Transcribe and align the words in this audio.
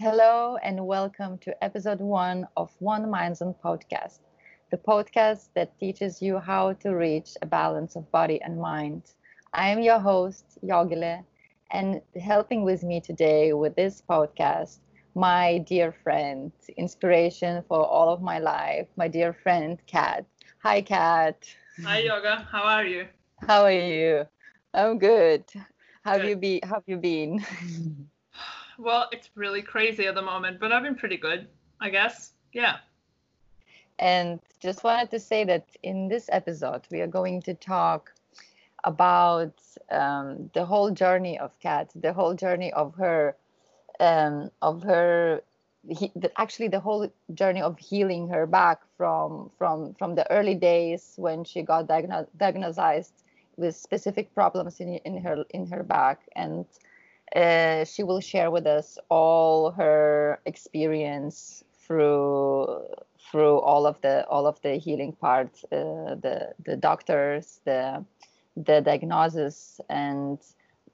Hello 0.00 0.56
and 0.62 0.86
welcome 0.86 1.38
to 1.38 1.64
episode 1.64 1.98
one 1.98 2.46
of 2.56 2.70
One 2.78 3.10
Minds 3.10 3.42
on 3.42 3.52
Podcast, 3.52 4.20
the 4.70 4.76
podcast 4.76 5.48
that 5.56 5.76
teaches 5.80 6.22
you 6.22 6.38
how 6.38 6.74
to 6.74 6.90
reach 6.94 7.30
a 7.42 7.46
balance 7.46 7.96
of 7.96 8.08
body 8.12 8.40
and 8.42 8.60
mind. 8.60 9.02
I 9.54 9.70
am 9.70 9.80
your 9.80 9.98
host, 9.98 10.56
Yogile, 10.62 11.24
and 11.72 12.00
helping 12.14 12.62
with 12.62 12.84
me 12.84 13.00
today 13.00 13.54
with 13.54 13.74
this 13.74 14.00
podcast, 14.08 14.78
my 15.16 15.58
dear 15.66 15.90
friend, 15.90 16.52
inspiration 16.76 17.64
for 17.66 17.84
all 17.84 18.08
of 18.14 18.22
my 18.22 18.38
life, 18.38 18.86
my 18.96 19.08
dear 19.08 19.32
friend, 19.32 19.82
Kat. 19.88 20.24
Hi, 20.62 20.80
Kat. 20.80 21.44
Hi, 21.82 21.98
Yoga. 22.02 22.46
How 22.48 22.62
are 22.62 22.86
you? 22.86 23.08
How 23.44 23.64
are 23.64 23.72
you? 23.72 24.28
I'm 24.72 24.98
good. 24.98 25.42
How 26.04 26.18
have 26.18 26.24
you 26.24 26.36
been? 26.36 26.60
Have 26.62 26.84
you 26.86 26.98
been? 26.98 27.44
Well, 28.78 29.08
it's 29.10 29.28
really 29.34 29.60
crazy 29.60 30.06
at 30.06 30.14
the 30.14 30.22
moment, 30.22 30.60
but 30.60 30.70
I've 30.70 30.84
been 30.84 30.94
pretty 30.94 31.16
good, 31.16 31.48
I 31.80 31.90
guess. 31.90 32.30
Yeah. 32.52 32.76
And 33.98 34.38
just 34.60 34.84
wanted 34.84 35.10
to 35.10 35.18
say 35.18 35.42
that 35.44 35.66
in 35.82 36.06
this 36.06 36.28
episode, 36.30 36.82
we 36.88 37.00
are 37.00 37.08
going 37.08 37.42
to 37.42 37.54
talk 37.54 38.12
about 38.84 39.54
um, 39.90 40.48
the 40.54 40.64
whole 40.64 40.92
journey 40.92 41.36
of 41.40 41.50
Kat, 41.58 41.90
the 41.96 42.12
whole 42.12 42.34
journey 42.34 42.72
of 42.72 42.94
her, 42.94 43.34
um, 43.98 44.52
of 44.62 44.84
her, 44.84 45.42
he, 45.88 46.12
the, 46.14 46.30
actually 46.40 46.68
the 46.68 46.78
whole 46.78 47.12
journey 47.34 47.60
of 47.60 47.76
healing 47.80 48.28
her 48.28 48.46
back 48.46 48.80
from 48.96 49.50
from 49.58 49.94
from 49.94 50.14
the 50.14 50.30
early 50.30 50.54
days 50.54 51.14
when 51.16 51.42
she 51.42 51.62
got 51.62 51.88
diagno- 51.88 52.28
diagnosed 52.36 53.24
with 53.56 53.74
specific 53.74 54.32
problems 54.34 54.78
in 54.78 54.98
in 54.98 55.20
her 55.20 55.44
in 55.50 55.66
her 55.66 55.82
back 55.82 56.20
and. 56.36 56.64
Uh, 57.34 57.84
she 57.84 58.02
will 58.02 58.20
share 58.20 58.50
with 58.50 58.66
us 58.66 58.98
all 59.10 59.70
her 59.72 60.40
experience 60.46 61.64
through 61.74 62.84
through 63.30 63.58
all 63.60 63.86
of 63.86 64.00
the 64.00 64.26
all 64.28 64.46
of 64.46 64.60
the 64.62 64.76
healing 64.76 65.12
part, 65.12 65.50
uh, 65.72 66.14
the 66.24 66.54
the 66.64 66.76
doctors, 66.76 67.60
the 67.64 68.04
the 68.56 68.80
diagnosis, 68.80 69.80
and 69.90 70.38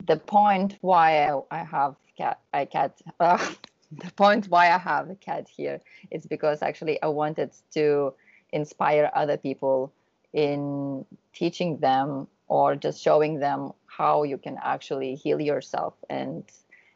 the 0.07 0.17
point 0.17 0.77
why 0.81 1.29
I, 1.29 1.41
I 1.51 1.65
have 1.65 1.97
cat 2.17 2.41
I 2.53 2.65
cat 2.65 3.01
uh, 3.21 3.39
the 3.93 4.11
point 4.13 4.49
why 4.49 4.71
I 4.71 4.79
have 4.79 5.11
a 5.11 5.15
cat 5.15 5.49
here 5.49 5.81
is 6.11 6.27
because 6.27 6.63
actually 6.63 7.01
I 7.03 7.09
wanted 7.09 7.53
to 7.73 8.15
inspire 8.53 9.11
other 9.15 9.37
people 9.37 9.93
in 10.33 11.05
teaching 11.33 11.79
them 11.79 12.27
or 12.49 12.77
just 12.77 13.03
showing 13.03 13.39
them 13.39 13.73
how 13.97 14.23
you 14.23 14.39
can 14.39 14.57
actually 14.63 15.15
heal 15.15 15.41
yourself 15.41 15.95
and 16.11 16.45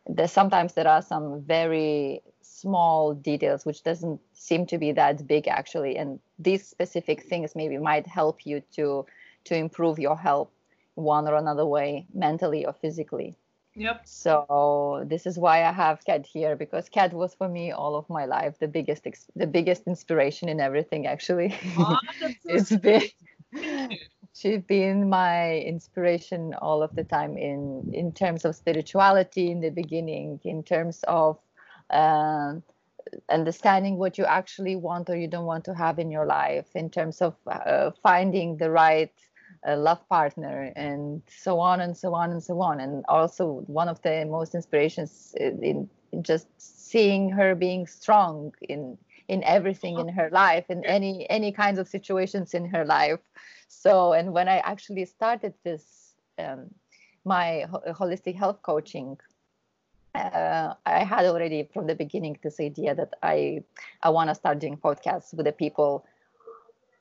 there's 0.08 0.32
sometimes 0.32 0.72
there 0.74 0.88
are 0.88 1.02
some 1.02 1.42
very 1.42 2.22
small 2.40 3.14
details 3.14 3.64
which 3.66 3.82
doesn't 3.82 4.20
seem 4.32 4.66
to 4.66 4.78
be 4.78 4.92
that 4.92 5.26
big 5.26 5.46
actually 5.48 5.96
and 5.96 6.18
these 6.38 6.66
specific 6.66 7.22
things 7.24 7.54
maybe 7.54 7.78
might 7.78 8.06
help 8.06 8.46
you 8.46 8.60
to 8.72 9.04
to 9.44 9.54
improve 9.54 9.98
your 9.98 10.16
health 10.16 10.50
one 10.94 11.28
or 11.28 11.34
another 11.36 11.66
way 11.66 12.06
mentally 12.14 12.64
or 12.66 12.72
physically 12.72 13.34
Yep. 13.76 14.04
so 14.04 15.04
this 15.06 15.26
is 15.26 15.38
why 15.38 15.64
i 15.64 15.72
have 15.72 16.04
cat 16.04 16.26
here 16.26 16.56
because 16.56 16.88
cat 16.88 17.12
was 17.12 17.34
for 17.34 17.48
me 17.48 17.70
all 17.72 17.94
of 17.96 18.08
my 18.08 18.24
life 18.24 18.58
the 18.58 18.68
biggest 18.68 19.06
ex- 19.06 19.30
the 19.36 19.46
biggest 19.46 19.82
inspiration 19.86 20.48
in 20.48 20.60
everything 20.60 21.06
actually 21.06 21.54
that's 22.20 22.42
so 22.42 22.56
it's 22.56 22.68
sweet. 22.68 22.82
been 22.82 23.02
Thank 23.54 23.90
you. 23.90 23.98
She's 24.38 24.62
been 24.62 25.08
my 25.08 25.58
inspiration 25.58 26.54
all 26.62 26.82
of 26.82 26.94
the 26.94 27.04
time 27.04 27.36
in 27.36 27.90
in 27.92 28.12
terms 28.12 28.44
of 28.44 28.54
spirituality 28.54 29.50
in 29.50 29.60
the 29.60 29.70
beginning 29.70 30.40
in 30.44 30.62
terms 30.62 31.04
of 31.08 31.38
um, 31.90 32.62
understanding 33.30 33.96
what 33.96 34.18
you 34.18 34.24
actually 34.24 34.76
want 34.76 35.08
or 35.10 35.16
you 35.16 35.28
don't 35.28 35.46
want 35.46 35.64
to 35.64 35.74
have 35.74 35.98
in 35.98 36.10
your 36.10 36.26
life 36.26 36.66
in 36.74 36.90
terms 36.90 37.20
of 37.20 37.34
uh, 37.46 37.90
finding 38.02 38.56
the 38.56 38.70
right 38.70 39.12
uh, 39.66 39.76
love 39.76 40.06
partner 40.08 40.72
and 40.76 41.22
so 41.26 41.58
on 41.58 41.80
and 41.80 41.96
so 41.96 42.14
on 42.14 42.30
and 42.30 42.42
so 42.42 42.60
on. 42.60 42.80
And 42.80 43.04
also 43.08 43.64
one 43.66 43.88
of 43.88 44.00
the 44.02 44.24
most 44.24 44.54
inspirations 44.54 45.34
in, 45.38 45.88
in 46.12 46.22
just 46.22 46.48
seeing 46.58 47.30
her 47.30 47.54
being 47.54 47.86
strong 47.86 48.52
in 48.68 48.96
in 49.28 49.44
everything 49.44 49.98
in 49.98 50.08
her 50.08 50.30
life 50.32 50.64
in 50.70 50.82
any 50.86 51.28
any 51.28 51.52
kinds 51.52 51.78
of 51.78 51.86
situations 51.86 52.54
in 52.54 52.64
her 52.64 52.82
life 52.82 53.20
so 53.68 54.12
and 54.12 54.32
when 54.32 54.48
i 54.48 54.58
actually 54.58 55.04
started 55.04 55.54
this 55.62 56.14
um, 56.38 56.66
my 57.24 57.66
ho- 57.70 57.82
holistic 57.88 58.34
health 58.34 58.60
coaching 58.62 59.16
uh, 60.14 60.74
i 60.86 61.04
had 61.04 61.26
already 61.26 61.68
from 61.72 61.86
the 61.86 61.94
beginning 61.94 62.36
this 62.42 62.58
idea 62.60 62.94
that 62.94 63.12
i 63.22 63.62
i 64.02 64.08
want 64.08 64.28
to 64.28 64.34
start 64.34 64.58
doing 64.58 64.76
podcasts 64.76 65.34
with 65.34 65.46
the 65.46 65.52
people 65.52 66.04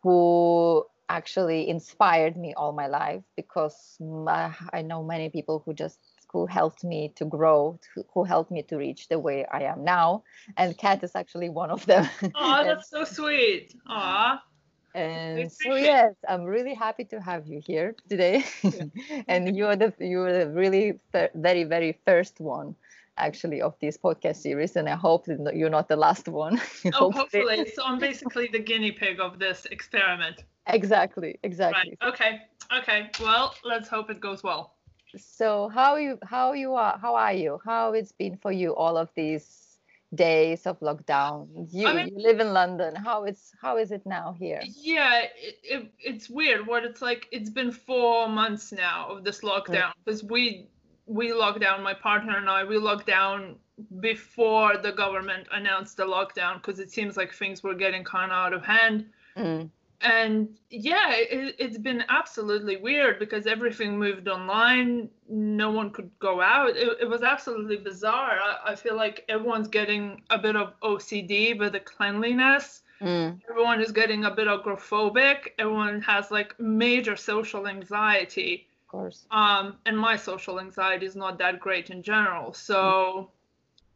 who 0.03 0.85
actually 1.09 1.69
inspired 1.69 2.35
me 2.35 2.53
all 2.55 2.73
my 2.73 2.87
life 2.87 3.23
because 3.37 3.95
my, 3.99 4.53
i 4.73 4.81
know 4.81 5.01
many 5.01 5.29
people 5.29 5.63
who 5.65 5.73
just 5.73 5.99
who 6.33 6.45
helped 6.45 6.83
me 6.83 7.13
to 7.15 7.23
grow 7.23 7.79
who, 7.95 8.03
who 8.13 8.23
helped 8.25 8.51
me 8.51 8.61
to 8.61 8.75
reach 8.75 9.07
the 9.07 9.17
way 9.17 9.45
i 9.45 9.63
am 9.63 9.85
now 9.85 10.21
and 10.57 10.77
kat 10.77 11.01
is 11.01 11.15
actually 11.15 11.47
one 11.49 11.71
of 11.71 11.85
them 11.85 12.05
Oh, 12.35 12.61
that's 12.65 12.89
so 12.89 13.05
sweet. 13.05 13.73
Aw. 13.87 14.43
And 14.93 15.51
so 15.51 15.75
yes, 15.75 16.13
I'm 16.27 16.43
really 16.43 16.73
happy 16.73 17.05
to 17.05 17.21
have 17.21 17.47
you 17.47 17.61
here 17.65 17.95
today. 18.09 18.43
and 19.27 19.55
you're 19.55 19.75
the 19.75 19.93
you're 19.99 20.45
the 20.45 20.49
really 20.49 20.99
very 21.35 21.63
very 21.63 21.99
first 22.05 22.39
one 22.39 22.75
actually 23.17 23.61
of 23.61 23.75
this 23.81 23.97
podcast 23.97 24.37
series 24.37 24.75
and 24.75 24.87
I 24.87 24.95
hope 24.95 25.25
that 25.25 25.55
you're 25.55 25.69
not 25.69 25.87
the 25.87 25.95
last 25.95 26.27
one. 26.27 26.61
Oh, 26.93 27.11
hopefully. 27.11 27.71
So 27.75 27.83
I'm 27.85 27.99
basically 27.99 28.47
the 28.51 28.59
guinea 28.59 28.91
pig 28.91 29.19
of 29.19 29.39
this 29.39 29.65
experiment. 29.71 30.43
Exactly, 30.67 31.39
exactly. 31.43 31.97
Right. 32.01 32.13
Okay. 32.13 32.41
Okay. 32.71 33.09
Well, 33.19 33.55
let's 33.63 33.89
hope 33.89 34.09
it 34.09 34.19
goes 34.19 34.43
well. 34.43 34.73
So 35.15 35.69
how 35.69 35.95
you 35.95 36.19
how 36.23 36.53
you 36.53 36.73
are 36.73 36.97
how 37.01 37.15
are 37.15 37.33
you? 37.33 37.59
How 37.65 37.93
it's 37.93 38.11
been 38.11 38.37
for 38.37 38.51
you 38.51 38.75
all 38.75 38.97
of 38.97 39.09
these 39.15 39.66
days 40.15 40.65
of 40.65 40.79
lockdown? 40.79 41.47
You 41.71 41.87
I 41.87 41.93
mean- 41.93 42.07
you 42.07 42.21
live 42.21 42.39
in 42.39 42.53
London. 42.53 42.95
How 42.95 43.23
it's 43.25 43.53
how 43.61 43.77
is 43.77 43.91
it 43.91 44.05
now 44.05 44.35
here? 44.37 44.61
Yeah, 44.63 45.21
it, 45.21 45.59
it, 45.63 45.91
it's 45.99 46.29
weird. 46.29 46.65
What 46.67 46.83
it's 46.85 47.01
like. 47.01 47.27
It's 47.31 47.49
been 47.49 47.71
four 47.71 48.27
months 48.29 48.71
now 48.71 49.09
of 49.09 49.23
this 49.23 49.41
lockdown 49.41 49.91
because 50.03 50.23
we 50.23 50.67
we 51.05 51.33
locked 51.33 51.61
down. 51.61 51.83
My 51.83 51.93
partner 51.93 52.37
and 52.37 52.49
I 52.49 52.63
we 52.63 52.77
locked 52.77 53.07
down 53.07 53.55
before 53.99 54.77
the 54.77 54.91
government 54.91 55.47
announced 55.51 55.97
the 55.97 56.03
lockdown 56.05 56.55
because 56.55 56.79
it 56.79 56.91
seems 56.91 57.15
like 57.15 57.33
things 57.33 57.61
were 57.63 57.75
getting 57.75 58.03
kind 58.03 58.31
of 58.31 58.37
out 58.37 58.53
of 58.53 58.63
hand. 58.65 59.05
Mm, 59.37 59.69
And 60.01 60.49
yeah, 60.69 61.13
it, 61.13 61.55
it's 61.57 61.77
been 61.77 62.03
absolutely 62.09 62.77
weird 62.77 63.17
because 63.19 63.47
everything 63.47 63.97
moved 63.97 64.27
online. 64.27 65.09
No 65.27 65.71
one 65.71 65.89
could 65.91 66.11
go 66.19 66.39
out. 66.39 66.75
It, 66.75 66.97
it 67.01 67.09
was 67.09 67.23
absolutely 67.23 67.77
bizarre. 67.77 68.37
I, 68.39 68.71
I 68.71 68.75
feel 68.75 68.95
like 68.95 69.25
everyone's 69.27 69.67
getting 69.67 70.21
a 70.29 70.37
bit 70.37 70.55
of 70.55 70.79
OCD 70.81 71.57
with 71.57 71.73
the 71.73 71.79
cleanliness 71.79 72.83
mm, 73.01 73.39
everyone 73.49 73.81
is 73.81 73.91
getting 73.91 74.25
a 74.25 74.31
bit 74.31 74.47
agoraphobic 74.47 75.49
everyone 75.59 76.01
has 76.01 76.31
like 76.31 76.59
major 76.59 77.15
social 77.15 77.67
anxiety 77.67 78.67
of 78.83 78.87
course. 78.91 79.25
um 79.31 79.75
and 79.85 79.97
my 79.97 80.15
social 80.15 80.59
anxiety 80.59 81.05
is 81.05 81.15
not 81.15 81.37
that 81.37 81.59
great 81.59 81.89
in 81.89 82.01
general 82.01 82.53
so 82.53 83.29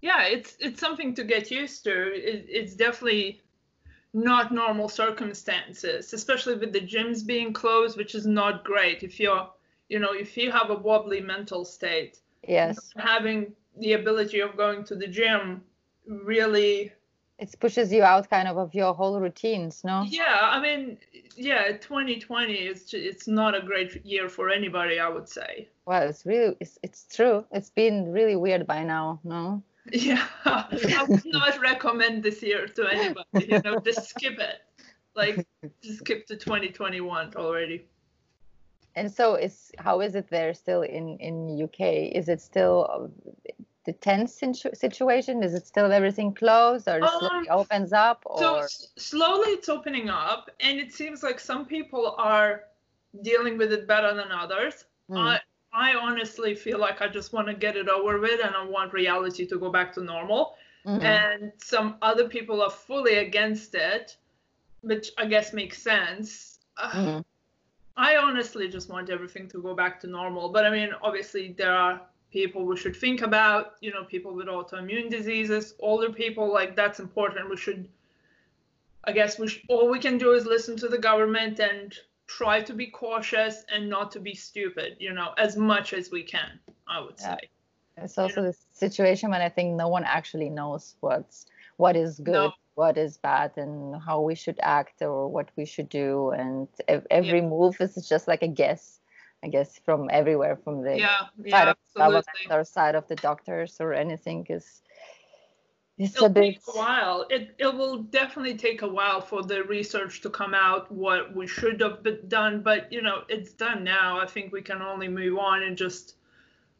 yeah 0.01 0.23
it's 0.23 0.57
it's 0.59 0.79
something 0.79 1.13
to 1.13 1.23
get 1.23 1.51
used 1.51 1.83
to 1.83 2.13
it, 2.13 2.45
it's 2.47 2.75
definitely 2.75 3.41
not 4.13 4.51
normal 4.53 4.89
circumstances 4.89 6.13
especially 6.13 6.55
with 6.55 6.73
the 6.73 6.81
gyms 6.81 7.25
being 7.25 7.53
closed 7.53 7.97
which 7.97 8.13
is 8.15 8.25
not 8.25 8.63
great 8.63 9.03
if 9.03 9.19
you're 9.19 9.49
you 9.89 9.99
know 9.99 10.11
if 10.13 10.35
you 10.37 10.51
have 10.51 10.69
a 10.69 10.75
wobbly 10.75 11.21
mental 11.21 11.63
state 11.65 12.19
Yes. 12.47 12.91
having 12.97 13.53
the 13.77 13.93
ability 13.93 14.39
of 14.41 14.57
going 14.57 14.83
to 14.85 14.95
the 14.95 15.07
gym 15.07 15.63
really 16.07 16.91
It 17.39 17.55
pushes 17.59 17.91
you 17.91 18.03
out 18.03 18.29
kind 18.29 18.47
of 18.47 18.57
of 18.57 18.73
your 18.75 18.93
whole 18.93 19.19
routines, 19.19 19.83
no? 19.83 20.03
Yeah, 20.07 20.39
I 20.41 20.59
mean, 20.61 20.97
yeah, 21.35 21.71
2020 21.77 22.53
is 22.53 22.93
it's 22.93 23.27
not 23.27 23.55
a 23.55 23.61
great 23.65 24.05
year 24.05 24.29
for 24.29 24.49
anybody, 24.49 24.99
I 24.99 25.09
would 25.09 25.27
say. 25.29 25.69
Well, 25.85 26.03
it's 26.09 26.25
really 26.25 26.55
it's, 26.59 26.77
it's 26.83 27.05
true. 27.15 27.45
It's 27.51 27.69
been 27.71 28.11
really 28.11 28.35
weird 28.35 28.67
by 28.67 28.83
now, 28.83 29.19
no? 29.23 29.63
Yeah, 29.91 30.25
I 30.45 31.05
would 31.07 31.23
not 31.25 31.59
recommend 31.59 32.23
this 32.23 32.41
year 32.43 32.67
to 32.67 32.87
anybody. 32.87 33.25
You 33.33 33.61
know, 33.63 33.79
just 33.79 34.09
skip 34.09 34.37
it. 34.39 34.59
Like, 35.15 35.45
just 35.81 35.99
skip 35.99 36.27
to 36.27 36.37
2021 36.37 37.35
already. 37.35 37.87
And 38.95 39.11
so 39.11 39.35
it's 39.35 39.71
how 39.77 40.01
is 40.01 40.15
it 40.15 40.29
there 40.29 40.53
still 40.53 40.81
in 40.81 41.17
in 41.17 41.61
UK? 41.63 42.11
Is 42.13 42.27
it 42.29 42.41
still 42.41 42.87
uh, 42.91 43.07
the 43.85 43.93
tense 43.93 44.33
situ- 44.35 44.75
situation? 44.75 45.43
Is 45.43 45.53
it 45.53 45.65
still 45.65 45.91
everything 45.91 46.33
closed 46.33 46.87
or 46.87 46.99
it 46.99 47.09
slowly 47.09 47.49
Um, 47.49 47.59
opens 47.59 47.93
up 47.93 48.21
or 48.25 48.37
So 48.37 48.55
s- 48.57 48.91
slowly 48.97 49.49
it's 49.51 49.69
opening 49.69 50.09
up, 50.09 50.49
and 50.59 50.77
it 50.79 50.93
seems 50.93 51.23
like 51.23 51.39
some 51.39 51.65
people 51.65 52.15
are 52.17 52.65
dealing 53.23 53.57
with 53.57 53.71
it 53.73 53.87
better 53.87 54.13
than 54.13 54.31
others. 54.31 54.85
Hmm. 55.09 55.17
I 55.17 55.39
I 55.73 55.93
honestly 55.95 56.55
feel 56.55 56.79
like 56.79 57.01
I 57.01 57.07
just 57.07 57.31
want 57.33 57.47
to 57.47 57.53
get 57.53 57.77
it 57.77 57.87
over 57.87 58.19
with, 58.19 58.39
and 58.43 58.55
I 58.55 58.63
want 58.65 58.93
reality 58.93 59.45
to 59.45 59.57
go 59.57 59.71
back 59.71 59.93
to 59.93 60.03
normal. 60.03 60.55
mm-hmm. 60.85 61.01
and 61.01 61.51
some 61.57 61.95
other 62.01 62.27
people 62.27 62.61
are 62.61 62.69
fully 62.69 63.15
against 63.15 63.75
it, 63.75 64.17
which 64.81 65.11
I 65.17 65.25
guess 65.25 65.53
makes 65.53 65.81
sense. 65.81 66.59
Mm-hmm. 66.77 67.21
I 67.97 68.17
honestly 68.17 68.67
just 68.67 68.89
want 68.89 69.09
everything 69.09 69.47
to 69.49 69.61
go 69.61 69.75
back 69.75 69.99
to 70.01 70.07
normal. 70.07 70.49
But 70.49 70.65
I 70.65 70.69
mean, 70.69 70.89
obviously, 71.03 71.53
there 71.57 71.73
are 71.75 72.01
people 72.31 72.65
we 72.65 72.77
should 72.77 72.95
think 72.95 73.21
about, 73.21 73.73
you 73.81 73.91
know, 73.91 74.03
people 74.05 74.33
with 74.33 74.47
autoimmune 74.47 75.09
diseases, 75.09 75.75
older 75.79 76.11
people, 76.11 76.51
like 76.51 76.75
that's 76.75 76.99
important. 76.99 77.49
We 77.49 77.57
should, 77.57 77.87
I 79.03 79.11
guess, 79.11 79.37
we 79.37 79.49
should, 79.49 79.63
all 79.67 79.89
we 79.89 79.99
can 79.99 80.17
do 80.17 80.31
is 80.33 80.45
listen 80.45 80.77
to 80.77 80.87
the 80.87 80.97
government 80.97 81.59
and 81.59 81.93
try 82.37 82.61
to 82.61 82.73
be 82.73 82.87
cautious 82.87 83.63
and 83.73 83.89
not 83.89 84.11
to 84.11 84.19
be 84.19 84.33
stupid, 84.33 84.95
you 84.99 85.13
know, 85.13 85.33
as 85.37 85.57
much 85.57 85.93
as 85.93 86.11
we 86.11 86.23
can, 86.23 86.59
I 86.87 86.99
would 87.01 87.15
yeah. 87.19 87.35
say. 87.35 87.49
It's 87.97 88.17
also 88.17 88.41
the 88.41 88.55
situation 88.73 89.29
when 89.29 89.41
I 89.41 89.49
think 89.49 89.75
no 89.75 89.89
one 89.89 90.05
actually 90.05 90.49
knows 90.49 90.95
what's 91.01 91.45
what 91.77 91.95
is 91.95 92.19
good, 92.19 92.33
no. 92.33 92.53
what 92.75 92.97
is 92.97 93.17
bad, 93.17 93.51
and 93.57 94.01
how 94.01 94.21
we 94.21 94.35
should 94.35 94.59
act 94.61 95.01
or 95.01 95.27
what 95.27 95.49
we 95.57 95.65
should 95.65 95.89
do, 95.89 96.31
and 96.31 96.67
every 96.87 97.41
yeah. 97.41 97.53
move 97.55 97.75
is 97.79 98.07
just 98.07 98.27
like 98.27 98.43
a 98.43 98.47
guess. 98.47 98.99
I 99.43 99.47
guess 99.47 99.79
from 99.83 100.09
everywhere, 100.11 100.55
from 100.55 100.83
the 100.83 100.99
yeah, 100.99 101.21
side 101.49 101.67
of 101.67 101.77
the 102.47 102.63
side 102.63 102.95
of 102.95 103.07
the 103.07 103.15
doctors 103.15 103.77
or 103.81 103.93
anything, 103.93 104.45
is 104.49 104.81
it's 106.01 106.15
It'll 106.15 106.25
a 106.25 106.29
bit 106.29 106.41
take 106.41 106.61
a 106.67 106.77
while. 106.77 107.27
It 107.29 107.53
it 107.59 107.73
will 107.73 107.99
definitely 107.99 108.57
take 108.57 108.81
a 108.81 108.87
while 108.87 109.21
for 109.21 109.43
the 109.43 109.63
research 109.63 110.21
to 110.21 110.29
come 110.31 110.55
out 110.55 110.91
what 110.91 111.35
we 111.35 111.45
should 111.45 111.79
have 111.81 112.01
been 112.01 112.27
done, 112.27 112.63
but 112.63 112.91
you 112.91 113.03
know 113.03 113.23
it's 113.29 113.51
done 113.53 113.83
now. 113.83 114.19
I 114.19 114.25
think 114.25 114.51
we 114.51 114.63
can 114.63 114.81
only 114.81 115.07
move 115.07 115.37
on 115.37 115.61
and 115.61 115.77
just 115.77 116.15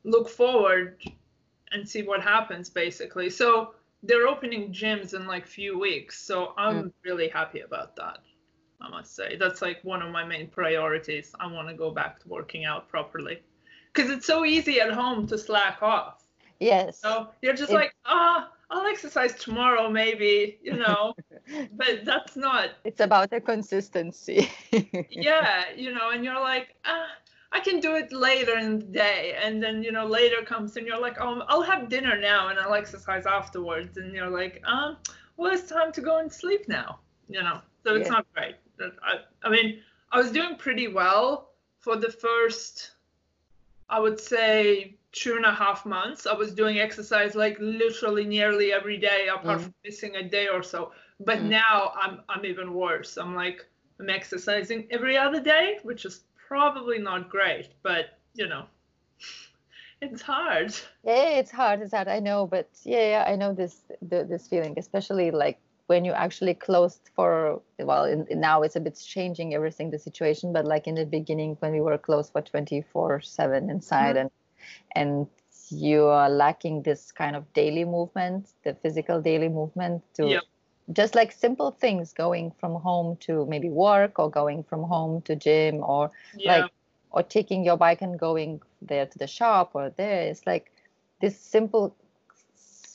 look 0.04 0.28
forward 0.28 0.98
and 1.72 1.88
see 1.88 2.02
what 2.02 2.22
happens 2.22 2.70
basically. 2.70 3.30
So 3.30 3.76
they're 4.02 4.28
opening 4.28 4.74
gyms 4.74 5.14
in 5.14 5.28
like 5.28 5.46
few 5.46 5.78
weeks, 5.78 6.20
so 6.20 6.54
I'm 6.58 6.86
mm. 6.86 6.94
really 7.04 7.28
happy 7.28 7.60
about 7.60 7.96
that. 7.98 8.20
I 8.82 8.90
must 8.90 9.16
say 9.16 9.36
that's 9.36 9.62
like 9.62 9.84
one 9.84 10.02
of 10.02 10.12
my 10.12 10.26
main 10.26 10.48
priorities. 10.48 11.32
I 11.40 11.46
want 11.46 11.68
to 11.68 11.76
go 11.76 11.92
back 11.92 12.20
to 12.22 12.28
working 12.28 12.66
out 12.66 12.90
properly 12.90 13.44
because 13.94 14.10
it's 14.10 14.26
so 14.26 14.46
easy 14.46 14.80
at 14.80 14.92
home 14.92 15.28
to 15.28 15.38
slack 15.38 15.84
off. 15.84 16.24
Yes. 16.60 17.00
So 17.00 17.30
you're 17.44 17.54
just 17.54 17.72
it, 17.72 17.76
like, 17.76 17.96
ah, 18.06 18.50
oh, 18.50 18.56
I'll 18.72 18.86
exercise 18.86 19.36
tomorrow, 19.36 19.90
maybe, 19.90 20.58
you 20.64 20.78
know, 20.78 21.14
but 21.74 22.06
that's 22.06 22.38
not. 22.38 22.70
It's 22.86 23.02
about 23.02 23.30
the 23.30 23.42
consistency. 23.42 24.50
yeah, 25.12 25.66
you 25.76 25.94
know, 25.94 26.12
and 26.12 26.24
you're 26.24 26.40
like, 26.40 26.76
ah, 26.86 27.08
I 27.52 27.60
can 27.60 27.82
do 27.82 27.96
it 27.96 28.14
later 28.14 28.58
in 28.58 28.80
the 28.80 28.86
day. 28.86 29.36
And 29.44 29.62
then, 29.62 29.84
you 29.84 29.92
know, 29.92 30.08
later 30.08 30.42
comes 30.42 30.78
and 30.78 30.88
you're 30.88 31.02
like, 31.02 31.18
oh, 31.20 31.44
I'll 31.50 31.62
have 31.62 31.90
dinner 31.90 32.18
now 32.18 32.48
and 32.48 32.58
I'll 32.58 32.74
exercise 32.74 33.26
afterwards. 33.26 33.98
And 33.98 34.16
you're 34.16 34.30
like, 34.30 34.64
um, 34.66 34.98
well, 35.36 35.52
it's 35.52 35.70
time 35.70 35.92
to 35.92 36.02
go 36.02 36.20
and 36.20 36.32
sleep 36.32 36.70
now, 36.70 37.00
you 37.28 37.44
know, 37.44 37.60
so 37.84 37.96
it's 37.96 38.08
yeah. 38.08 38.14
not 38.14 38.34
great. 38.34 38.56
I, 38.80 39.18
I 39.44 39.50
mean, 39.50 39.82
I 40.14 40.18
was 40.18 40.32
doing 40.32 40.56
pretty 40.56 40.88
well 40.88 41.52
for 41.80 41.98
the 41.98 42.10
first, 42.10 42.92
I 43.90 44.00
would 44.00 44.20
say, 44.20 44.96
two 45.12 45.36
and 45.36 45.46
a 45.46 45.52
half 45.54 45.86
months. 45.86 46.26
I 46.26 46.34
was 46.34 46.54
doing 46.54 46.80
exercise 46.80 47.36
like 47.36 47.58
literally 47.60 48.26
nearly 48.26 48.72
every 48.74 48.98
day, 48.98 49.28
apart 49.34 49.60
mm. 49.60 49.64
from 49.64 49.74
missing 49.84 50.16
a 50.16 50.24
day 50.24 50.48
or 50.48 50.64
so. 50.64 50.92
But 51.20 51.40
mm. 51.40 51.50
now 51.50 51.94
I'm 51.96 52.22
I'm 52.30 52.46
even 52.46 52.74
worse. 52.74 53.18
I'm 53.18 53.36
like 53.36 53.66
I'm 54.00 54.10
exercising 54.10 54.88
every 54.92 55.18
other 55.18 55.42
day, 55.42 55.80
which 55.84 56.06
is 56.06 56.22
probably 56.48 57.00
not 57.00 57.30
great, 57.30 57.70
but 57.84 58.18
you 58.34 58.48
know, 58.48 58.66
it's 60.02 60.22
hard. 60.22 60.74
Yeah, 61.04 61.40
it's 61.40 61.52
hard. 61.52 61.82
It's 61.82 61.94
hard. 61.94 62.08
I 62.08 62.20
know, 62.20 62.48
but 62.48 62.70
yeah, 62.84 63.10
yeah 63.10 63.26
I 63.28 63.36
know 63.36 63.54
this 63.54 63.82
the, 64.02 64.24
this 64.24 64.48
feeling, 64.48 64.76
especially 64.78 65.32
like 65.32 65.60
when 65.88 66.06
you 66.06 66.14
actually 66.14 66.54
closed 66.54 67.10
for 67.16 67.62
well 67.80 68.06
in, 68.06 68.26
now 68.32 68.62
it's 68.62 68.78
a 68.78 68.80
bit 68.80 68.98
changing 68.98 69.54
everything 69.54 69.90
the 69.92 70.00
situation 70.00 70.54
but 70.54 70.64
like 70.64 70.88
in 70.88 70.96
the 70.96 71.06
beginning 71.06 71.58
when 71.60 71.74
we 71.74 71.82
were 71.82 71.98
closed 71.98 72.32
for 72.32 72.42
24 72.42 73.20
7 73.20 73.70
inside 73.70 74.16
mm-hmm. 74.16 74.18
and 74.20 74.32
and 74.96 75.28
you 75.70 76.06
are 76.06 76.30
lacking 76.30 76.84
this 76.84 77.12
kind 77.12 77.36
of 77.36 77.52
daily 77.54 77.86
movement, 77.86 78.50
the 78.64 78.74
physical 78.76 79.22
daily 79.22 79.48
movement 79.48 80.04
to 80.16 80.28
yep. 80.28 80.44
just 80.92 81.16
like 81.16 81.32
simple 81.32 81.72
things 81.72 82.14
going 82.14 82.52
from 82.60 82.76
home 82.76 83.16
to 83.22 83.46
maybe 83.46 83.70
work 83.70 84.20
or 84.20 84.30
going 84.30 84.64
from 84.64 84.84
home 84.84 85.22
to 85.22 85.36
gym 85.36 85.82
or 85.84 86.12
yeah. 86.36 86.64
like 86.64 86.72
or 87.12 87.24
taking 87.24 87.64
your 87.64 87.78
bike 87.78 88.02
and 88.02 88.20
going 88.20 88.62
there 88.82 89.06
to 89.06 89.18
the 89.18 89.28
shop 89.28 89.72
or 89.74 89.90
there. 89.92 90.24
It's 90.24 90.46
like 90.46 90.72
this 91.20 91.40
simple 91.40 91.96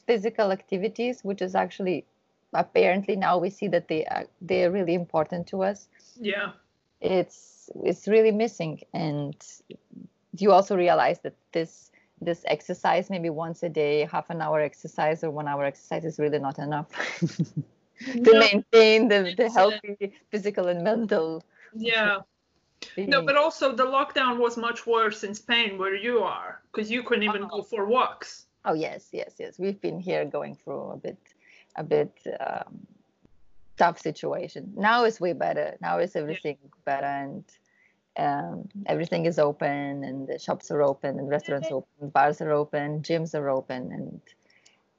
physical 0.07 0.53
activities, 0.53 1.23
which 1.23 1.43
is 1.43 1.55
actually 1.55 2.05
apparently 2.53 3.17
now 3.17 3.39
we 3.39 3.51
see 3.51 3.69
that 3.69 3.89
they 3.89 4.05
are, 4.07 4.25
they 4.41 4.65
are 4.65 4.71
really 4.71 4.95
important 4.95 5.47
to 5.49 5.63
us. 5.63 5.89
Yeah, 6.19 6.53
it's 7.01 7.71
it's 7.85 8.09
really 8.09 8.33
missing, 8.33 8.81
and 8.95 9.35
you 10.43 10.53
also 10.53 10.77
realize 10.77 11.19
that 11.21 11.35
this 11.53 11.91
this 12.21 12.45
exercise 12.47 13.11
maybe 13.11 13.29
once 13.29 13.63
a 13.63 13.69
day 13.69 14.09
half 14.11 14.31
an 14.31 14.41
hour 14.41 14.61
exercise 14.61 15.23
or 15.23 15.31
one 15.31 15.47
hour 15.47 15.65
exercise 15.65 16.05
is 16.05 16.19
really 16.19 16.39
not 16.39 16.59
enough 16.59 16.89
to 17.21 18.33
no, 18.33 18.39
maintain 18.39 19.09
the, 19.09 19.35
the 19.37 19.51
healthy 19.51 20.13
physical 20.31 20.69
and 20.69 20.83
mental 20.83 21.43
yeah. 21.75 22.19
Being. 22.95 23.11
no 23.11 23.23
but 23.23 23.37
also 23.37 23.75
the 23.75 23.87
lockdown 23.87 24.39
was 24.39 24.57
much 24.57 24.87
worse 24.87 25.25
in 25.25 25.35
spain 25.35 25.79
where 25.79 25.95
you 25.95 26.21
are 26.21 26.61
because 26.73 26.91
you 26.91 27.03
couldn't 27.03 27.25
even 27.25 27.45
oh. 27.45 27.49
go 27.49 27.63
for 27.63 27.87
walks. 27.87 28.47
Oh 28.65 28.75
yes 28.75 29.09
yes 29.13 29.35
yes. 29.39 29.59
We've 29.59 29.81
been 29.81 29.99
here 29.99 30.25
going 30.25 30.57
through 30.57 30.91
a 30.91 30.97
bit 30.97 31.19
a 31.77 31.83
bit 31.83 32.13
um, 32.39 32.87
tough 33.77 33.99
situation. 33.99 34.73
Now 34.77 35.05
it's 35.05 35.21
way 35.21 35.33
better. 35.33 35.77
Now 35.81 35.99
is 35.99 36.17
everything 36.17 36.59
yeah. 36.63 36.69
better 36.85 37.07
and 37.07 37.45
um, 38.19 38.69
everything 38.87 39.27
is 39.27 39.39
open 39.39 40.05
and 40.05 40.27
the 40.27 40.39
shops 40.39 40.71
are 40.71 40.83
open 40.83 41.19
and 41.19 41.29
restaurants 41.29 41.69
are 41.71 41.77
open 41.77 42.09
bars 42.11 42.41
are 42.41 42.53
open 42.53 43.03
gyms 43.03 43.35
are 43.35 43.49
open 43.49 43.93
and 43.93 44.21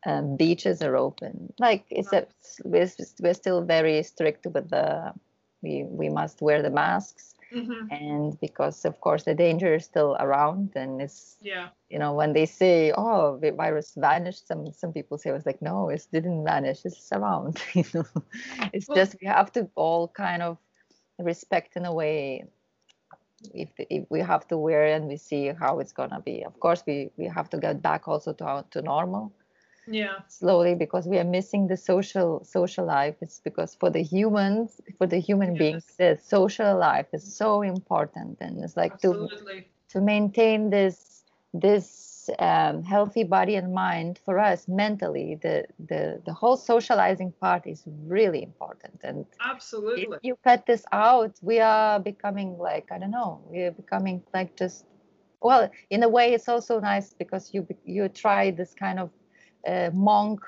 um, 0.05 0.37
beaches 0.37 0.81
are 0.81 0.95
open. 0.95 1.53
Like 1.59 1.85
it's 1.89 2.13
a, 2.13 2.27
we're, 2.63 2.89
we're 3.19 3.33
still 3.33 3.63
very 3.63 4.03
strict 4.03 4.45
with 4.45 4.69
the 4.69 5.13
we 5.61 5.83
we 5.89 6.09
must 6.09 6.41
wear 6.41 6.61
the 6.61 6.69
masks 6.69 7.33
mm-hmm. 7.53 7.91
and 7.91 8.39
because 8.39 8.85
of 8.85 8.99
course 9.01 9.23
the 9.23 9.33
danger 9.33 9.73
is 9.73 9.85
still 9.85 10.15
around 10.19 10.71
and 10.75 11.01
it's 11.01 11.37
yeah. 11.41 11.69
you 11.89 11.97
know 11.97 12.13
when 12.13 12.33
they 12.33 12.45
say 12.45 12.93
oh 12.95 13.39
the 13.41 13.51
virus 13.51 13.93
vanished 13.97 14.47
some 14.47 14.71
some 14.71 14.93
people 14.93 15.17
say 15.17 15.31
it 15.31 15.33
was 15.33 15.47
like 15.47 15.61
no 15.61 15.89
it 15.89 16.05
didn't 16.13 16.43
vanish 16.43 16.85
it's 16.85 17.09
around 17.11 17.59
you 17.73 17.83
know? 17.93 18.05
It's 18.71 18.87
well, 18.87 18.97
just 18.97 19.15
we 19.19 19.27
have 19.27 19.51
to 19.53 19.67
all 19.75 20.09
kind 20.09 20.43
of 20.43 20.57
respect 21.17 21.75
in 21.75 21.85
a 21.85 21.93
way 21.93 22.45
if, 23.53 23.69
if 23.77 24.05
we 24.09 24.19
have 24.19 24.47
to 24.47 24.57
wear 24.57 24.85
and 24.85 25.07
we 25.07 25.17
see 25.17 25.51
how 25.59 25.79
it's 25.79 25.91
gonna 25.91 26.21
be. 26.21 26.43
Of 26.43 26.59
course 26.59 26.83
we 26.85 27.09
we 27.17 27.25
have 27.25 27.49
to 27.51 27.57
get 27.57 27.81
back 27.81 28.07
also 28.07 28.33
to 28.33 28.65
to 28.71 28.81
normal. 28.81 29.31
Yeah. 29.87 30.19
Slowly 30.27 30.75
because 30.75 31.07
we 31.07 31.17
are 31.17 31.23
missing 31.23 31.67
the 31.67 31.77
social 31.77 32.43
social 32.43 32.85
life. 32.85 33.15
It's 33.21 33.39
because 33.39 33.75
for 33.75 33.89
the 33.89 34.03
humans 34.03 34.81
for 34.97 35.07
the 35.07 35.19
human 35.19 35.55
yes. 35.55 35.59
beings 35.59 35.85
the 35.97 36.19
social 36.21 36.77
life 36.77 37.07
is 37.13 37.23
so 37.23 37.61
important. 37.61 38.37
And 38.41 38.63
it's 38.63 38.77
like 38.77 38.93
Absolutely. 38.93 39.61
to 39.61 39.93
to 39.93 40.01
maintain 40.01 40.69
this 40.69 41.23
this 41.53 42.06
um, 42.39 42.83
healthy 42.83 43.23
body 43.23 43.55
and 43.55 43.73
mind 43.73 44.19
for 44.25 44.39
us 44.39 44.67
mentally 44.67 45.39
the 45.41 45.65
the 45.87 46.21
the 46.25 46.33
whole 46.33 46.57
socializing 46.57 47.31
part 47.39 47.65
is 47.65 47.83
really 48.05 48.43
important. 48.43 48.99
And 49.03 49.25
absolutely. 49.39 50.03
if 50.03 50.19
you 50.23 50.37
cut 50.43 50.65
this 50.65 50.83
out 50.91 51.35
we 51.41 51.59
are 51.59 51.99
becoming 51.99 52.57
like 52.57 52.91
i 52.91 52.97
don't 52.97 53.11
know 53.11 53.41
we 53.49 53.63
are 53.63 53.71
becoming 53.71 54.23
like 54.33 54.55
just 54.55 54.85
well 55.41 55.69
in 55.89 56.03
a 56.03 56.09
way 56.09 56.33
it's 56.33 56.49
also 56.49 56.79
nice 56.79 57.13
because 57.13 57.53
you 57.53 57.67
you 57.85 58.09
try 58.09 58.51
this 58.51 58.73
kind 58.73 58.99
of 58.99 59.09
uh, 59.67 59.89
monk 59.93 60.39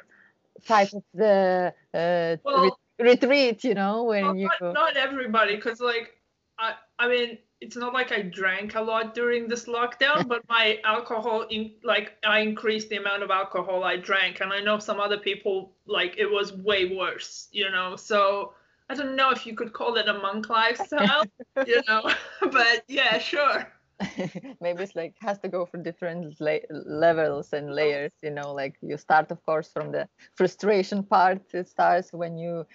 type 0.66 0.92
of 0.94 1.04
the 1.14 1.74
uh, 1.94 2.36
well, 2.44 2.78
re- 3.00 3.12
retreat 3.12 3.64
you 3.64 3.74
know 3.74 4.04
when 4.04 4.26
well, 4.26 4.36
you 4.36 4.50
not, 4.62 4.74
not 4.74 4.98
everybody 4.98 5.56
because 5.56 5.80
like 5.80 6.22
i 6.58 6.74
i 6.98 7.08
mean 7.08 7.38
it's 7.62 7.76
not 7.76 7.94
like 7.94 8.12
I 8.12 8.22
drank 8.22 8.76
a 8.76 8.82
lot 8.82 9.14
during 9.14 9.48
this 9.48 9.66
lockdown, 9.66 10.28
but 10.28 10.44
my 10.48 10.80
alcohol 10.86 11.46
in 11.50 11.72
like 11.84 12.14
I 12.26 12.40
increased 12.40 12.90
the 12.90 12.98
amount 12.98 13.24
of 13.24 13.32
alcohol 13.32 13.84
I 13.84 13.98
drank, 13.98 14.40
and 14.40 14.54
I 14.54 14.60
know 14.62 14.80
some 14.80 15.00
other 15.00 15.18
people 15.18 15.74
like 15.86 16.16
it 16.18 16.30
was 16.30 16.54
way 16.54 16.96
worse, 16.96 17.50
you 17.52 17.70
know. 17.70 17.96
So 17.96 18.54
I 18.90 18.96
don't 18.96 19.16
know 19.16 19.32
if 19.32 19.46
you 19.46 19.56
could 19.56 19.74
call 19.74 19.96
it 19.98 20.08
a 20.08 20.14
monk 20.14 20.50
lifestyle, 20.50 21.26
you 21.68 21.82
know, 21.88 22.10
but 22.52 22.84
yeah, 22.88 23.18
sure. 23.20 23.68
maybe 24.62 24.84
it's 24.84 24.96
like 24.96 25.16
has 25.20 25.38
to 25.40 25.50
go 25.50 25.66
for 25.66 25.78
different 25.78 26.40
la- 26.40 26.66
levels 26.86 27.52
and 27.52 27.74
layers 27.76 28.12
you 28.24 28.30
know 28.32 28.54
like 28.54 28.76
you 28.82 28.98
start 28.98 29.30
of 29.32 29.46
course 29.46 29.70
from 29.74 29.92
the 29.92 30.08
frustration 30.36 31.04
part 31.04 31.42
it 31.54 31.68
starts 31.68 32.14
when 32.14 32.38
you 32.38 32.66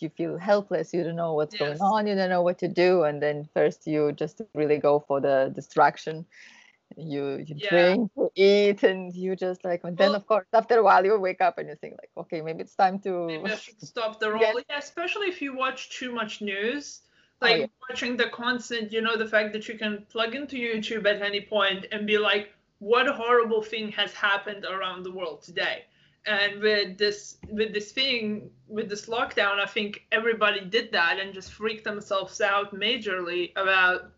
you 0.00 0.08
feel 0.10 0.36
helpless 0.36 0.92
you 0.92 1.04
don't 1.04 1.16
know 1.16 1.34
what's 1.34 1.54
yes. 1.54 1.60
going 1.60 1.80
on 1.80 2.06
you 2.06 2.14
don't 2.16 2.30
know 2.30 2.42
what 2.42 2.58
to 2.58 2.66
do 2.68 3.04
and 3.04 3.22
then 3.22 3.48
first 3.54 3.86
you 3.86 4.12
just 4.12 4.40
really 4.54 4.78
go 4.78 4.98
for 5.06 5.20
the 5.20 5.52
distraction 5.54 6.26
you 6.96 7.36
you 7.46 7.54
Yeah. 7.58 7.68
drink 7.70 8.10
you 8.16 8.30
eat 8.34 8.82
and 8.82 9.14
you 9.14 9.36
just 9.36 9.64
like 9.64 9.82
and 9.84 9.96
then 9.96 10.10
Well- 10.10 10.16
of 10.16 10.26
course 10.26 10.46
after 10.52 10.78
a 10.78 10.82
while 10.82 11.04
you 11.04 11.18
wake 11.18 11.40
up 11.40 11.58
and 11.58 11.68
you 11.68 11.76
think 11.76 11.94
like 12.02 12.10
okay 12.16 12.40
maybe 12.42 12.62
it's 12.62 12.74
time 12.74 12.98
to 13.00 13.26
Maybe 13.26 13.50
I 13.52 13.56
should 13.56 13.80
stop 13.94 14.18
the 14.20 14.30
roll. 14.32 14.40
Yes. 14.42 14.64
Yeah, 14.68 14.78
especially 14.78 15.28
if 15.28 15.40
you 15.40 15.54
watch 15.56 15.90
too 15.98 16.12
much 16.12 16.40
news. 16.42 17.03
Oh, 17.44 17.50
Like 17.50 17.60
yeah. 17.60 17.66
watching 17.88 18.16
the 18.16 18.28
constant, 18.30 18.92
you 18.92 19.02
know, 19.02 19.16
the 19.16 19.26
fact 19.26 19.52
that 19.52 19.68
you 19.68 19.76
can 19.78 20.06
plug 20.10 20.34
into 20.34 20.56
YouTube 20.56 21.06
at 21.06 21.22
any 21.22 21.40
point 21.40 21.86
and 21.92 22.06
be 22.06 22.18
like, 22.18 22.52
what 22.78 23.06
horrible 23.06 23.62
thing 23.62 23.92
has 23.92 24.12
happened 24.12 24.64
around 24.64 25.02
the 25.02 25.12
world 25.12 25.42
today? 25.42 25.84
And 26.26 26.60
with 26.60 26.96
this 26.96 27.36
with 27.50 27.74
this 27.74 27.92
thing, 27.92 28.50
with 28.66 28.88
this 28.88 29.06
lockdown, 29.06 29.58
I 29.58 29.66
think 29.66 30.06
everybody 30.10 30.64
did 30.64 30.90
that 30.92 31.18
and 31.18 31.34
just 31.34 31.52
freaked 31.52 31.84
themselves 31.84 32.40
out 32.40 32.74
majorly 32.74 33.52
about 33.56 34.10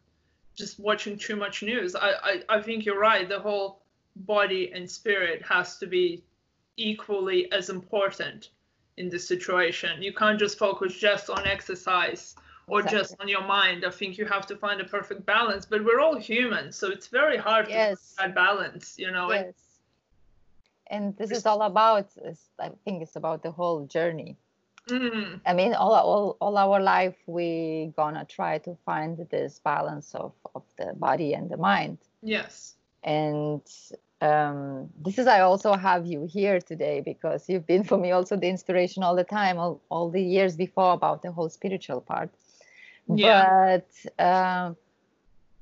just 0.55 0.79
watching 0.79 1.19
too 1.19 1.37
much 1.37 1.63
news. 1.63 1.95
I, 1.97 2.13
I, 2.23 2.43
I 2.49 2.63
think 2.63 2.85
you're 2.85 2.99
right. 2.99 3.29
The 3.29 3.41
whole 3.41 3.83
body 4.15 4.73
and 4.73 4.89
spirit 4.89 5.43
has 5.45 5.79
to 5.79 5.87
be 5.87 6.25
equally 6.77 7.51
as 7.53 7.71
important 7.71 8.51
in 8.97 9.09
this 9.11 9.27
situation. 9.27 10.03
You 10.03 10.15
can't 10.15 10.39
just 10.39 10.59
focus 10.59 10.95
just 10.95 11.29
on 11.29 11.47
exercise 11.47 12.37
or 12.69 12.83
just 12.83 13.15
on 13.21 13.29
your 13.29 13.43
mind. 13.43 13.85
I 13.85 13.91
think 13.91 14.19
you 14.19 14.27
have 14.27 14.47
to 14.47 14.57
find 14.57 14.81
a 14.81 14.85
perfect 14.85 15.25
balance. 15.25 15.67
But 15.67 15.85
we're 15.85 16.01
all 16.01 16.17
human, 16.19 16.73
so 16.73 16.91
it's 16.91 17.07
very 17.07 17.37
hard 17.37 17.69
Yes. 17.69 18.11
to 18.11 18.17
find 18.17 18.31
that 18.31 18.35
balance, 18.35 18.99
you 18.99 19.11
know. 19.11 19.31
and- 19.31 19.47
yes 19.47 19.55
and 20.89 21.17
this 21.17 21.33
is 21.33 21.45
all 21.47 21.63
about 21.63 22.07
i 22.61 22.69
think 22.85 23.03
it's 23.03 23.17
about 23.17 23.43
the 23.43 23.51
whole 23.51 23.87
journey 23.87 24.37
Mm, 24.89 25.41
i 25.45 25.53
mean 25.53 25.75
all 25.75 25.93
all, 25.95 26.37
all 26.41 26.57
our 26.57 26.79
life 26.81 27.17
we 27.27 27.93
gonna 27.97 28.25
try 28.25 28.59
to 28.59 28.77
find 28.87 29.19
this 29.33 29.59
balance 29.59 30.15
of 30.15 30.33
of 30.55 30.63
the 30.79 30.93
body 30.95 31.33
and 31.35 31.51
the 31.51 31.57
mind 31.57 31.99
yes. 32.23 32.77
and 33.03 33.63
um, 34.21 34.89
this 35.05 35.19
is 35.19 35.27
i 35.27 35.41
also 35.41 35.73
have 35.75 36.07
you 36.07 36.21
here 36.31 36.61
today 36.61 37.01
because 37.01 37.49
you've 37.49 37.67
been 37.67 37.83
for 37.83 37.99
me 37.99 38.13
also 38.13 38.37
the 38.37 38.49
inspiration 38.49 39.03
all 39.03 39.17
the 39.17 39.25
time 39.25 39.59
all, 39.59 39.81
all 39.89 40.09
the 40.09 40.23
years 40.23 40.55
before 40.57 40.93
about 40.93 41.21
the 41.21 41.33
whole 41.33 41.49
spiritual 41.49 42.01
part 42.01 42.31
Yeah. 43.09 43.51
but 43.77 44.25
um, 44.25 44.77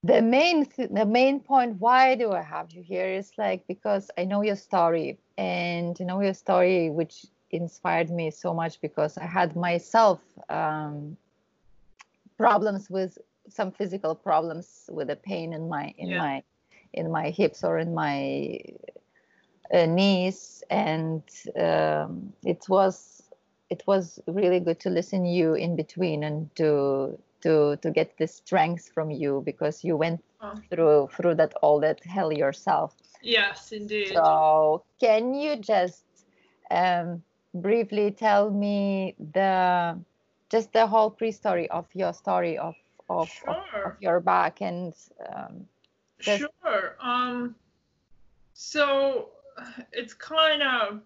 the 0.02 0.20
main 0.22 0.66
th- 0.66 0.90
the 0.90 1.06
main 1.06 1.40
point 1.40 1.80
why 1.80 2.14
do 2.14 2.32
i 2.32 2.42
have 2.42 2.70
you 2.72 2.82
here 2.82 3.08
is 3.08 3.32
like 3.38 3.66
because 3.66 4.10
i 4.18 4.24
know 4.24 4.42
your 4.42 4.56
story 4.56 5.18
and 5.38 5.98
you 5.98 6.04
know 6.06 6.20
your 6.20 6.34
story 6.34 6.90
which 6.90 7.26
inspired 7.50 8.10
me 8.10 8.30
so 8.30 8.52
much 8.52 8.80
because 8.80 9.16
i 9.18 9.24
had 9.26 9.56
myself 9.56 10.20
um, 10.50 11.16
problems 12.36 12.90
with 12.90 13.18
some 13.48 13.70
physical 13.72 14.14
problems 14.14 14.88
with 14.92 15.08
the 15.08 15.16
pain 15.16 15.52
in 15.52 15.68
my 15.68 15.94
in 15.98 16.08
Yeah. 16.10 16.18
my 16.18 16.42
in 16.92 17.10
my 17.10 17.30
hips 17.30 17.64
or 17.64 17.78
in 17.78 17.94
my 17.94 18.60
uh, 19.72 19.86
knees 19.86 20.62
and 20.70 21.22
um, 21.58 22.32
it 22.44 22.64
was 22.68 23.22
it 23.70 23.82
was 23.86 24.20
really 24.26 24.60
good 24.60 24.78
to 24.80 24.90
listen 24.90 25.24
you 25.24 25.54
in 25.54 25.76
between 25.76 26.22
and 26.24 26.54
to 26.56 27.18
to 27.44 27.76
to 27.82 27.90
get 27.90 28.16
the 28.18 28.26
strength 28.26 28.90
from 28.94 29.10
you 29.10 29.42
because 29.44 29.84
you 29.84 29.96
went 29.96 30.20
Oh. 30.40 30.54
through 30.68 31.08
through 31.16 31.34
that 31.36 31.54
all 31.62 31.80
that 31.80 32.02
hell 32.04 32.32
yourself 32.32 32.92
Yes, 33.22 33.72
indeed. 33.72 34.12
so 34.12 34.82
can 35.00 35.32
you 35.32 35.56
just 35.56 36.04
um, 36.70 37.22
briefly 37.54 38.10
tell 38.10 38.50
me 38.50 39.14
the 39.32 39.96
just 40.50 40.72
the 40.72 40.86
whole 40.86 41.10
pre-story 41.10 41.70
of 41.70 41.86
your 41.94 42.12
story 42.12 42.58
of 42.58 42.74
of, 43.08 43.30
of, 43.48 43.56
of 43.84 43.92
your 44.00 44.20
back 44.20 44.60
and 44.60 44.92
um, 45.32 45.68
Just- 46.20 46.40
Sure. 46.40 46.96
Um, 47.00 47.54
so 48.54 49.28
it's 49.92 50.14
kind 50.14 50.62
of. 50.62 51.00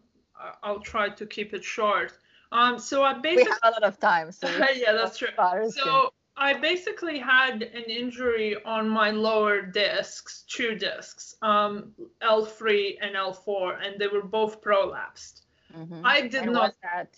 I'll 0.63 0.79
try 0.81 1.09
to 1.11 1.27
keep 1.27 1.53
it 1.53 1.65
short. 1.65 2.13
Um, 2.53 2.79
so 2.79 3.03
I 3.03 3.13
basically 3.15 3.43
we 3.43 3.51
have 3.51 3.59
a 3.65 3.71
lot 3.71 3.83
of 3.83 3.99
time 3.99 4.31
so 4.33 4.47
yeah, 4.75 4.93
that's 4.93 5.19
true. 5.19 5.29
So 5.71 6.13
I 6.39 6.55
basically 6.55 7.19
had 7.19 7.63
an 7.63 7.85
injury 7.85 8.57
on 8.65 8.89
my 8.89 9.11
lower 9.11 9.61
discs, 9.61 10.45
two 10.49 10.77
discs, 10.77 11.35
um, 11.43 11.93
L3 12.23 12.99
and 13.03 13.17
L4, 13.17 13.85
and 13.85 14.01
they 14.01 14.07
were 14.07 14.23
both 14.23 14.63
prolapsed. 14.63 15.43
Mhm. 15.75 16.01
I 16.05 16.29
did 16.29 16.43
when 16.43 16.53
not. 16.53 16.63
was 16.63 16.75
that 16.83 17.17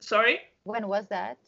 Sorry. 0.00 0.40
when 0.64 0.88
was 0.88 1.06
that 1.08 1.38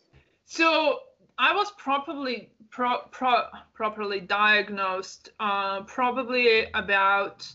So 0.44 1.00
I 1.38 1.54
was 1.54 1.72
probably 1.78 2.50
pro, 2.70 2.98
pro, 3.10 3.46
properly 3.72 4.20
diagnosed 4.20 5.30
uh, 5.40 5.82
probably 5.82 6.70
about 6.72 7.50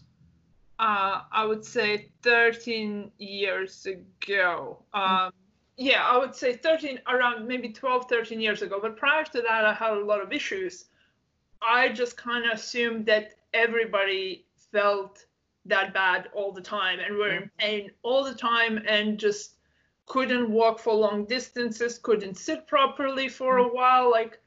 uh, 0.79 1.21
I 1.31 1.45
would 1.45 1.65
say 1.65 2.09
13 2.21 3.11
years 3.17 3.85
ago. 3.87 4.83
Um, 4.93 5.31
yeah, 5.77 6.03
I 6.03 6.17
would 6.17 6.35
say 6.35 6.53
13 6.53 6.99
around 7.07 7.47
maybe 7.47 7.69
12, 7.69 8.09
13 8.09 8.41
years 8.41 8.63
ago. 8.63 8.79
But 8.81 8.97
prior 8.97 9.23
to 9.23 9.41
that, 9.41 9.63
I 9.63 9.73
had 9.73 9.93
a 9.93 10.03
lot 10.03 10.21
of 10.21 10.33
issues. 10.33 10.85
I 11.61 11.89
just 11.89 12.17
kind 12.17 12.45
of 12.45 12.57
assumed 12.57 13.05
that 13.05 13.35
everybody 13.53 14.45
felt 14.71 15.25
that 15.65 15.93
bad 15.93 16.29
all 16.33 16.51
the 16.51 16.61
time 16.61 16.99
and 16.99 17.15
were 17.15 17.29
in 17.29 17.43
mm-hmm. 17.43 17.57
pain 17.59 17.91
all 18.01 18.23
the 18.23 18.33
time 18.33 18.81
and 18.87 19.19
just 19.19 19.55
couldn't 20.07 20.49
walk 20.49 20.79
for 20.79 20.93
long 20.93 21.25
distances, 21.25 21.99
couldn't 21.99 22.37
sit 22.37 22.65
properly 22.65 23.27
for 23.27 23.59
a 23.59 23.63
mm-hmm. 23.63 23.75
while. 23.75 24.09
Like, 24.09 24.39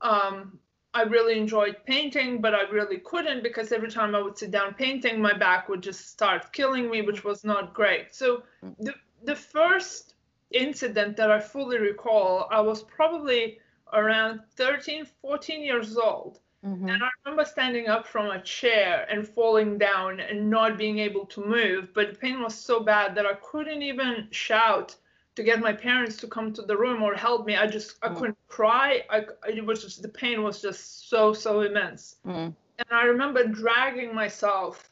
um, 0.00 0.58
I 0.94 1.02
really 1.02 1.38
enjoyed 1.38 1.76
painting, 1.86 2.40
but 2.40 2.54
I 2.54 2.62
really 2.62 2.98
couldn't 2.98 3.42
because 3.44 3.70
every 3.70 3.90
time 3.90 4.14
I 4.14 4.22
would 4.22 4.38
sit 4.38 4.50
down 4.50 4.74
painting, 4.74 5.20
my 5.20 5.36
back 5.36 5.68
would 5.68 5.82
just 5.82 6.08
start 6.08 6.52
killing 6.52 6.90
me, 6.90 7.02
which 7.02 7.18
mm-hmm. 7.18 7.28
was 7.28 7.44
not 7.44 7.74
great. 7.74 8.14
So 8.14 8.42
the 8.80 8.94
the 9.24 9.36
first 9.36 10.14
incident 10.50 11.16
that 11.16 11.30
I 11.30 11.40
fully 11.40 11.78
recall, 11.78 12.48
I 12.50 12.60
was 12.60 12.82
probably 12.82 13.58
around 13.92 14.40
13, 14.56 15.04
14 15.22 15.62
years 15.62 15.96
old. 15.96 16.40
Mhm. 16.64 16.92
And 16.92 17.04
I 17.04 17.08
remember 17.24 17.44
standing 17.44 17.88
up 17.88 18.06
from 18.06 18.30
a 18.30 18.42
chair 18.42 19.06
and 19.08 19.26
falling 19.26 19.78
down 19.78 20.20
and 20.20 20.50
not 20.50 20.76
being 20.76 20.98
able 20.98 21.24
to 21.26 21.44
move, 21.44 21.94
but 21.94 22.10
the 22.10 22.18
pain 22.18 22.42
was 22.42 22.54
so 22.54 22.80
bad 22.80 23.14
that 23.14 23.26
I 23.26 23.34
couldn't 23.34 23.82
even 23.82 24.28
shout 24.30 24.96
to 25.36 25.44
get 25.44 25.60
my 25.60 25.72
parents 25.72 26.16
to 26.16 26.26
come 26.26 26.52
to 26.54 26.62
the 26.62 26.76
room 26.76 27.00
or 27.02 27.14
help 27.14 27.46
me. 27.46 27.54
I 27.56 27.68
just 27.68 27.96
I 28.02 28.08
Mm. 28.08 28.16
couldn't 28.18 28.38
cry. 28.48 29.04
I 29.08 29.26
it 29.48 29.64
was 29.64 29.82
just 29.82 30.02
the 30.02 30.08
pain 30.08 30.42
was 30.42 30.60
just 30.60 31.08
so 31.08 31.32
so 31.32 31.60
immense. 31.60 32.16
Mm. 32.26 32.54
And 32.80 32.88
I 32.90 33.04
remember 33.04 33.44
dragging 33.44 34.12
myself. 34.14 34.90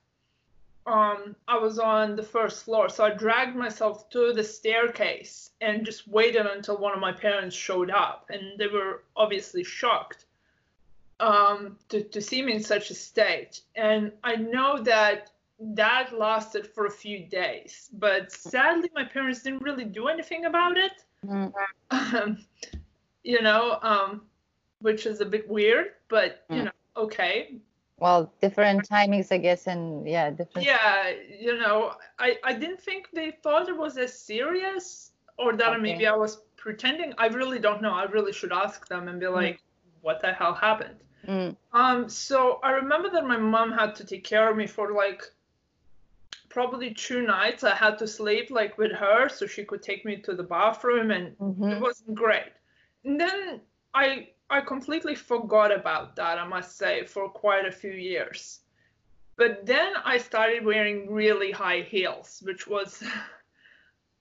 Um, 0.86 1.34
I 1.48 1.58
was 1.58 1.78
on 1.80 2.14
the 2.14 2.22
first 2.22 2.64
floor, 2.64 2.88
so 2.88 3.04
I 3.04 3.10
dragged 3.10 3.56
myself 3.56 4.08
to 4.10 4.32
the 4.32 4.44
staircase 4.44 5.50
and 5.60 5.84
just 5.84 6.06
waited 6.06 6.46
until 6.46 6.78
one 6.78 6.94
of 6.94 7.00
my 7.00 7.12
parents 7.12 7.56
showed 7.56 7.90
up, 7.90 8.26
and 8.30 8.56
they 8.56 8.68
were 8.68 9.02
obviously 9.16 9.64
shocked 9.64 10.26
um, 11.18 11.76
to, 11.88 12.02
to 12.04 12.20
see 12.20 12.40
me 12.40 12.52
in 12.54 12.62
such 12.62 12.90
a 12.90 12.94
state. 12.94 13.62
And 13.74 14.12
I 14.22 14.36
know 14.36 14.80
that 14.82 15.32
that 15.58 16.16
lasted 16.16 16.66
for 16.68 16.86
a 16.86 16.90
few 16.90 17.26
days, 17.26 17.88
but 17.94 18.30
sadly, 18.30 18.90
my 18.94 19.04
parents 19.04 19.42
didn't 19.42 19.62
really 19.62 19.84
do 19.84 20.06
anything 20.06 20.44
about 20.44 20.76
it. 20.76 20.92
Mm. 21.26 21.52
Um, 21.90 22.38
you 23.24 23.42
know, 23.42 23.78
um, 23.82 24.22
which 24.80 25.06
is 25.06 25.20
a 25.20 25.24
bit 25.24 25.48
weird, 25.48 25.94
but 26.08 26.44
you 26.50 26.60
Mm. 26.60 26.64
know, 26.66 26.70
okay. 26.96 27.56
Well 27.98 28.32
different 28.40 28.88
timings 28.88 29.32
i 29.32 29.38
guess 29.38 29.66
and 29.66 30.08
yeah 30.08 30.30
different 30.30 30.66
Yeah, 30.66 31.12
you 31.40 31.58
know, 31.58 31.94
I, 32.18 32.36
I 32.44 32.52
didn't 32.52 32.80
think 32.80 33.08
they 33.12 33.30
thought 33.42 33.68
it 33.68 33.76
was 33.76 33.96
as 33.96 34.18
serious 34.18 35.12
or 35.38 35.56
that 35.56 35.72
Okay. 35.72 35.80
maybe 35.80 36.06
I 36.06 36.14
was 36.14 36.42
pretending. 36.56 37.12
I 37.18 37.26
really 37.28 37.58
don't 37.58 37.82
know. 37.82 37.92
I 37.92 38.04
really 38.04 38.32
should 38.32 38.52
ask 38.52 38.86
them 38.88 39.08
and 39.08 39.20
be 39.20 39.28
like, 39.28 39.60
what 40.02 40.20
the 40.20 40.32
hell 40.32 40.54
happened? 40.54 40.96
Mm. 41.26 41.56
Um, 41.72 42.08
so 42.08 42.60
I 42.62 42.70
remember 42.70 43.10
that 43.10 43.26
my 43.26 43.36
mom 43.36 43.72
had 43.72 43.94
to 43.96 44.04
take 44.04 44.24
care 44.24 44.50
of 44.50 44.56
me 44.56 44.66
for 44.66 44.92
like 44.92 45.22
probably 46.48 46.92
two 46.94 47.22
nights. 47.22 47.64
I 47.64 47.74
had 47.74 47.98
to 47.98 48.06
sleep 48.06 48.50
like 48.50 48.78
with 48.78 48.92
her 48.92 49.28
so 49.28 49.46
she 49.46 49.64
could 49.64 49.82
take 49.82 50.04
me 50.04 50.16
to 50.22 50.34
the 50.34 50.42
bathroom 50.42 51.10
and 51.10 51.26
it 51.28 51.36
Mhm. 51.40 51.80
wasn't 51.80 52.14
great. 52.14 52.52
And 53.04 53.20
then 53.20 53.60
I 53.94 54.28
I 54.48 54.60
completely 54.60 55.14
forgot 55.14 55.72
about 55.72 56.16
that, 56.16 56.38
I 56.38 56.46
must 56.46 56.76
say, 56.78 57.04
for 57.04 57.28
quite 57.28 57.66
a 57.66 57.72
few 57.72 57.90
years. 57.90 58.60
But 59.36 59.66
then 59.66 59.92
I 60.04 60.18
started 60.18 60.64
wearing 60.64 61.12
really 61.12 61.50
high 61.50 61.80
heels, 61.80 62.42
which 62.44 62.66
was 62.66 63.02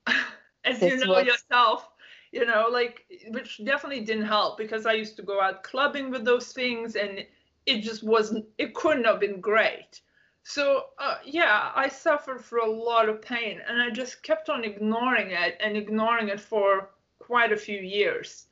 as 0.66 0.82
you 0.82 0.98
know 0.98 1.14
was- 1.14 1.26
yourself, 1.26 1.90
you 2.32 2.46
know, 2.46 2.68
like 2.70 3.06
which 3.30 3.64
definitely 3.64 4.04
didn't 4.04 4.26
help 4.26 4.58
because 4.58 4.86
I 4.86 4.94
used 4.94 5.16
to 5.18 5.24
go 5.24 5.40
out 5.40 5.64
clubbing 5.64 6.10
with 6.12 6.26
those 6.26 6.52
things 6.52 6.96
and 6.96 7.26
it 7.66 7.82
just 7.82 8.04
wasn't 8.04 8.46
it 8.58 8.74
couldn't 8.76 9.06
have 9.06 9.20
been 9.20 9.40
great. 9.40 10.02
So 10.44 10.88
uh, 11.00 11.18
yeah, 11.24 11.72
I 11.76 11.88
suffered 11.88 12.44
for 12.44 12.60
a 12.60 12.70
lot 12.70 13.10
of 13.10 13.22
pain, 13.22 13.62
and 13.68 13.82
I 13.82 13.90
just 13.90 14.22
kept 14.22 14.50
on 14.50 14.64
ignoring 14.64 15.32
it 15.32 15.58
and 15.60 15.76
ignoring 15.76 16.30
it 16.30 16.40
for 16.40 16.90
quite 17.20 17.52
a 17.52 17.58
few 17.58 17.80
years. 17.80 18.46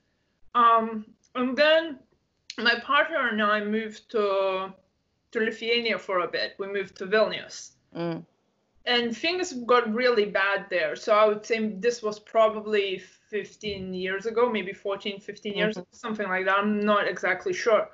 Um, 0.55 1.05
and 1.35 1.57
then 1.57 1.99
my 2.57 2.79
partner 2.79 3.29
and 3.29 3.41
I 3.41 3.63
moved 3.63 4.09
to 4.11 4.73
to 5.31 5.39
Lithuania 5.39 5.97
for 5.97 6.19
a 6.19 6.27
bit. 6.27 6.53
We 6.59 6.67
moved 6.67 6.95
to 6.97 7.07
Vilnius. 7.07 7.71
Mm. 7.95 8.23
And 8.85 9.17
things 9.17 9.53
got 9.65 9.91
really 9.91 10.25
bad 10.25 10.67
there. 10.69 10.95
So 10.95 11.15
I 11.15 11.25
would 11.25 11.45
say 11.45 11.69
this 11.69 12.03
was 12.03 12.19
probably 12.19 12.99
15 12.99 13.93
years 13.93 14.25
ago, 14.27 14.51
maybe 14.51 14.73
14, 14.73 15.19
15 15.19 15.55
years, 15.55 15.75
Mhm. 15.75 15.85
something 15.91 16.27
like 16.27 16.45
that. 16.45 16.59
I'm 16.59 16.79
not 16.81 17.07
exactly 17.07 17.53
sure. 17.53 17.89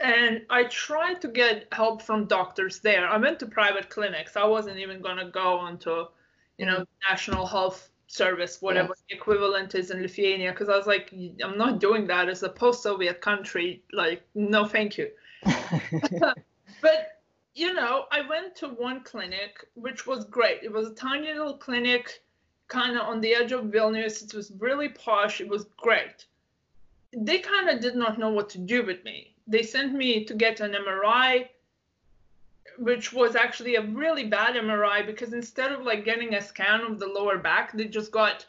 And 0.00 0.46
I 0.48 0.64
tried 0.64 1.20
to 1.20 1.28
get 1.28 1.68
help 1.72 2.02
from 2.02 2.26
doctors 2.26 2.80
there. 2.80 3.06
I 3.06 3.18
went 3.18 3.38
to 3.40 3.46
private 3.46 3.90
clinics. 3.90 4.34
I 4.36 4.44
wasn't 4.44 4.78
even 4.78 5.02
going 5.02 5.18
to 5.18 5.26
go 5.26 5.58
onto, 5.58 6.06
you 6.58 6.66
know, 6.66 6.86
National 7.08 7.46
Health 7.46 7.90
Service, 8.10 8.60
whatever 8.60 8.94
the 9.08 9.14
equivalent 9.14 9.76
is 9.76 9.92
in 9.92 10.02
Lithuania, 10.02 10.50
because 10.50 10.68
I 10.68 10.76
was 10.76 10.88
like, 10.88 11.14
I'm 11.44 11.56
not 11.56 11.78
doing 11.78 12.08
that 12.08 12.28
as 12.28 12.42
a 12.42 12.48
post 12.48 12.82
Soviet 12.82 13.20
country. 13.20 13.84
Like, 13.92 14.22
no, 14.34 14.66
thank 14.66 14.98
you. 14.98 15.10
but 16.82 17.20
you 17.54 17.72
know, 17.72 18.06
I 18.10 18.28
went 18.28 18.56
to 18.56 18.68
one 18.68 19.04
clinic, 19.04 19.64
which 19.74 20.08
was 20.08 20.24
great. 20.24 20.64
It 20.64 20.72
was 20.72 20.88
a 20.88 20.94
tiny 20.94 21.28
little 21.28 21.56
clinic, 21.56 22.24
kind 22.66 22.96
of 22.96 23.06
on 23.06 23.20
the 23.20 23.32
edge 23.32 23.52
of 23.52 23.66
Vilnius. 23.66 24.24
It 24.24 24.34
was 24.34 24.50
really 24.58 24.88
posh. 24.88 25.40
It 25.40 25.48
was 25.48 25.66
great. 25.76 26.26
They 27.16 27.38
kind 27.38 27.68
of 27.68 27.80
did 27.80 27.94
not 27.94 28.18
know 28.18 28.30
what 28.30 28.50
to 28.50 28.58
do 28.58 28.84
with 28.84 29.04
me. 29.04 29.36
They 29.46 29.62
sent 29.62 29.94
me 29.94 30.24
to 30.24 30.34
get 30.34 30.58
an 30.58 30.72
MRI, 30.72 31.48
which 32.88 33.12
was 33.12 33.36
actually 33.36 33.74
a 33.76 33.82
really 34.02 34.24
bad 34.38 34.56
MRI 34.56 35.04
because 35.04 35.32
instead 35.34 35.70
of 35.70 35.82
like 35.82 36.04
getting 36.04 36.34
a 36.34 36.40
scan 36.40 36.80
of 36.80 36.98
the 36.98 37.06
lower 37.06 37.36
back, 37.38 37.72
they 37.76 37.84
just 37.84 38.10
got 38.10 38.46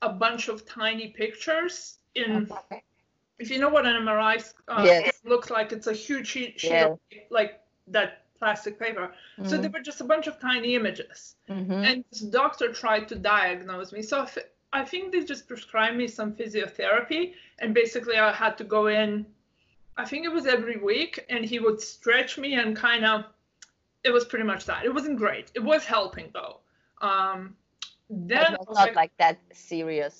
a 0.00 0.08
bunch 0.08 0.48
of 0.48 0.64
tiny 0.66 1.08
pictures 1.08 1.98
in 2.14 2.48
Okay. 2.50 2.82
if 3.38 3.50
you 3.50 3.58
know 3.58 3.68
what 3.68 3.84
an 3.86 3.96
MRI 4.06 4.34
uh, 4.68 4.82
Yes. 4.84 5.20
looks 5.24 5.50
like, 5.50 5.72
it's 5.76 5.88
a 5.88 5.92
huge 5.92 6.26
sheet, 6.26 6.58
sheet 6.58 6.82
of 6.82 6.98
like 7.30 7.60
that 7.88 8.10
plastic 8.38 8.78
paper. 8.78 9.12
So 9.44 9.56
they 9.58 9.68
were 9.68 9.80
just 9.90 10.00
a 10.00 10.04
bunch 10.04 10.26
of 10.26 10.38
tiny 10.40 10.74
images. 10.74 11.36
Mhm. 11.48 11.84
And 11.86 12.04
this 12.10 12.20
doctor 12.20 12.72
tried 12.72 13.08
to 13.08 13.14
diagnose 13.14 13.92
me. 13.92 14.02
So 14.02 14.26
I 14.72 14.84
think 14.84 15.12
they 15.12 15.22
just 15.24 15.46
prescribed 15.48 15.96
me 15.96 16.06
some 16.08 16.30
physiotherapy, 16.34 17.22
and 17.60 17.74
basically 17.74 18.16
I 18.16 18.32
had 18.32 18.56
to 18.58 18.64
go 18.64 18.86
in. 18.86 19.26
I 20.02 20.04
think 20.10 20.24
it 20.28 20.32
was 20.38 20.46
every 20.46 20.78
week, 20.92 21.12
and 21.32 21.44
he 21.44 21.58
would 21.58 21.80
stretch 21.80 22.32
me 22.38 22.54
and 22.54 22.74
kind 22.88 23.04
of. 23.04 23.24
It 24.06 24.12
was 24.12 24.24
pretty 24.30 24.44
much 24.52 24.62
that. 24.70 24.80
It 24.88 24.92
wasn't 24.98 25.16
great. 25.24 25.46
It 25.58 25.64
was 25.72 25.82
helping 25.96 26.28
though. 26.38 26.54
Um, 27.08 27.56
then 28.08 28.44
But 28.52 28.60
I 28.60 28.64
was 28.70 28.76
not 28.80 28.86
like, 28.86 28.96
like 29.02 29.14
that 29.18 29.36
serious. 29.52 30.16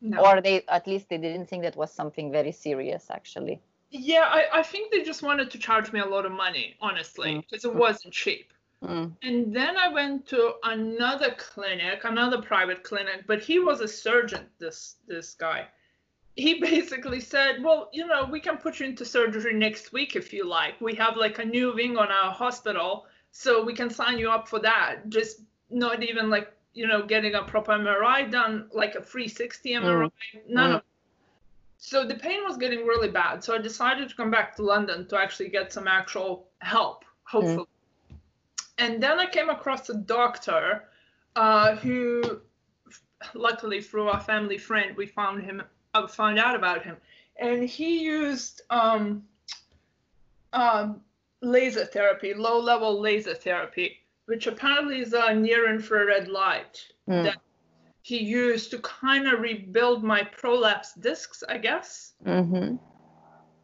no. 0.00 0.16
Or 0.24 0.40
they 0.46 0.56
at 0.78 0.84
least 0.86 1.04
they 1.10 1.18
didn't 1.26 1.46
think 1.50 1.62
that 1.66 1.76
was 1.82 1.90
something 2.00 2.26
very 2.38 2.52
serious 2.52 3.04
actually. 3.18 3.56
Yeah, 3.90 4.26
I, 4.38 4.60
I 4.60 4.62
think 4.70 4.84
they 4.92 5.02
just 5.12 5.22
wanted 5.22 5.48
to 5.52 5.58
charge 5.58 5.92
me 5.94 6.00
a 6.00 6.10
lot 6.16 6.24
of 6.26 6.32
money, 6.32 6.66
honestly, 6.88 7.30
Mm. 7.34 7.42
because 7.42 7.64
it 7.64 7.74
wasn't 7.86 8.12
cheap. 8.22 8.46
Mm. 8.82 9.08
And 9.22 9.38
then 9.58 9.74
I 9.84 9.88
went 9.98 10.26
to 10.32 10.40
another 10.64 11.30
clinic, 11.38 11.98
another 12.04 12.40
private 12.42 12.80
clinic, 12.90 13.18
but 13.30 13.40
he 13.48 13.56
was 13.68 13.80
a 13.80 13.88
surgeon, 13.88 14.44
this 14.58 14.96
this 15.06 15.28
guy. 15.34 15.60
He 16.34 16.50
basically 16.70 17.20
said, 17.20 17.62
Well, 17.66 17.88
you 17.98 18.06
know, 18.06 18.22
we 18.34 18.40
can 18.46 18.56
put 18.64 18.80
you 18.80 18.86
into 18.86 19.04
surgery 19.04 19.54
next 19.54 19.92
week 19.96 20.16
if 20.16 20.32
you 20.36 20.44
like. 20.60 20.74
We 20.80 20.94
have 21.04 21.16
like 21.16 21.38
a 21.38 21.44
new 21.56 21.68
wing 21.78 21.96
on 21.96 22.08
our 22.20 22.32
hospital, 22.44 23.06
so 23.38 23.62
we 23.62 23.74
can 23.74 23.90
sign 23.90 24.18
you 24.18 24.30
up 24.30 24.48
for 24.48 24.58
that. 24.60 25.08
Just 25.10 25.42
not 25.68 26.02
even 26.02 26.30
like, 26.30 26.52
you 26.72 26.86
know, 26.86 27.04
getting 27.04 27.34
a 27.34 27.42
proper 27.42 27.72
MRI 27.72 28.30
done, 28.30 28.68
like 28.72 28.94
a 28.94 29.02
360 29.02 29.74
MRI, 29.74 30.10
none 30.48 30.70
Mm. 30.70 30.74
of 30.76 30.82
so 31.78 32.06
the 32.06 32.14
pain 32.14 32.42
was 32.44 32.56
getting 32.56 32.86
really 32.86 33.10
bad. 33.10 33.44
So 33.44 33.54
I 33.54 33.58
decided 33.58 34.08
to 34.08 34.14
come 34.16 34.30
back 34.30 34.56
to 34.56 34.62
London 34.62 35.06
to 35.08 35.18
actually 35.18 35.50
get 35.50 35.70
some 35.70 35.86
actual 35.86 36.48
help, 36.60 37.04
hopefully. 37.24 37.68
And 38.78 39.02
then 39.02 39.20
I 39.20 39.26
came 39.26 39.50
across 39.50 39.90
a 39.90 39.94
doctor 39.94 40.88
uh, 41.36 41.76
who, 41.76 42.40
luckily 43.34 43.82
through 43.82 44.08
our 44.08 44.20
family 44.20 44.56
friend, 44.56 44.96
we 44.96 45.06
found 45.06 45.42
him, 45.42 45.62
uh, 45.92 46.06
found 46.06 46.38
out 46.38 46.54
about 46.54 46.82
him, 46.82 46.96
and 47.38 47.68
he 47.68 48.02
used 48.02 48.62
um, 48.70 49.22
um, 50.54 51.02
laser 51.42 51.84
therapy, 51.84 52.34
low-level 52.34 53.00
laser 53.00 53.34
therapy, 53.34 53.98
which 54.26 54.46
apparently 54.46 55.00
is 55.00 55.12
a 55.12 55.34
near-infrared 55.34 56.28
light 56.28 56.92
Mm. 57.08 57.24
that 57.24 57.40
he 58.02 58.18
used 58.18 58.70
to 58.70 58.78
kind 58.78 59.26
of 59.28 59.40
rebuild 59.40 60.02
my 60.02 60.22
prolapse 60.22 60.94
discs, 60.94 61.42
I 61.48 61.58
guess. 61.58 62.14
Mhm. 62.24 62.78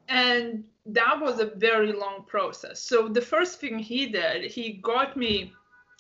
And 0.09 0.65
that 0.87 1.21
was 1.21 1.39
a 1.41 1.47
very 1.47 1.93
long 1.93 2.25
process. 2.25 2.81
So 2.81 3.09
the 3.09 3.21
first 3.21 3.61
thing 3.61 3.79
he 3.79 4.07
did, 4.07 4.51
he 4.51 4.75
got 4.75 5.17
me 5.17 5.53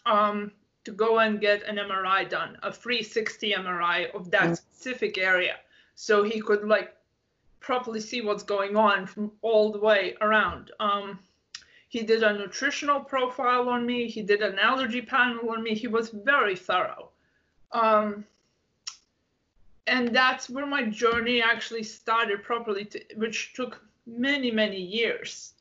um, 0.05 0.51
to 0.83 0.91
go 0.91 1.21
and 1.21 1.41
get 1.41 1.63
an 1.63 1.79
MRI 1.79 2.25
done, 2.29 2.59
a 2.65 2.73
360 2.73 3.53
MRI 3.55 4.11
of 4.15 4.33
that 4.33 4.51
Mm. 4.51 4.57
specific 4.57 5.17
area, 5.17 5.61
so 5.95 6.25
he 6.25 6.41
could 6.41 6.65
like 6.67 6.97
properly 7.61 8.01
see 8.01 8.21
what's 8.21 8.43
going 8.43 8.77
on 8.77 9.07
from 9.07 9.31
all 9.43 9.71
the 9.71 9.79
way 9.79 10.17
around. 10.21 10.73
Um, 10.81 11.21
he 11.93 12.03
did 12.03 12.23
a 12.23 12.33
nutritional 12.33 13.01
profile 13.01 13.69
on 13.69 13.85
me. 13.85 14.09
He 14.09 14.23
did 14.23 14.41
an 14.41 14.59
allergy 14.59 15.03
panel 15.03 15.51
on 15.51 15.63
me. 15.63 15.75
He 15.75 15.89
was 15.89 16.09
very 16.09 16.57
thorough. 16.57 17.11
Um, 17.71 18.25
and 19.87 20.09
that's 20.09 20.49
where 20.49 20.65
my 20.65 20.85
journey 20.85 21.43
actually 21.43 21.83
started 21.83 22.43
properly, 22.43 22.87
to, 22.87 22.99
which 23.17 23.53
took 23.53 23.85
many, 24.07 24.51
many 24.51 24.81
years. 24.81 25.53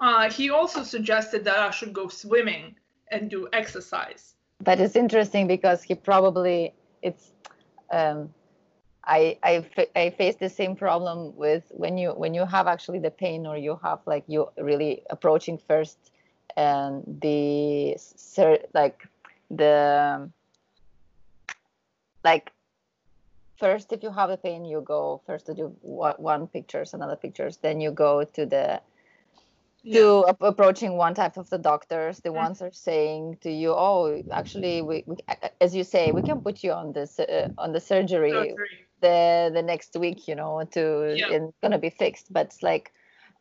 Uh, 0.00 0.30
he 0.30 0.48
also 0.48 0.82
suggested 0.82 1.44
that 1.44 1.58
I 1.58 1.70
should 1.70 1.92
go 1.92 2.08
swimming 2.08 2.76
and 3.10 3.28
do 3.28 3.46
exercise. 3.52 4.36
But 4.62 4.80
it's 4.80 4.96
interesting 4.96 5.46
because 5.46 5.82
he 5.82 5.94
probably 5.94 6.72
it's 7.02 7.32
um 7.92 8.32
I 9.06 9.38
I 9.42 9.60
fa- 9.62 9.98
I 9.98 10.10
face 10.10 10.36
the 10.36 10.48
same 10.48 10.76
problem 10.76 11.36
with 11.36 11.64
when 11.70 11.98
you 11.98 12.10
when 12.12 12.34
you 12.34 12.44
have 12.46 12.66
actually 12.66 13.00
the 13.00 13.10
pain 13.10 13.46
or 13.46 13.56
you 13.56 13.78
have 13.82 14.00
like 14.06 14.24
you 14.26 14.48
really 14.58 15.02
approaching 15.10 15.58
first 15.58 16.12
and 16.56 17.02
the 17.20 17.96
like 18.74 19.08
the 19.50 20.30
like 22.24 22.52
first 23.58 23.92
if 23.92 24.02
you 24.02 24.10
have 24.10 24.30
the 24.30 24.36
pain 24.36 24.64
you 24.64 24.80
go 24.80 25.20
first 25.26 25.46
to 25.46 25.54
do 25.54 25.76
one, 25.82 26.46
pictures 26.48 26.94
another 26.94 27.16
pictures 27.16 27.58
then 27.58 27.80
you 27.80 27.90
go 27.90 28.24
to 28.24 28.46
the 28.46 28.80
to 29.92 30.24
ap- 30.28 30.42
approaching 30.42 30.96
one 30.96 31.14
type 31.14 31.36
of 31.36 31.48
the 31.50 31.58
doctors 31.58 32.20
the 32.20 32.30
Mm. 32.30 32.34
ones 32.36 32.62
are 32.62 32.72
saying 32.72 33.36
to 33.40 33.50
you 33.50 33.70
oh 33.72 34.22
actually 34.32 34.82
we, 34.82 35.04
we 35.06 35.16
as 35.60 35.74
you 35.74 35.84
say 35.84 36.12
we 36.12 36.22
can 36.22 36.40
put 36.40 36.64
you 36.64 36.72
on 36.72 36.92
this 36.92 37.18
uh, 37.20 37.48
on 37.58 37.72
the 37.72 37.80
surgery 37.80 38.30
surgery. 38.30 38.86
The 39.06 39.50
the 39.56 39.62
next 39.72 39.96
week 40.04 40.20
you 40.30 40.36
know 40.40 40.52
to 40.76 40.82
Yeah. 41.20 41.36
it's 41.36 41.58
gonna 41.62 41.82
be 41.88 41.90
fixed 41.90 42.32
but 42.32 42.46
it's 42.46 42.62
like 42.62 42.86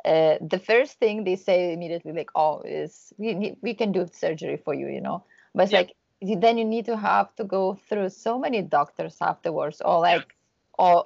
uh, 0.06 0.36
the 0.54 0.60
first 0.60 1.00
thing 1.00 1.24
they 1.24 1.38
say 1.38 1.58
immediately 1.74 2.12
like 2.12 2.32
oh 2.36 2.62
is 2.82 3.14
we 3.18 3.34
need, 3.42 3.56
we 3.62 3.74
can 3.74 3.92
do 3.92 4.06
surgery 4.12 4.58
for 4.66 4.74
you 4.74 4.88
you 4.88 5.02
know 5.08 5.24
but 5.56 5.64
it's 5.64 5.74
Yeah. 5.74 5.80
like 5.82 5.92
then 6.46 6.58
you 6.58 6.66
need 6.66 6.86
to 6.86 6.98
have 6.98 7.36
to 7.36 7.44
go 7.44 7.64
through 7.88 8.10
so 8.10 8.40
many 8.46 8.62
doctors 8.62 9.18
afterwards 9.22 9.82
or 9.84 10.00
like 10.10 10.36
or 10.80 11.06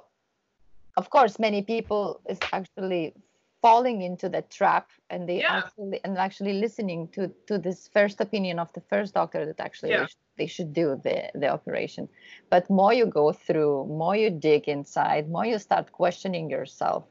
of 0.96 1.10
course 1.10 1.38
many 1.38 1.62
people 1.62 2.20
is 2.28 2.38
actually 2.52 3.14
falling 3.62 4.02
into 4.02 4.28
the 4.28 4.42
trap 4.42 4.90
and 5.10 5.28
they 5.28 5.42
Yeah. 5.42 5.58
actually 5.58 6.00
and 6.04 6.16
actually 6.18 6.54
listening 6.54 7.08
to 7.08 7.28
to 7.46 7.58
this 7.58 7.88
first 7.88 8.20
opinion 8.20 8.58
of 8.58 8.72
the 8.72 8.80
first 8.80 9.14
doctor 9.14 9.44
that 9.46 9.60
actually 9.60 9.92
Yeah. 9.92 9.96
they, 9.96 10.06
sh- 10.06 10.16
they 10.38 10.46
should 10.46 10.72
do 10.72 11.00
the 11.04 11.30
the 11.34 11.48
operation 11.48 12.08
but 12.50 12.68
more 12.70 12.92
you 12.92 13.06
go 13.06 13.32
through 13.32 13.86
more 13.86 14.16
you 14.16 14.30
dig 14.30 14.68
inside 14.68 15.28
more 15.30 15.46
you 15.46 15.58
start 15.58 15.92
questioning 15.92 16.50
yourself 16.50 17.04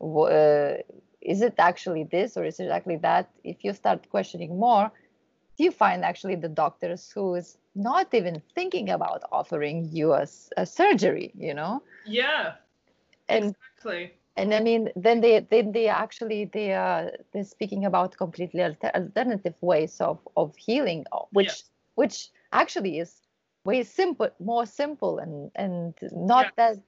uh, 0.00 0.74
is 1.20 1.42
it 1.42 1.54
actually 1.58 2.04
this 2.04 2.36
or 2.36 2.44
is 2.44 2.60
it 2.60 2.68
actually 2.70 2.96
that 2.96 3.30
if 3.44 3.64
you 3.64 3.72
start 3.72 4.08
questioning 4.10 4.58
more 4.58 4.92
you 5.58 5.70
find 5.70 6.04
actually 6.04 6.36
the 6.36 6.48
doctors 6.48 7.10
who 7.12 7.34
is 7.34 7.58
not 7.74 8.12
even 8.14 8.40
thinking 8.54 8.88
about 8.90 9.22
offering 9.32 9.88
you 9.92 10.12
a 10.12 10.26
surgery 10.66 11.32
you 11.36 11.54
know 11.54 11.82
Yeah, 12.04 12.56
and 13.28 13.54
exactly. 13.54 14.18
And 14.36 14.54
I 14.54 14.60
mean, 14.60 14.90
then 14.96 15.20
they 15.20 15.40
then 15.40 15.72
they 15.72 15.88
actually 15.88 16.44
they 16.52 16.72
are 16.72 17.10
they're 17.32 17.44
speaking 17.44 17.84
about 17.84 18.16
completely 18.16 18.62
alter- 18.62 18.90
alternative 18.94 19.54
ways 19.60 20.00
of 20.00 20.18
of 20.36 20.54
healing, 20.56 21.04
uh, 21.12 21.20
which 21.32 21.62
which 21.94 22.30
actually 22.52 22.98
is 22.98 23.22
way 23.64 23.82
simple, 23.82 24.28
more 24.40 24.66
simple, 24.66 25.18
and 25.18 25.50
and 25.54 25.94
not 26.12 26.46
Yes. 26.46 26.54
that 26.56 26.78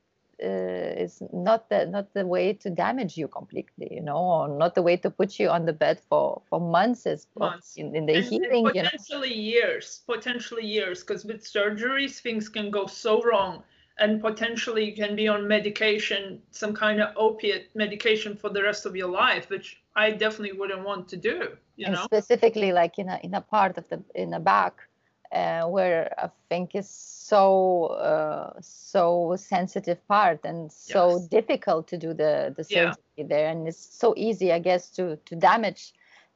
uh, 0.42 1.02
is 1.02 1.22
not 1.32 1.68
the 1.70 1.86
not 1.86 2.12
the 2.14 2.26
way 2.26 2.52
to 2.54 2.70
damage 2.70 3.16
you 3.16 3.28
completely, 3.28 3.88
you 3.90 4.02
know, 4.02 4.16
or 4.18 4.48
not 4.48 4.74
the 4.74 4.82
way 4.82 4.96
to 4.96 5.10
put 5.10 5.38
you 5.38 5.48
on 5.48 5.66
the 5.66 5.72
bed 5.72 6.00
for 6.08 6.42
for 6.48 6.60
months 6.60 7.06
as 7.06 7.26
Months. 7.38 7.76
in, 7.76 7.94
in 7.94 8.06
the 8.06 8.14
And 8.14 8.24
healing, 8.24 8.72
you 8.74 8.82
know. 8.82 8.90
potentially 8.90 9.32
years, 9.34 10.02
potentially 10.06 10.66
years, 10.66 11.02
because 11.04 11.24
with 11.24 11.42
surgeries 11.44 12.20
things 12.20 12.48
can 12.48 12.70
go 12.70 12.86
so 12.86 13.22
wrong, 13.22 13.62
and 13.98 14.20
potentially 14.20 14.84
you 14.84 14.94
can 14.94 15.16
be 15.16 15.28
on 15.28 15.46
medication, 15.48 16.42
some 16.50 16.74
kind 16.74 17.00
of 17.00 17.14
opiate 17.16 17.74
medication 17.74 18.36
for 18.36 18.48
the 18.50 18.62
rest 18.62 18.86
of 18.86 18.96
your 18.96 19.08
life, 19.10 19.50
which 19.50 19.82
I 19.94 20.10
definitely 20.12 20.58
wouldn't 20.58 20.84
want 20.84 21.08
to 21.08 21.16
do. 21.16 21.56
You 21.76 21.88
and 21.88 21.96
know, 21.96 22.06
specifically 22.06 22.72
like 22.72 22.98
in 22.98 23.08
a 23.08 23.18
in 23.22 23.34
a 23.34 23.40
part 23.40 23.78
of 23.78 23.88
the 23.88 24.02
in 24.14 24.30
the 24.30 24.40
back 24.40 24.88
uh, 25.32 25.64
where 25.66 26.12
I 26.18 26.30
think 26.48 26.74
is 26.74 26.88
so 26.88 27.86
uh, 27.86 28.54
so 28.60 29.34
sensitive 29.36 30.06
part 30.08 30.40
and 30.44 30.70
so 30.72 31.18
Yes. 31.18 31.28
difficult 31.30 31.88
to 31.88 31.98
do 31.98 32.14
the 32.14 32.54
the 32.56 32.64
Yeah. 32.68 32.94
surgery 32.94 33.24
there, 33.28 33.48
and 33.48 33.66
it's 33.68 33.78
so 33.98 34.14
easy, 34.16 34.52
I 34.52 34.58
guess, 34.58 34.90
to 34.92 35.16
to 35.16 35.36
damage 35.36 35.92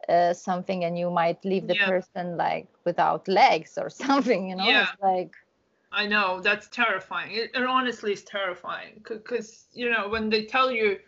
uh, 0.09 0.33
something, 0.35 0.85
and 0.85 0.99
you 0.99 1.11
might 1.11 1.45
leave 1.45 1.67
the 1.67 1.77
Yeah. 1.77 1.77
person 1.77 2.37
like 2.37 2.69
without 2.85 3.29
legs 3.29 3.79
or 3.79 3.89
something. 4.05 4.49
You 4.49 4.57
know, 4.57 4.71
Yeah. 4.71 4.81
it's 4.81 4.95
like 5.01 5.33
I 5.93 6.07
know 6.07 6.41
that's 6.41 6.69
terrifying. 6.69 7.33
It, 7.33 7.51
it 7.55 7.63
honestly 7.65 8.13
is 8.13 8.23
terrifying 8.25 9.03
because 9.09 9.67
you 9.73 9.91
know 9.91 10.09
when 10.09 10.31
they 10.31 10.45
tell 10.47 10.71
you. 10.71 10.99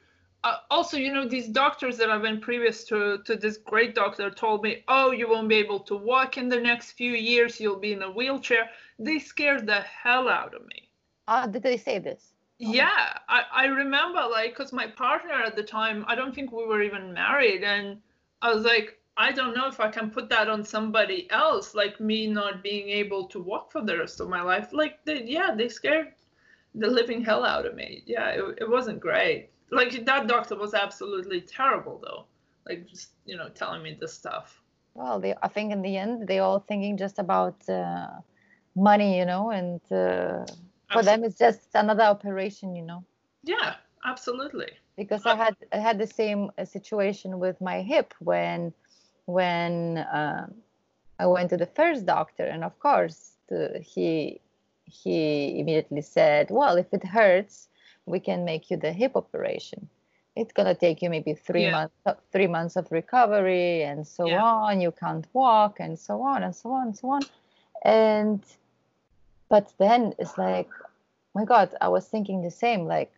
Uh, 0.45 0.57
also, 0.71 0.97
you 0.97 1.13
know 1.13 1.29
these 1.29 1.47
doctors 1.49 1.97
that 1.99 2.11
I've 2.11 2.23
been 2.23 2.41
previous 2.41 2.85
to 2.85 3.19
to 3.25 3.37
this 3.37 3.59
great 3.59 3.95
doctor 3.95 4.29
told 4.31 4.63
me, 4.65 4.83
oh, 4.89 5.13
you 5.13 5.29
won't 5.29 5.49
be 5.49 5.55
able 5.57 5.81
to 5.81 5.97
walk 5.97 6.37
in 6.37 6.49
the 6.49 6.61
next 6.61 6.93
few 6.93 7.13
years. 7.13 7.61
You'll 7.61 7.79
be 7.79 7.93
in 7.93 8.03
a 8.03 8.11
wheelchair. 8.11 8.69
They 8.99 9.21
scared 9.21 9.67
the 9.67 9.83
hell 9.83 10.29
out 10.29 10.55
of 10.55 10.67
me. 10.67 10.91
ah, 11.29 11.47
did 11.47 11.63
they 11.63 11.77
say 11.77 11.99
this? 11.99 12.35
Oh. 12.65 12.73
Yeah, 12.75 13.19
I, 13.29 13.45
I 13.53 13.65
remember 13.67 14.21
like 14.31 14.51
because 14.57 14.73
my 14.73 14.87
partner 14.89 15.35
at 15.35 15.57
the 15.57 15.63
time, 15.63 16.05
I 16.09 16.15
don't 16.15 16.35
think 16.35 16.53
we 16.53 16.65
were 16.67 16.83
even 16.83 17.13
married, 17.13 17.63
and 17.65 18.01
I 18.41 18.53
was 18.55 18.65
like, 18.65 18.99
I 19.17 19.33
don't 19.33 19.55
know 19.55 19.69
if 19.69 19.79
I 19.79 19.91
can 19.91 20.11
put 20.11 20.29
that 20.31 20.49
on 20.49 20.65
somebody 20.65 21.31
else, 21.31 21.75
like 21.75 22.01
me 22.01 22.27
not 22.27 22.63
being 22.63 22.89
able 22.89 23.27
to 23.29 23.43
walk 23.43 23.71
for 23.71 23.83
the 23.83 23.99
rest 23.99 24.21
of 24.21 24.29
my 24.29 24.43
life. 24.43 24.73
Like, 24.73 25.05
they, 25.05 25.23
yeah, 25.25 25.55
they 25.55 25.69
scared 25.69 26.15
the 26.75 26.87
living 26.87 27.23
hell 27.23 27.45
out 27.45 27.67
of 27.67 27.75
me. 27.75 28.03
Yeah, 28.07 28.29
it, 28.31 28.59
it 28.63 28.69
wasn't 28.69 29.01
great. 29.01 29.51
Like 29.71 30.05
that 30.05 30.27
doctor 30.27 30.57
was 30.57 30.75
absolutely 30.75 31.41
terrible 31.41 31.99
though. 32.03 32.27
Like 32.69 32.87
just 32.89 33.11
you 33.25 33.37
know 33.37 33.49
telling 33.49 33.83
me 33.83 33.97
this 33.99 34.13
stuff. 34.13 34.61
Well, 34.95 35.21
they, 35.21 35.35
I 35.43 35.49
think 35.49 35.73
in 35.73 35.81
the 35.83 35.97
end, 35.97 36.29
they 36.29 36.41
all 36.41 36.61
thinking 36.61 36.99
just 36.99 37.19
about 37.19 37.67
uh, 37.69 38.09
money, 38.77 39.19
you 39.19 39.25
know, 39.25 39.51
and 39.51 39.81
uh, 39.91 40.45
for 40.93 41.03
them 41.03 41.25
it's 41.25 41.39
just 41.39 41.69
another 41.75 42.03
operation, 42.05 42.77
you 42.77 42.83
know. 42.83 43.03
Yeah, 43.43 43.77
absolutely. 44.05 44.69
because 44.97 45.25
I 45.25 45.35
had 45.35 45.57
I 45.73 45.79
had 45.79 45.99
the 45.99 46.07
same 46.07 46.51
uh, 46.59 46.65
situation 46.65 47.39
with 47.39 47.61
my 47.61 47.81
hip 47.83 48.15
when 48.21 48.73
when 49.27 49.99
uh, 49.99 50.47
I 51.19 51.27
went 51.27 51.51
to 51.51 51.57
the 51.57 51.67
first 51.67 52.07
doctor, 52.07 52.45
and 52.45 52.65
of 52.65 52.79
course 52.79 53.37
the, 53.49 53.81
he 53.81 54.41
he 54.85 55.59
immediately 55.61 56.03
said, 56.03 56.51
"Well, 56.51 56.77
if 56.77 56.93
it 56.93 57.05
hurts, 57.05 57.69
we 58.07 58.21
can 58.21 58.45
make 58.45 58.71
you 58.71 58.77
the 58.77 58.93
hip 58.93 59.17
operation. 59.17 59.89
It's 60.35 60.53
gonna 60.53 60.75
take 60.75 61.03
you 61.03 61.11
maybe 61.11 61.35
three 61.35 61.65
Yeah. 61.65 61.73
months 61.73 61.95
uh, 62.07 62.15
three 62.33 62.47
months 62.49 62.77
of 62.77 62.91
recovery, 62.91 63.83
and 63.83 64.07
so 64.07 64.29
Yeah. 64.29 64.43
on. 64.43 64.81
You 64.81 64.93
can't 64.93 65.27
walk, 65.33 65.81
and 65.81 65.99
so 65.99 66.23
on, 66.23 66.43
and 66.43 66.55
so 66.55 66.73
on, 66.73 66.89
and 66.89 66.97
so 66.97 67.11
on." 67.11 67.23
And 67.85 68.45
but 69.49 69.73
then 69.79 70.15
it's 70.19 70.39
like, 70.39 70.71
my 71.35 71.45
God, 71.45 71.75
I 71.81 71.89
was 71.89 72.09
thinking 72.09 72.43
the 72.43 72.51
same, 72.51 72.87
like. 72.87 73.13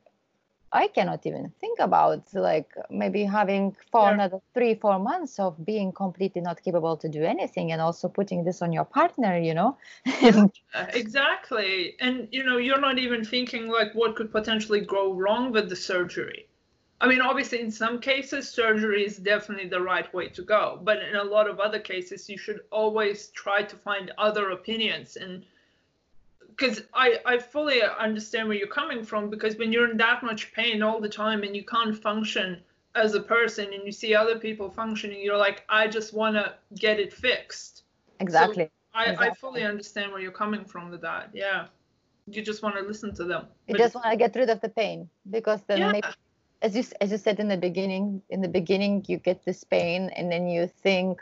I 0.74 0.88
cannot 0.88 1.26
even 1.26 1.50
think 1.60 1.78
about 1.80 2.34
like 2.34 2.74
maybe 2.90 3.24
having 3.24 3.76
for 3.92 4.10
Yeah. 4.10 4.12
another 4.12 4.40
three, 4.54 4.74
four 4.74 4.98
months 4.98 5.38
of 5.38 5.64
being 5.64 5.92
completely 5.92 6.42
not 6.42 6.62
capable 6.62 6.96
to 6.98 7.08
do 7.08 7.24
anything 7.24 7.72
and 7.72 7.80
also 7.80 8.08
putting 8.08 8.44
this 8.44 8.62
on 8.62 8.72
your 8.72 8.84
partner, 8.84 9.38
you 9.38 9.54
know? 9.54 9.78
Uh, 10.74 10.86
Exactly. 10.92 11.96
And 12.00 12.28
you 12.32 12.44
know, 12.44 12.58
you're 12.58 12.80
not 12.80 12.98
even 12.98 13.24
thinking 13.24 13.68
like 13.68 13.94
what 13.94 14.16
could 14.16 14.30
potentially 14.32 14.80
go 14.80 15.12
wrong 15.14 15.52
with 15.52 15.68
the 15.68 15.76
surgery. 15.76 16.48
I 17.00 17.08
mean, 17.08 17.20
obviously 17.20 17.60
in 17.60 17.70
some 17.70 18.00
cases 18.00 18.50
surgery 18.50 19.04
is 19.04 19.18
definitely 19.18 19.68
the 19.68 19.80
right 19.82 20.12
way 20.14 20.28
to 20.30 20.42
go, 20.42 20.80
but 20.82 21.02
in 21.02 21.16
a 21.16 21.24
lot 21.24 21.48
of 21.48 21.60
other 21.60 21.78
cases 21.80 22.28
you 22.28 22.38
should 22.38 22.60
always 22.72 23.28
try 23.30 23.62
to 23.62 23.76
find 23.76 24.12
other 24.18 24.50
opinions 24.50 25.16
and 25.16 25.44
because 26.56 26.82
I, 26.94 27.18
I 27.26 27.38
fully 27.38 27.82
understand 27.82 28.48
where 28.48 28.56
you're 28.56 28.68
coming 28.68 29.04
from 29.04 29.30
because 29.30 29.56
when 29.56 29.72
you're 29.72 29.90
in 29.90 29.96
that 29.98 30.22
much 30.22 30.52
pain 30.52 30.82
all 30.82 31.00
the 31.00 31.08
time 31.08 31.42
and 31.42 31.54
you 31.56 31.64
can't 31.64 31.96
function 31.96 32.60
as 32.94 33.14
a 33.14 33.20
person 33.20 33.72
and 33.72 33.82
you 33.84 33.92
see 33.92 34.14
other 34.14 34.38
people 34.38 34.70
functioning, 34.70 35.20
you're 35.20 35.36
like, 35.36 35.64
I 35.68 35.88
just 35.88 36.14
want 36.14 36.36
to 36.36 36.54
get 36.78 37.00
it 37.00 37.12
fixed. 37.12 37.82
exactly. 38.20 38.70
I, 38.94 39.06
I 39.06 39.10
Exactly. 39.12 39.34
fully 39.40 39.62
understand 39.64 40.12
where 40.12 40.20
you're 40.20 40.30
coming 40.30 40.64
from 40.64 40.90
with 40.90 41.00
that. 41.02 41.30
Yeah. 41.32 41.66
You 42.26 42.42
just 42.42 42.62
want 42.62 42.76
to 42.76 42.82
listen 42.82 43.12
to 43.16 43.24
them. 43.24 43.46
You 43.66 43.76
just 43.76 43.94
want 43.94 44.10
to 44.10 44.16
get 44.16 44.34
rid 44.36 44.48
of 44.48 44.60
the 44.60 44.68
pain 44.68 45.10
because 45.30 45.62
then 45.66 45.78
yeah, 45.78 45.92
maybe 45.92 46.08
as 46.62 46.74
you 46.76 46.84
as 47.00 47.10
you 47.10 47.18
said 47.18 47.40
in 47.40 47.48
the 47.48 47.56
beginning, 47.56 48.22
in 48.30 48.40
the 48.40 48.48
beginning 48.48 49.04
you 49.08 49.18
get 49.18 49.44
this 49.44 49.64
pain 49.64 50.10
and 50.16 50.30
then 50.30 50.46
you 50.48 50.66
think, 50.68 51.20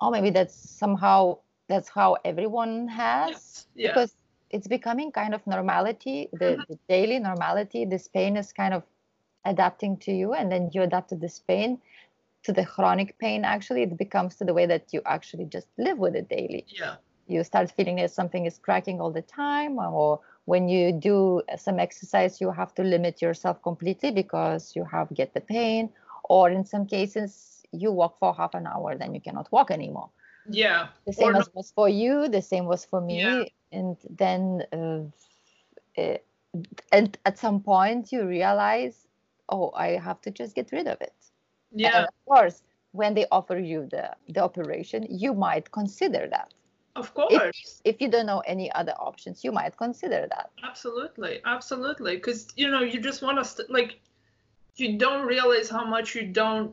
oh 0.00 0.10
maybe 0.10 0.30
that's 0.30 0.54
somehow 0.54 1.38
that's 1.68 1.88
how 1.88 2.16
everyone 2.24 2.88
has. 2.88 3.30
yes, 3.30 3.66
yeah. 3.74 3.88
because 3.88 4.12
it's 4.50 4.68
becoming 4.68 5.10
kind 5.12 5.34
of 5.34 5.46
normality 5.46 6.28
the, 6.32 6.56
Mhm. 6.56 6.66
the 6.68 6.78
daily 6.88 7.18
normality 7.18 7.84
this 7.84 8.08
pain 8.08 8.36
is 8.36 8.52
kind 8.52 8.74
of 8.74 8.82
adapting 9.44 9.96
to 9.98 10.12
you 10.12 10.32
and 10.34 10.50
then 10.52 10.70
you 10.72 10.82
adapt 10.82 11.08
to 11.10 11.16
this 11.16 11.38
pain 11.40 11.80
to 12.42 12.52
the 12.52 12.64
chronic 12.64 13.18
pain 13.18 13.44
actually 13.44 13.82
it 13.82 13.96
becomes 13.96 14.36
to 14.36 14.44
the 14.44 14.54
way 14.54 14.66
that 14.66 14.92
you 14.92 15.00
actually 15.06 15.44
just 15.44 15.68
live 15.78 15.98
with 15.98 16.14
it 16.16 16.28
daily 16.28 16.64
yeah. 16.68 16.96
you 17.26 17.42
start 17.44 17.70
feeling 17.70 17.96
that 17.96 18.10
something 18.10 18.46
is 18.46 18.58
cracking 18.58 19.00
all 19.00 19.10
the 19.12 19.22
time 19.22 19.78
or 19.78 20.20
when 20.44 20.68
you 20.68 20.92
do 20.92 21.42
some 21.56 21.78
exercise 21.78 22.40
you 22.40 22.50
have 22.50 22.74
to 22.74 22.82
limit 22.82 23.20
yourself 23.22 23.62
completely 23.62 24.10
because 24.10 24.74
you 24.76 24.84
have 24.84 25.12
get 25.14 25.32
the 25.34 25.40
pain 25.40 25.90
or 26.24 26.50
in 26.50 26.64
some 26.64 26.86
cases 26.86 27.64
you 27.72 27.92
walk 27.92 28.18
for 28.18 28.34
half 28.34 28.54
an 28.54 28.66
hour 28.66 28.96
then 28.96 29.14
you 29.14 29.20
cannot 29.20 29.50
walk 29.52 29.70
anymore 29.70 30.08
Yeah. 30.48 30.88
the 31.06 31.12
same 31.12 31.36
as 31.36 31.48
was 31.54 31.70
for 31.72 31.88
you 31.88 32.28
the 32.28 32.42
same 32.42 32.64
was 32.66 32.84
for 32.84 33.00
me 33.00 33.20
Yeah. 33.20 33.44
and 33.72 33.96
then 34.10 34.62
uh, 34.72 36.00
uh, 36.00 36.18
and 36.92 37.18
at 37.24 37.38
some 37.38 37.60
point 37.60 38.12
you 38.12 38.26
realize 38.26 39.06
oh 39.48 39.70
i 39.74 39.88
have 40.06 40.20
to 40.22 40.30
just 40.30 40.54
get 40.54 40.72
rid 40.72 40.86
of 40.86 41.00
it 41.00 41.14
Yeah. 41.72 41.96
and 41.96 42.04
of 42.06 42.14
course 42.26 42.62
when 42.92 43.14
they 43.14 43.26
offer 43.30 43.58
you 43.58 43.86
the 43.90 44.16
the 44.28 44.42
operation 44.42 45.06
you 45.10 45.34
might 45.34 45.70
consider 45.70 46.26
that 46.36 46.54
Of 46.96 47.14
course. 47.14 47.80
if 47.84 48.00
you 48.02 48.08
don't 48.10 48.26
know 48.26 48.40
any 48.54 48.68
other 48.72 48.94
options 48.98 49.44
you 49.44 49.52
might 49.52 49.76
consider 49.76 50.26
that 50.34 50.50
Absolutely. 50.70 51.40
Absolutely. 51.44 52.16
Because, 52.16 52.40
you 52.56 52.68
know, 52.72 52.82
you 52.92 52.98
just 53.00 53.22
want 53.22 53.38
to, 53.38 53.44
st- 53.44 53.70
like, 53.70 54.00
you 54.76 54.98
don't 54.98 55.24
realize 55.26 55.68
how 55.70 55.84
much 55.84 56.14
you 56.16 56.24
don't, 56.26 56.72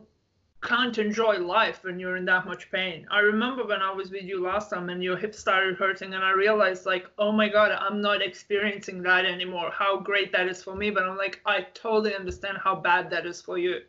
can't 0.66 0.98
enjoy 0.98 1.38
life 1.38 1.84
when 1.84 1.98
you're 2.00 2.16
in 2.16 2.24
that 2.26 2.44
much 2.46 2.70
pain. 2.70 3.06
I 3.10 3.20
remember 3.20 3.64
when 3.66 3.82
I 3.82 3.92
was 3.92 4.10
with 4.10 4.24
you 4.24 4.42
last 4.42 4.70
time 4.70 4.90
and 4.90 5.02
your 5.02 5.16
hip 5.16 5.34
started 5.34 5.76
hurting, 5.76 6.14
and 6.14 6.24
I 6.24 6.32
realized, 6.32 6.86
like, 6.86 7.06
oh 7.18 7.32
my 7.32 7.48
God, 7.48 7.70
I'm 7.72 8.00
not 8.00 8.22
experiencing 8.22 9.02
that 9.02 9.24
anymore. 9.24 9.70
How 9.70 9.98
great 10.00 10.32
that 10.32 10.48
is 10.48 10.62
for 10.62 10.74
me. 10.74 10.90
But 10.90 11.04
I'm 11.04 11.16
like, 11.16 11.40
I 11.46 11.62
totally 11.74 12.14
understand 12.14 12.58
how 12.62 12.74
bad 12.76 13.10
that 13.10 13.26
is 13.26 13.40
for 13.40 13.58
you. 13.58 13.80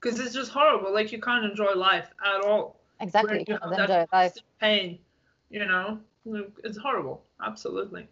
Because 0.00 0.20
it's 0.20 0.34
just 0.34 0.52
horrible. 0.52 0.92
Like, 0.94 1.12
you 1.12 1.20
can't 1.20 1.44
enjoy 1.44 1.72
life 1.74 2.08
at 2.24 2.40
all. 2.42 2.80
exactly 3.00 3.30
Where 3.32 3.38
you 3.40 3.44
you 3.48 3.58
cannot 3.58 3.78
have 3.78 3.90
enjoy 3.90 4.06
that 4.10 4.12
life 4.12 4.34
pain, 4.60 4.98
you 5.50 5.64
know? 5.66 5.98
It's 6.64 6.78
horrible. 6.78 7.24
Absolutely. 7.44 8.08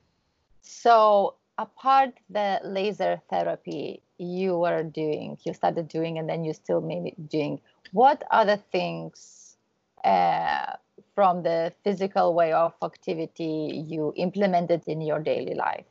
so 0.63 1.35
apart 1.59 2.13
the 2.31 2.61
laser 2.65 3.21
therapy 3.31 4.03
you 4.19 4.59
were 4.59 4.83
doing 4.83 5.37
you 5.45 5.53
started 5.55 5.89
doing 5.89 6.19
and 6.19 6.29
then 6.29 6.45
you 6.45 6.53
still 6.53 6.81
maybe 6.81 7.15
doing 7.29 7.61
what 8.01 8.23
other 8.31 8.59
things 8.73 9.57
uh, 10.05 10.73
from 11.15 11.43
the 11.43 11.73
physical 11.83 12.35
way 12.35 12.53
of 12.53 12.73
activity 12.83 13.85
you 13.93 14.13
implemented 14.17 14.83
in 14.87 15.01
your 15.01 15.21
daily 15.33 15.55
life 15.55 15.87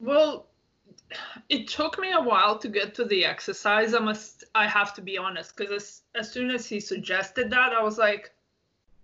Well, 0.00 0.46
it 1.48 1.68
took 1.68 1.98
me 1.98 2.12
a 2.12 2.20
while 2.20 2.58
to 2.58 2.68
get 2.68 2.94
to 2.96 3.04
the 3.04 3.24
exercise. 3.24 3.94
I 3.94 3.98
must, 4.00 4.44
I 4.54 4.66
have 4.66 4.92
to 4.94 5.02
be 5.02 5.16
honest, 5.16 5.56
because 5.56 5.70
as, 5.82 6.02
as 6.20 6.32
soon 6.32 6.50
as 6.50 6.66
he 6.66 6.80
suggested 6.80 7.50
that, 7.50 7.72
I 7.72 7.82
was 7.82 7.96
like, 7.98 8.32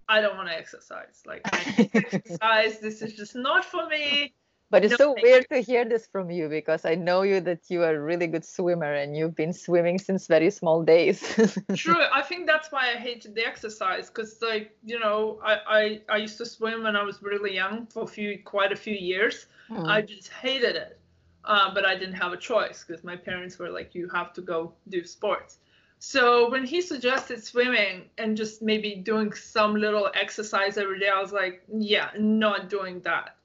I 0.09 0.21
don't 0.21 0.37
want 0.37 0.49
to 0.49 0.57
exercise. 0.57 1.23
Like, 1.25 1.43
I 1.45 1.91
exercise. 1.95 2.81
This 2.81 3.03
is 3.03 3.15
just 3.15 3.35
not 3.35 3.65
for 3.65 3.87
me. 3.87 4.35
But 4.73 4.85
it's 4.85 4.99
No, 4.99 5.05
so 5.05 5.15
weird 5.23 5.47
to 5.51 5.61
hear 5.61 5.85
this 5.85 6.07
from 6.07 6.31
you 6.31 6.49
because 6.49 6.85
i 6.85 6.95
know 6.97 7.23
you 7.23 7.41
that 7.41 7.63
you 7.69 7.83
are 7.83 7.95
a 7.95 8.01
really 8.01 8.27
good 8.27 8.45
swimmer 8.45 8.93
and 8.93 9.17
you've 9.17 9.37
been 9.37 9.53
swimming 9.53 9.99
since 9.99 10.27
very 10.27 10.51
small 10.51 10.83
days 10.83 11.23
True. 11.75 12.05
I 12.13 12.23
think 12.23 12.47
that's 12.47 12.71
why 12.71 12.93
I 12.93 12.97
hated 12.99 13.35
the 13.35 13.47
exercise, 13.47 14.09
because 14.09 14.41
like, 14.43 14.77
you 14.85 14.99
know, 14.99 15.41
I, 15.45 15.55
I, 15.69 16.01
I 16.09 16.17
used 16.19 16.39
to 16.39 16.47
swim 16.47 16.83
when 16.85 16.97
I 16.97 17.03
was 17.03 17.23
really 17.23 17.55
young 17.55 17.87
for 17.87 18.05
a 18.05 18.07
few, 18.07 18.39
quite 18.43 18.73
a 18.73 18.77
few 18.77 18.95
years. 18.95 19.47
Hmm. 19.69 19.87
I 19.87 20.03
just 20.03 20.29
hated 20.29 20.77
it. 20.77 20.99
Uh, 21.45 21.75
but 21.75 21.85
I 21.85 21.97
didn't 21.97 22.15
have 22.15 22.33
a 22.33 22.37
choice 22.37 22.85
because 22.85 23.03
my 23.03 23.17
parents 23.17 23.59
were 23.59 23.69
like, 23.69 23.97
you 23.97 24.09
have 24.11 24.33
to 24.35 24.41
go 24.41 24.73
do 24.89 25.05
sports. 25.05 25.59
So 25.99 26.51
when 26.51 26.65
he 26.65 26.81
suggested 26.81 27.45
swimming 27.45 28.05
and 28.19 28.37
just 28.37 28.63
maybe 28.63 28.95
doing 28.95 29.33
some 29.33 29.75
little 29.75 30.09
exercise 30.15 30.79
every 30.79 31.01
day, 31.01 31.09
I 31.09 31.21
was 31.21 31.33
like, 31.33 31.63
yeah, 31.73 32.11
not 32.17 32.71
doing 32.71 33.01
that. 33.01 33.37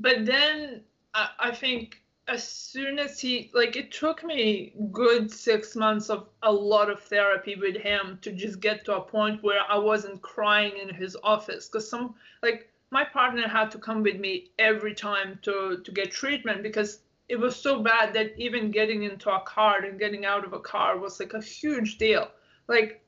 But 0.00 0.26
then 0.26 0.82
I, 1.12 1.30
I 1.40 1.50
think 1.50 2.02
as 2.28 2.46
soon 2.46 2.98
as 2.98 3.18
he 3.18 3.50
like 3.52 3.74
it 3.74 3.90
took 3.90 4.22
me 4.22 4.74
good 4.92 5.30
six 5.30 5.74
months 5.74 6.08
of 6.08 6.28
a 6.42 6.52
lot 6.52 6.88
of 6.90 7.02
therapy 7.02 7.56
with 7.56 7.76
him 7.76 8.18
to 8.22 8.30
just 8.30 8.60
get 8.60 8.84
to 8.84 8.96
a 8.96 9.00
point 9.00 9.42
where 9.42 9.62
i 9.70 9.78
wasn't 9.78 10.20
crying 10.20 10.76
in 10.76 10.94
his 10.94 11.16
office. 11.24 11.68
Because 11.68 11.88
some 11.90 12.14
like 12.42 12.70
my 12.90 13.04
partner 13.04 13.48
had 13.48 13.70
to 13.72 13.78
come 13.78 14.02
with 14.02 14.20
me 14.20 14.50
every 14.58 14.94
time 14.94 15.38
to 15.42 15.80
to 15.82 15.90
get 15.90 16.12
treatment 16.12 16.62
because 16.62 17.00
it 17.28 17.36
was 17.36 17.56
so 17.56 17.82
bad 17.82 18.14
that 18.14 18.38
even 18.38 18.70
getting 18.70 19.02
into 19.02 19.30
a 19.30 19.40
car 19.40 19.82
and 19.84 19.98
getting 19.98 20.24
out 20.24 20.44
of 20.44 20.52
a 20.52 20.60
car 20.60 20.98
was 20.98 21.18
like 21.18 21.34
a 21.34 21.40
huge 21.42 21.98
deal. 21.98 22.30
Like 22.68 23.02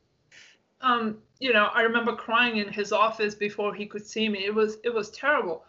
um 0.81 1.19
you 1.39 1.53
know 1.53 1.69
i 1.75 1.83
remember 1.83 2.17
crying 2.17 2.57
in 2.57 2.69
his 2.73 2.91
office 2.91 3.35
before 3.35 3.75
he 3.75 3.87
could 3.87 4.05
see 4.05 4.29
me. 4.29 4.45
It 4.45 4.55
was 4.55 4.79
it 4.83 4.93
was 4.93 5.11
terrible 5.11 5.65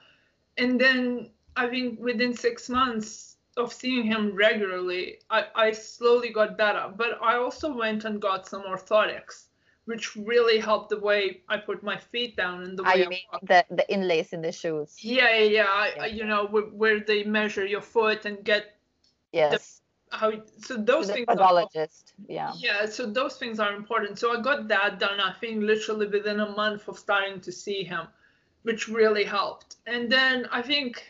and 0.57 0.79
then 0.79 1.29
i 1.55 1.67
think 1.67 1.99
within 1.99 2.33
six 2.33 2.69
months 2.69 3.31
of 3.57 3.73
seeing 3.73 4.05
him 4.05 4.35
regularly, 4.35 5.19
I, 5.29 5.45
I 5.55 5.71
slowly 5.71 6.29
got 6.29 6.57
better. 6.57 6.91
But 6.95 7.21
I 7.21 7.35
also 7.35 7.75
went 7.75 8.05
and 8.05 8.21
got 8.21 8.47
some 8.47 8.63
orthotics, 8.63 9.45
which 9.85 10.15
really 10.15 10.59
helped 10.59 10.89
the 10.89 10.99
way 10.99 11.41
I 11.49 11.57
put 11.57 11.83
my 11.83 11.97
feet 11.97 12.37
down 12.37 12.63
and 12.63 12.77
the 12.77 12.83
ah, 12.83 12.93
way 12.93 13.01
I 13.01 13.05
I 13.05 13.09
mean 13.09 13.19
the 13.43 13.65
the 13.69 13.91
inlays 13.91 14.33
in 14.33 14.41
the 14.41 14.51
shoes. 14.51 14.97
Yeah, 14.99 15.35
yeah, 15.35 15.43
yeah. 15.43 15.65
I, 15.67 15.93
yeah. 15.97 16.05
you 16.05 16.25
know 16.25 16.47
where, 16.47 16.63
where, 16.63 16.99
they 16.99 17.23
measure 17.23 17.65
your 17.65 17.81
foot 17.81 18.25
and 18.25 18.43
get. 18.43 18.77
Yes. 19.33 19.51
The, 20.11 20.17
how 20.17 20.31
so 20.57 20.77
those 20.77 21.07
the 21.07 21.13
things. 21.13 21.27
Podologist. 21.27 22.11
Are, 22.11 22.25
yeah. 22.27 22.53
Yeah, 22.57 22.85
so 22.85 23.05
those 23.05 23.37
things 23.37 23.59
are 23.59 23.73
important. 23.73 24.19
So 24.19 24.37
I 24.37 24.41
got 24.41 24.67
that 24.69 24.99
done. 24.99 25.19
I 25.19 25.33
think 25.33 25.63
literally 25.63 26.07
within 26.07 26.39
a 26.39 26.49
month 26.49 26.87
of 26.87 26.99
starting 26.99 27.39
to 27.41 27.51
see 27.51 27.83
him, 27.83 28.07
which 28.63 28.87
really 28.87 29.23
helped. 29.23 29.77
And 29.87 30.11
then 30.11 30.47
I 30.51 30.61
think 30.61 31.03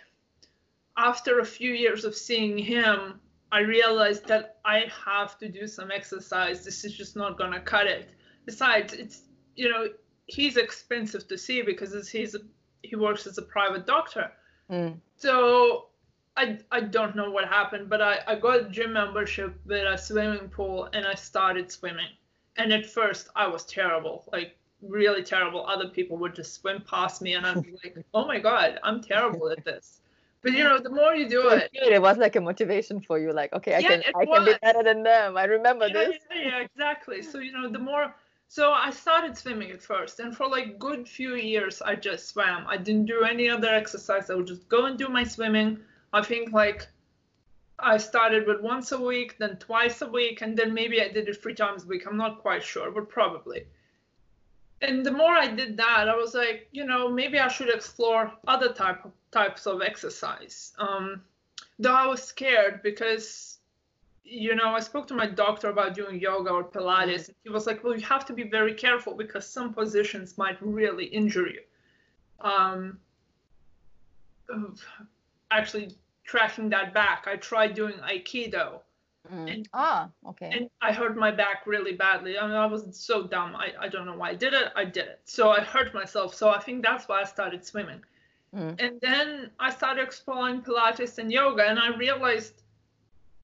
after 0.98 1.40
a 1.40 1.46
few 1.46 1.74
years 1.74 2.06
of 2.06 2.16
seeing 2.16 2.58
him, 2.58 3.20
I 3.52 3.60
realized 3.60 4.28
that 4.28 4.60
I 4.64 4.90
have 5.06 5.38
to 5.40 5.50
do 5.50 5.68
some 5.68 5.92
exercise. 5.92 6.64
This 6.64 6.86
is 6.86 6.94
just 6.94 7.16
not 7.16 7.38
gonna 7.38 7.60
cut 7.60 7.88
it. 7.88 8.10
Besides, 8.46 8.94
it's 8.94 9.24
you 9.56 9.70
know 9.70 9.90
he's 10.28 10.58
expensive 10.58 11.28
to 11.28 11.38
see 11.38 11.62
because 11.62 12.10
he's 12.10 12.36
a, 12.36 12.40
he 12.82 12.96
works 12.96 13.28
as 13.28 13.38
a 13.38 13.42
private 13.42 13.86
doctor. 13.86 14.32
Mm. 14.70 15.00
So 15.18 15.88
I 16.38 16.60
I 16.72 16.80
don't 16.80 17.16
know 17.16 17.30
what 17.30 17.48
happened, 17.48 17.90
but 17.90 18.02
I 18.02 18.20
I 18.26 18.36
got 18.36 18.62
a 18.62 18.70
gym 18.70 18.94
membership 18.94 19.60
with 19.66 19.86
a 19.86 19.98
swimming 19.98 20.50
pool 20.50 20.88
and 20.94 21.06
I 21.06 21.16
started 21.16 21.72
swimming. 21.72 22.12
And 22.58 22.72
at 22.72 22.86
first 22.86 23.30
I 23.36 23.48
was 23.48 23.66
terrible, 23.66 24.30
like 24.32 24.56
really 24.88 25.24
terrible. 25.24 25.66
Other 25.66 25.88
people 25.88 26.18
would 26.18 26.36
just 26.36 26.54
swim 26.54 26.84
past 26.88 27.22
me 27.22 27.34
and 27.34 27.46
I'd 27.46 27.64
be 27.64 27.74
like, 27.84 27.98
oh 28.14 28.26
my 28.26 28.40
god, 28.40 28.80
I'm 28.84 29.02
terrible 29.02 29.50
at 29.50 29.64
this. 29.64 30.02
But 30.42 30.54
you 30.54 30.64
know, 30.64 30.80
the 30.80 30.90
more 30.90 31.14
you 31.14 31.30
do 31.30 31.50
it, 31.50 31.70
it 31.72 32.02
was 32.02 32.18
like 32.18 32.36
a 32.36 32.42
motivation 32.42 33.00
for 33.00 33.20
you. 33.20 33.32
Like, 33.32 33.54
okay, 33.54 33.76
I 33.76 33.80
yeah, 33.80 33.88
can, 33.90 34.04
I 34.16 34.24
was. 34.26 34.40
can 34.40 34.46
be 34.46 34.60
better 34.62 34.84
than 34.84 35.04
them. 35.04 35.38
I 35.38 35.44
remember 35.44 35.88
yeah, 35.88 35.94
this. 35.94 36.16
Yeah, 36.34 36.42
yeah, 36.42 36.60
exactly. 36.62 37.22
So 37.22 37.40
you 37.40 37.52
know, 37.52 37.70
the 37.70 37.80
more. 37.80 38.16
So 38.48 38.74
I 38.74 38.90
started 38.90 39.38
swimming 39.38 39.70
at 39.72 39.82
first, 39.84 40.20
and 40.20 40.36
for 40.36 40.48
like 40.48 40.80
good 40.80 41.08
few 41.08 41.36
years, 41.36 41.82
I 41.82 41.96
just 41.96 42.28
swam. 42.28 42.66
I 42.68 42.78
didn't 42.78 43.06
do 43.06 43.24
any 43.24 43.50
other 43.50 43.70
exercise. 43.70 44.32
I 44.32 44.36
would 44.36 44.48
just 44.48 44.68
go 44.68 44.86
and 44.86 44.98
do 44.98 45.08
my 45.10 45.24
swimming. 45.24 45.78
I 46.12 46.24
think 46.24 46.52
like 46.52 46.88
I 47.78 47.98
started 47.98 48.48
with 48.48 48.62
once 48.62 48.92
a 48.92 49.00
week, 49.00 49.38
then 49.38 49.58
twice 49.58 50.02
a 50.02 50.08
week, 50.08 50.42
and 50.42 50.58
then 50.58 50.74
maybe 50.74 51.02
I 51.02 51.10
did 51.10 51.30
it 51.30 51.42
three 51.42 51.54
times 51.54 51.84
a 51.84 51.88
week. 51.88 52.08
I'm 52.08 52.18
not 52.18 52.42
quite 52.42 52.64
sure, 52.64 52.90
but 52.90 53.10
probably 53.10 53.66
and 54.82 55.06
the 55.06 55.12
more 55.12 55.32
I 55.32 55.48
did 55.48 55.78
that, 55.78 56.10
I 56.10 56.16
was 56.16 56.34
like, 56.34 56.68
you 56.72 56.86
know, 56.86 57.10
maybe 57.10 57.40
I 57.40 57.48
should 57.48 57.70
explore 57.70 58.32
other 58.48 58.74
type 58.74 59.06
of, 59.06 59.12
types 59.32 59.68
of 59.68 59.82
exercise. 59.82 60.74
Um, 60.80 61.22
though 61.78 61.94
I 61.94 62.08
was 62.08 62.24
scared 62.24 62.82
because, 62.82 63.60
you 64.24 64.56
know, 64.56 64.70
I 64.70 64.80
spoke 64.80 65.08
to 65.08 65.14
my 65.14 65.28
doctor 65.28 65.70
about 65.70 65.94
doing 65.94 66.20
yoga 66.20 66.50
or 66.50 66.64
Pilates, 66.64 67.28
and 67.28 67.36
he 67.44 67.50
was 67.50 67.68
like, 67.68 67.84
well, 67.84 67.96
you 67.96 68.06
have 68.06 68.26
to 68.26 68.34
be 68.34 68.44
very 68.44 68.74
careful 68.74 69.14
because 69.14 69.48
some 69.48 69.74
positions 69.74 70.38
might 70.38 70.58
really 70.62 71.06
injure 71.06 71.48
you. 71.48 71.62
Um, 72.40 72.98
actually, 75.52 75.96
tracking 76.24 76.70
that 76.70 76.94
back, 76.94 77.26
I 77.28 77.36
tried 77.36 77.76
doing 77.76 77.96
Aikido 78.00 78.82
Mm. 79.34 79.54
And, 79.54 79.70
ah, 79.74 80.10
okay. 80.28 80.50
And 80.52 80.70
I 80.82 80.92
hurt 80.92 81.16
my 81.16 81.32
back 81.32 81.68
really 81.68 81.94
badly. 81.94 82.38
I 82.38 82.48
mean, 82.48 82.56
I 82.56 82.66
was 82.66 82.84
so 82.92 83.28
dumb. 83.28 83.56
I, 83.56 83.72
I 83.80 83.88
don't 83.88 84.06
know 84.06 84.16
why 84.16 84.30
I 84.30 84.36
did 84.36 84.54
it. 84.54 84.72
I 84.76 84.86
did 84.86 85.06
it. 85.06 85.22
So 85.26 85.52
I 85.52 85.62
hurt 85.62 85.94
myself. 85.94 86.34
So 86.34 86.50
I 86.50 86.60
think 86.60 86.84
that's 86.84 87.08
why 87.08 87.22
I 87.22 87.24
started 87.26 87.66
swimming. 87.66 88.02
Mm. 88.56 88.82
And 88.82 89.00
then 89.02 89.52
I 89.60 89.72
started 89.72 90.04
exploring 90.04 90.62
Pilates 90.62 91.18
and 91.18 91.32
yoga, 91.32 91.64
and 91.64 91.80
I 91.80 91.96
realized 91.96 92.64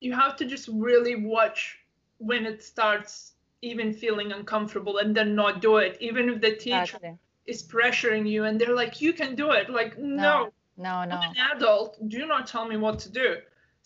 you 0.01 0.13
have 0.13 0.35
to 0.37 0.45
just 0.45 0.67
really 0.67 1.15
watch 1.15 1.79
when 2.17 2.45
it 2.45 2.63
starts 2.63 3.33
even 3.61 3.93
feeling 3.93 4.31
uncomfortable 4.31 4.97
and 4.97 5.15
then 5.15 5.35
not 5.35 5.61
do 5.61 5.77
it, 5.77 5.97
even 5.99 6.29
if 6.29 6.41
the 6.41 6.55
teacher 6.55 7.17
is 7.45 7.63
pressuring 7.63 8.29
you 8.29 8.43
and 8.43 8.59
they're 8.59 8.75
like, 8.75 9.01
you 9.01 9.13
can 9.13 9.35
do 9.35 9.51
it. 9.51 9.69
Like, 9.69 9.97
no. 9.97 10.51
No, 10.77 11.03
no. 11.03 11.09
no. 11.09 11.15
I'm 11.15 11.31
an 11.31 11.35
adult. 11.55 11.97
Do 12.09 12.27
not 12.27 12.45
tell 12.45 12.67
me 12.67 12.77
what 12.77 12.99
to 12.99 13.09
do. 13.09 13.37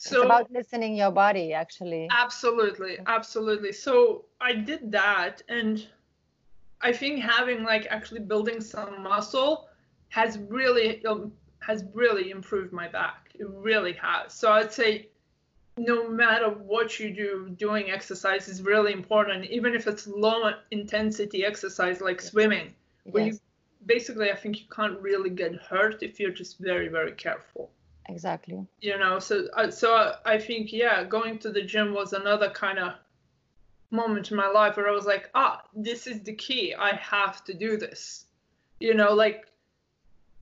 So 0.01 0.15
it's 0.15 0.25
about 0.25 0.51
listening 0.51 0.95
your 0.95 1.11
body 1.11 1.53
actually. 1.53 2.07
Absolutely, 2.09 2.97
absolutely. 3.05 3.71
So 3.71 4.25
I 4.41 4.53
did 4.53 4.91
that 4.91 5.43
and 5.47 5.87
I 6.81 6.91
think 6.91 7.21
having 7.21 7.63
like 7.63 7.85
actually 7.91 8.21
building 8.21 8.61
some 8.61 9.03
muscle 9.03 9.69
has 10.09 10.39
really 10.39 11.05
um, 11.05 11.31
has 11.59 11.85
really 11.93 12.31
improved 12.31 12.73
my 12.73 12.87
back. 12.87 13.29
It 13.35 13.47
really 13.47 13.93
has. 13.93 14.33
So 14.33 14.51
I'd 14.51 14.73
say 14.73 15.09
no 15.77 16.09
matter 16.09 16.49
what 16.49 16.99
you 16.99 17.11
do, 17.13 17.49
doing 17.55 17.91
exercise 17.91 18.47
is 18.47 18.63
really 18.63 18.93
important, 18.93 19.45
even 19.45 19.75
if 19.75 19.85
it's 19.85 20.07
low 20.07 20.49
intensity 20.71 21.45
exercise 21.45 22.01
like 22.01 22.21
swimming, 22.21 22.73
where 23.03 23.27
yes. 23.27 23.35
you 23.35 23.39
basically 23.85 24.31
I 24.31 24.35
think 24.35 24.61
you 24.61 24.65
can't 24.71 24.99
really 24.99 25.29
get 25.29 25.53
hurt 25.53 26.01
if 26.01 26.19
you're 26.19 26.31
just 26.31 26.57
very, 26.57 26.87
very 26.87 27.11
careful 27.11 27.69
exactly. 28.11 28.65
You 28.79 28.97
know 28.97 29.19
so 29.19 29.47
uh, 29.55 29.71
so 29.71 30.15
i 30.25 30.37
think 30.37 30.71
yeah 30.71 31.03
going 31.03 31.39
to 31.39 31.49
the 31.49 31.61
gym 31.61 31.93
was 31.93 32.13
another 32.13 32.49
kind 32.49 32.79
of 32.79 32.93
moment 33.89 34.31
in 34.31 34.37
my 34.37 34.47
life 34.47 34.77
where 34.77 34.87
i 34.87 34.91
was 34.91 35.05
like 35.05 35.29
ah 35.35 35.63
this 35.73 36.07
is 36.07 36.21
the 36.21 36.33
key. 36.33 36.73
I 36.73 36.95
have 36.95 37.43
to 37.45 37.53
do 37.53 37.77
this. 37.77 38.25
You 38.79 38.93
know 38.93 39.13
like 39.13 39.47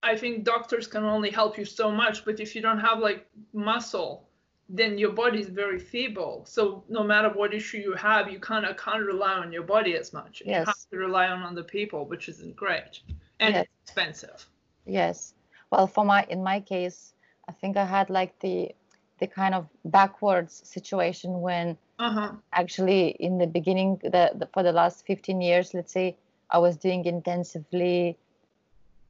i 0.01 0.15
think 0.15 0.43
doctors 0.43 0.87
can 0.87 1.03
only 1.03 1.29
help 1.29 1.57
you 1.57 1.65
so 1.65 1.91
much 1.91 2.23
but 2.25 2.39
if 2.39 2.55
you 2.55 2.61
don't 2.61 2.79
have 2.79 2.99
like 2.99 3.27
muscle 3.53 4.29
then 4.69 4.99
your 4.99 5.11
body 5.11 5.39
is 5.39 5.49
very 5.49 5.79
feeble. 5.79 6.45
So 6.47 6.83
no 6.89 7.03
matter 7.03 7.29
what 7.29 7.53
issue 7.53 7.79
you 7.79 7.93
have 7.93 8.31
you 8.31 8.39
kind 8.39 8.65
of 8.65 8.77
can't 8.77 9.03
rely 9.03 9.33
on 9.33 9.51
your 9.51 9.63
body 9.63 9.95
as 9.95 10.13
much. 10.13 10.43
Yes. 10.45 10.59
you 10.59 10.65
have 10.65 10.89
to 10.91 10.97
rely 10.97 11.27
on 11.27 11.41
other 11.41 11.63
people 11.63 12.05
which 12.05 12.29
isn't 12.29 12.55
great. 12.55 13.01
And 13.39 13.55
yes. 13.55 13.65
expensive. 13.83 14.45
Yes. 14.85 15.33
Well 15.71 15.87
for 15.87 16.05
my 16.05 16.25
in 16.29 16.43
my 16.43 16.59
case 16.59 17.13
I 17.49 17.51
think 17.59 17.77
I 17.77 17.85
had 17.85 18.09
like 18.09 18.37
the 18.39 18.71
the 19.19 19.27
kind 19.27 19.53
of 19.53 19.67
backwards 19.85 20.61
situation 20.63 21.41
when 21.41 21.77
uh-huh. 21.99 22.31
actually 22.53 23.09
in 23.27 23.37
the 23.37 23.47
beginning 23.47 23.99
the, 24.03 24.31
the, 24.39 24.47
for 24.53 24.63
the 24.63 24.71
last 24.71 25.05
15 25.05 25.41
years 25.41 25.73
let's 25.73 25.91
say 25.91 26.15
i 26.49 26.57
was 26.57 26.77
doing 26.77 27.03
intensively 27.05 28.17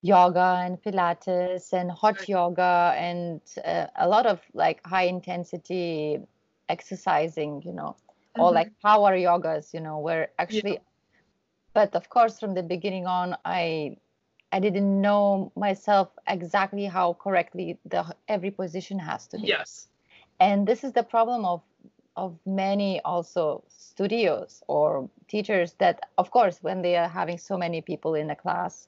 yoga 0.01 0.49
and 0.65 0.81
pilates 0.81 1.73
and 1.73 1.91
hot 1.91 2.27
yoga 2.27 2.93
and 2.97 3.41
uh, 3.63 3.85
a 3.97 4.07
lot 4.07 4.25
of 4.25 4.39
like 4.53 4.79
high 4.85 5.03
intensity 5.03 6.19
exercising 6.69 7.61
you 7.63 7.73
know 7.73 7.95
mm-hmm. 7.95 8.41
or 8.41 8.51
like 8.51 8.71
power 8.81 9.11
yogas 9.11 9.73
you 9.73 9.79
know 9.79 9.99
where 9.99 10.29
actually 10.39 10.73
yeah. 10.73 10.89
but 11.73 11.93
of 11.95 12.09
course 12.09 12.39
from 12.39 12.55
the 12.55 12.63
beginning 12.63 13.05
on 13.05 13.35
i 13.45 13.95
I 14.51 14.59
didn't 14.59 15.01
know 15.01 15.51
myself 15.55 16.09
exactly 16.27 16.85
how 16.85 17.13
correctly 17.13 17.77
the 17.85 18.15
every 18.27 18.51
position 18.51 18.99
has 18.99 19.27
to 19.27 19.37
be. 19.37 19.47
Yes. 19.47 19.87
And 20.39 20.67
this 20.67 20.83
is 20.83 20.93
the 20.93 21.03
problem 21.03 21.45
of 21.45 21.61
of 22.15 22.37
many 22.45 22.99
also 23.05 23.63
studios 23.69 24.61
or 24.67 25.09
teachers 25.29 25.73
that 25.77 26.01
of 26.17 26.31
course 26.31 26.61
when 26.61 26.81
they 26.81 26.95
are 26.97 27.07
having 27.07 27.37
so 27.37 27.57
many 27.57 27.81
people 27.81 28.13
in 28.15 28.29
a 28.29 28.35
class 28.35 28.87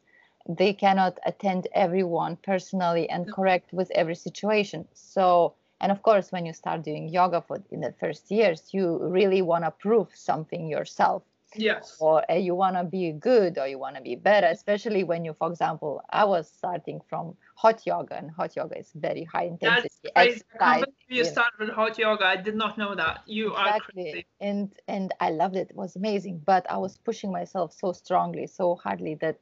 they 0.50 0.74
cannot 0.74 1.20
attend 1.26 1.68
everyone 1.74 2.36
personally 2.36 3.10
and 3.10 3.32
correct 3.32 3.72
with 3.72 3.90
every 3.92 4.16
situation 4.16 4.86
so 4.94 5.54
and 5.80 5.92
of 5.92 6.02
course 6.02 6.32
when 6.32 6.46
you 6.46 6.54
start 6.54 6.84
doing 6.84 7.08
yoga 7.08 7.42
for 7.48 7.62
in 7.72 7.80
the 7.80 7.94
first 8.02 8.32
years 8.32 8.74
you 8.74 8.98
really 9.02 9.42
want 9.42 9.64
to 9.64 9.72
prove 9.72 10.10
something 10.14 10.68
yourself 10.68 11.22
yes 11.56 11.98
or 12.00 12.24
uh, 12.32 12.36
you 12.36 12.56
want 12.56 12.76
to 12.76 12.84
be 12.84 13.12
good 13.12 13.58
or 13.58 13.68
you 13.68 13.78
want 13.78 13.96
to 13.96 14.02
be 14.02 14.16
better 14.16 14.48
especially 14.48 15.04
when 15.04 15.26
you 15.26 15.34
for 15.38 15.50
example 15.50 16.02
i 16.12 16.24
was 16.24 16.50
starting 16.50 17.00
from 17.10 17.36
hot 17.56 17.86
yoga 17.86 18.18
and 18.18 18.32
hot 18.32 18.56
yoga 18.56 18.78
is 18.78 18.92
very 18.96 19.24
high 19.24 19.44
intensity 19.44 19.90
That's 20.16 20.16
crazy. 20.16 20.44
exercise 20.60 20.84
you 21.08 21.26
started 21.26 21.60
with 21.60 21.70
hot 21.70 21.98
yoga 21.98 22.26
i 22.26 22.36
did 22.36 22.56
not 22.56 22.78
know 22.78 22.96
that 22.96 23.24
you 23.26 23.52
exactly. 23.52 24.02
are 24.02 24.12
crazy. 24.12 24.26
and 24.40 24.72
and 24.88 25.14
i 25.20 25.30
loved 25.30 25.56
it 25.56 25.70
it 25.70 25.76
was 25.76 25.96
amazing 25.96 26.42
but 26.46 26.66
i 26.70 26.78
was 26.78 26.98
pushing 26.98 27.32
myself 27.32 27.74
so 27.74 27.92
strongly 27.92 28.48
so 28.48 28.76
hardly 28.76 29.16
that 29.16 29.40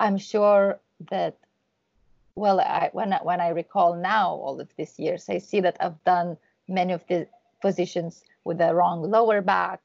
i'm 0.00 0.18
sure 0.18 0.80
that 1.10 1.36
well 2.34 2.60
I, 2.60 2.88
when 2.92 3.12
I, 3.12 3.18
when 3.22 3.40
i 3.40 3.48
recall 3.48 3.94
now 3.94 4.30
all 4.30 4.60
of 4.60 4.68
these 4.76 4.98
years 4.98 5.28
i 5.28 5.38
see 5.38 5.60
that 5.60 5.76
i've 5.80 6.02
done 6.04 6.36
many 6.68 6.92
of 6.92 7.06
the 7.08 7.26
positions 7.62 8.24
with 8.44 8.58
the 8.58 8.74
wrong 8.74 9.02
lower 9.02 9.40
back. 9.40 9.80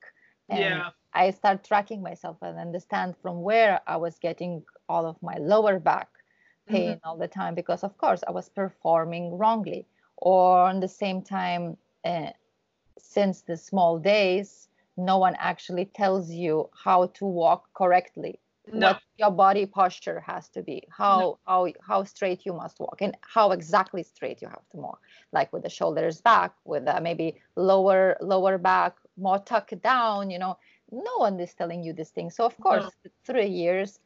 And 0.49 0.59
Yeah. 0.59 0.89
I 1.17 1.31
start 1.31 1.63
tracking 1.63 2.01
myself 2.03 2.37
and 2.41 2.59
understand 2.59 3.15
from 3.21 3.41
where 3.43 3.81
I 3.87 3.97
was 3.97 4.19
getting 4.19 4.63
all 4.89 5.05
of 5.05 5.21
my 5.21 5.37
lower 5.39 5.79
back 5.79 6.09
pain 6.67 6.99
all 7.03 7.17
the 7.17 7.27
time 7.27 7.55
because, 7.55 7.83
of 7.83 7.97
course, 7.97 8.23
I 8.27 8.31
was 8.31 8.49
performing 8.49 9.37
wrongly. 9.37 9.87
Or 10.17 10.59
on 10.59 10.79
the 10.79 10.87
same 10.87 11.21
time, 11.21 11.77
uh, 12.05 12.31
since 12.99 13.41
the 13.41 13.57
small 13.57 13.99
days, 13.99 14.69
no 14.97 15.17
one 15.17 15.35
actually 15.39 15.85
tells 15.85 16.31
you 16.31 16.69
how 16.85 17.07
to 17.07 17.25
walk 17.25 17.73
correctly 17.73 18.39
No. 18.71 18.87
what 18.87 19.01
your 19.17 19.31
body 19.31 19.65
posture 19.65 20.19
has 20.21 20.49
to 20.49 20.61
be 20.63 20.83
how 20.89 21.39
how 21.45 21.67
how 21.81 22.03
straight 22.03 22.45
you 22.45 22.53
must 22.53 22.79
walk 22.79 23.01
and 23.01 23.15
how 23.21 23.51
exactly 23.51 24.03
straight 24.03 24.41
you 24.41 24.47
have 24.47 24.67
to 24.71 24.77
walk 24.77 25.01
like 25.31 25.51
with 25.53 25.63
the 25.63 25.69
shoulders 25.69 26.21
back 26.21 26.53
with 26.65 26.85
the 26.85 27.01
maybe 27.01 27.35
lower 27.55 28.17
lower 28.21 28.57
back 28.57 28.95
more 29.17 29.39
tucked 29.39 29.81
down 29.81 30.29
you 30.29 30.39
know 30.39 30.57
no 30.91 31.17
one 31.17 31.39
is 31.39 31.53
telling 31.53 31.83
you 31.83 31.93
this 31.93 32.09
thing 32.09 32.29
so 32.29 32.45
of 32.45 32.57
course 32.59 32.89
through 33.25 33.41
the 33.41 33.47
years 33.47 33.99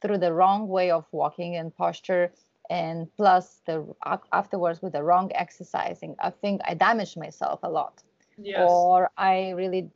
through 0.00 0.18
the 0.18 0.32
wrong 0.32 0.68
way 0.68 0.90
of 0.90 1.04
walking 1.12 1.56
and 1.56 1.74
posture 1.76 2.32
and 2.70 3.08
plus 3.16 3.60
the 3.66 3.84
afterwards 4.32 4.80
with 4.80 4.92
the 4.92 5.02
wrong 5.02 5.30
exercising 5.34 6.14
i 6.20 6.30
think 6.30 6.60
i 6.64 6.74
damaged 6.74 7.16
myself 7.16 7.60
a 7.62 7.68
lot 7.68 8.02
Yes. 8.36 8.68
or 8.68 9.10
I 9.16 9.50
really 9.50 9.90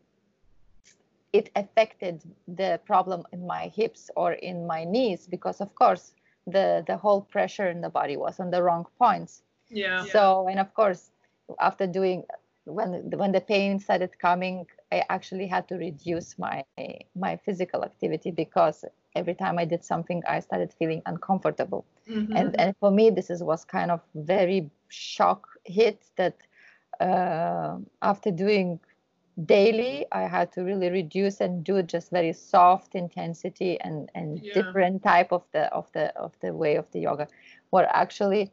it 1.33 1.51
affected 1.57 2.23
the 2.47 2.81
problem 2.87 3.25
in 3.33 3.47
my 3.47 3.69
hips 3.69 4.11
or 4.17 4.33
in 4.33 4.67
my 4.67 4.85
knees 4.85 5.27
because 5.27 5.61
of 5.61 5.75
course 5.75 6.15
the 6.47 6.83
the 6.87 6.97
whole 6.97 7.21
pressure 7.21 7.69
in 7.69 7.81
the 7.83 7.91
body 7.91 8.17
was 8.17 8.41
on 8.41 8.51
the 8.51 8.63
wrong 8.63 8.87
points 8.99 9.43
yeah. 9.69 10.05
so 10.05 10.49
and 10.49 10.59
of 10.59 10.73
course 10.73 11.11
after 11.61 11.87
doing 11.87 12.25
when 12.65 13.11
when 13.11 13.33
the 13.33 13.41
pain 13.41 13.79
started 13.79 14.19
coming 14.19 14.67
i 14.93 15.03
actually 15.09 15.47
had 15.47 15.69
to 15.69 15.77
reduce 15.77 16.39
my 16.39 16.65
my 16.97 17.37
physical 17.37 17.65
activity 17.85 18.31
because 18.31 18.67
every 18.97 19.19
time 19.19 19.43
i 19.43 19.49
did 19.53 19.75
something 19.75 20.13
i 20.19 20.39
started 20.41 20.73
feeling 20.73 21.01
uncomfortable 21.07 21.85
Mhm. 22.07 22.33
and 22.35 22.55
and 22.59 22.75
for 22.79 22.91
me 22.91 23.11
this 23.11 23.31
is 23.31 23.43
was 23.43 23.65
kind 23.65 23.91
of 23.91 24.01
very 24.15 24.71
shock 24.89 25.49
hit 25.65 26.05
that 26.17 26.37
uh, 27.01 27.77
after 28.03 28.31
doing 28.31 28.81
daily 29.45 30.07
i 30.13 30.23
had 30.23 30.53
to 30.53 30.63
really 30.63 30.91
reduce 30.91 31.41
and 31.41 31.65
do 31.65 31.83
just 31.83 32.11
very 32.11 32.33
soft 32.33 32.95
intensity 32.95 33.81
and 33.81 34.11
and 34.15 34.43
Yeah. 34.43 34.53
different 34.53 35.03
type 35.03 35.33
of 35.33 35.45
the 35.53 35.73
of 35.73 35.91
the 35.93 36.17
of 36.17 36.33
the 36.41 36.53
way 36.53 36.77
of 36.77 36.91
the 36.93 37.01
yoga 37.01 37.29
where 37.71 37.89
actually 37.95 38.53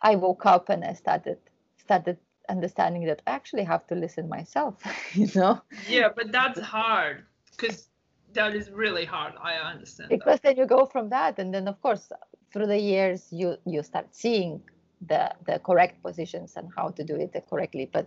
i 0.00 0.14
woke 0.16 0.46
up 0.46 0.68
and 0.68 0.84
i 0.84 0.92
started 0.92 1.38
started 1.76 2.18
understanding 2.48 3.04
that 3.06 3.22
i 3.26 3.30
actually 3.30 3.64
have 3.64 3.86
to 3.86 3.94
listen 3.94 4.28
myself 4.28 4.74
you 5.14 5.28
know 5.34 5.60
yeah, 5.88 6.08
but 6.14 6.32
that's 6.32 6.60
hard 6.60 7.24
because 7.52 7.88
that 8.36 8.54
is 8.54 8.70
really 8.70 9.04
hard. 9.04 9.32
I 9.42 9.54
understand. 9.54 10.10
that. 10.10 10.18
because 10.18 10.40
then 10.40 10.56
you 10.56 10.66
go 10.66 10.86
from 10.86 11.08
that 11.08 11.38
and 11.40 11.52
then 11.52 11.66
of 11.66 11.80
course 11.82 12.12
through 12.52 12.66
the 12.66 12.78
years 12.78 13.28
you 13.32 13.56
you 13.66 13.82
start 13.82 14.06
seeing 14.12 14.62
the 15.08 15.22
the 15.46 15.58
correct 15.58 16.02
positions 16.02 16.54
and 16.56 16.68
how 16.76 16.88
to 16.90 17.02
do 17.04 17.16
it 17.16 17.32
correctly 17.50 17.90
but 17.92 18.06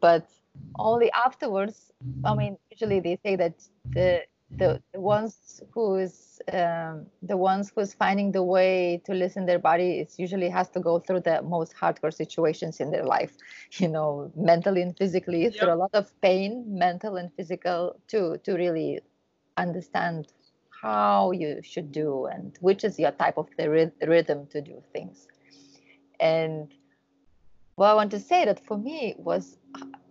but 0.00 0.26
only 0.78 1.10
afterwards 1.26 1.90
i 2.24 2.34
mean 2.34 2.56
usually 2.70 3.00
they 3.00 3.16
say 3.24 3.34
that 3.34 3.56
the 3.96 4.22
the, 4.58 4.80
the 4.92 5.00
ones 5.00 5.62
who's 5.72 6.40
um, 6.52 7.06
the 7.22 7.36
ones 7.36 7.72
who's 7.74 7.94
finding 7.94 8.32
the 8.32 8.42
way 8.42 9.00
to 9.04 9.14
listen 9.14 9.46
their 9.46 9.58
body 9.58 9.98
is 9.98 10.18
usually 10.18 10.48
has 10.48 10.68
to 10.70 10.80
go 10.80 10.98
through 10.98 11.20
the 11.20 11.42
most 11.42 11.74
hardcore 11.74 12.12
situations 12.12 12.80
in 12.80 12.90
their 12.90 13.04
life 13.04 13.36
you 13.72 13.88
know 13.88 14.30
mentally 14.36 14.82
and 14.82 14.96
physically 14.96 15.50
through 15.50 15.72
a 15.72 15.76
lot 15.76 15.90
of 15.94 16.10
pain 16.20 16.64
mental 16.68 17.16
and 17.16 17.32
physical 17.34 17.96
to 18.08 18.38
to 18.38 18.54
really 18.54 19.00
understand 19.56 20.32
how 20.82 21.30
you 21.30 21.60
should 21.62 21.90
do 21.92 22.26
and 22.26 22.58
which 22.60 22.84
is 22.84 22.98
your 22.98 23.12
type 23.12 23.38
of 23.38 23.48
the 23.56 23.64
ryth- 23.64 24.08
rhythm 24.08 24.46
to 24.48 24.60
do 24.60 24.82
things. 24.92 25.28
And 26.20 26.68
well 27.76 27.90
i 27.90 27.94
want 27.94 28.10
to 28.10 28.20
say 28.20 28.44
that 28.44 28.64
for 28.64 28.78
me 28.78 29.14
was 29.18 29.56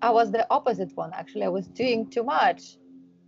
i 0.01 0.09
was 0.09 0.31
the 0.31 0.45
opposite 0.49 0.95
one 0.97 1.11
actually. 1.13 1.43
I 1.43 1.49
was 1.49 1.67
doing 1.67 2.09
too 2.09 2.23
much 2.23 2.77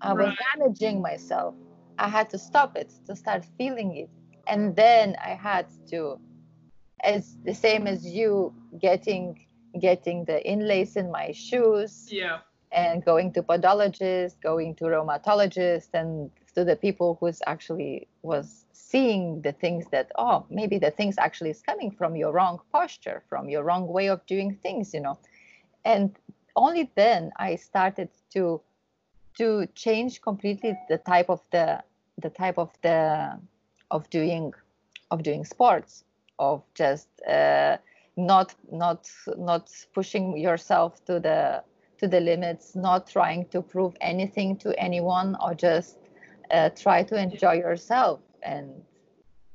i 0.05 0.13
was 0.13 0.29
Right. 0.29 0.37
damaging 0.55 1.01
myself 1.01 1.55
i 1.99 2.07
had 2.09 2.29
to 2.31 2.37
stop 2.39 2.77
it 2.77 2.93
to 3.07 3.15
start 3.15 3.45
feeling 3.57 3.95
it 3.97 4.09
and 4.47 4.75
then 4.75 5.15
i 5.23 5.29
had 5.49 5.67
to 5.91 6.19
as 7.03 7.37
the 7.45 7.53
same 7.53 7.87
as 7.87 8.05
you 8.05 8.53
getting 8.79 9.39
getting 9.79 10.25
the 10.25 10.39
inlays 10.47 10.95
in 10.95 11.11
my 11.11 11.31
shoes 11.31 12.07
Yeah. 12.11 12.39
and 12.71 13.03
going 13.05 13.33
to 13.33 13.43
podologists, 13.43 14.35
going 14.41 14.75
to 14.75 14.85
rheumatologists, 14.85 15.89
and 15.93 16.31
to 16.55 16.63
the 16.63 16.75
people 16.77 17.17
who's 17.19 17.41
actually 17.47 18.07
was 18.23 18.65
seeing 18.73 19.41
the 19.41 19.51
things 19.51 19.85
that 19.91 20.11
oh 20.17 20.45
maybe 20.49 20.77
the 20.79 20.91
things 20.91 21.15
actually 21.17 21.51
is 21.51 21.61
coming 21.61 21.91
from 21.91 22.15
your 22.15 22.31
wrong 22.31 22.59
posture, 22.71 23.23
from 23.29 23.49
your 23.49 23.63
wrong 23.63 23.87
way 23.87 24.07
of 24.09 24.25
doing 24.27 24.57
things, 24.63 24.93
you 24.93 25.01
know, 25.01 25.17
and 25.83 26.15
only 26.55 26.91
then 26.95 27.31
I 27.37 27.55
started 27.57 28.09
to 28.33 28.61
to 29.37 29.67
change 29.75 30.21
completely 30.21 30.77
the 30.89 30.97
type 30.97 31.29
of 31.29 31.41
the 31.51 31.83
the 32.21 32.29
type 32.29 32.57
of 32.57 32.71
the 32.81 33.37
of 33.91 34.09
doing 34.09 34.53
of 35.11 35.23
doing 35.23 35.45
sports 35.45 36.03
of 36.39 36.63
just 36.73 37.09
uh, 37.27 37.77
not 38.17 38.55
not 38.71 39.09
not 39.37 39.69
pushing 39.93 40.37
yourself 40.37 41.03
to 41.05 41.19
the 41.19 41.63
to 41.97 42.07
the 42.07 42.19
limits 42.19 42.75
not 42.75 43.07
trying 43.07 43.45
to 43.45 43.61
prove 43.61 43.95
anything 44.01 44.55
to 44.57 44.77
anyone 44.79 45.35
or 45.41 45.53
just 45.53 45.97
uh, 46.51 46.69
try 46.69 47.03
to 47.03 47.15
enjoy 47.15 47.53
yourself 47.53 48.19
and 48.43 48.69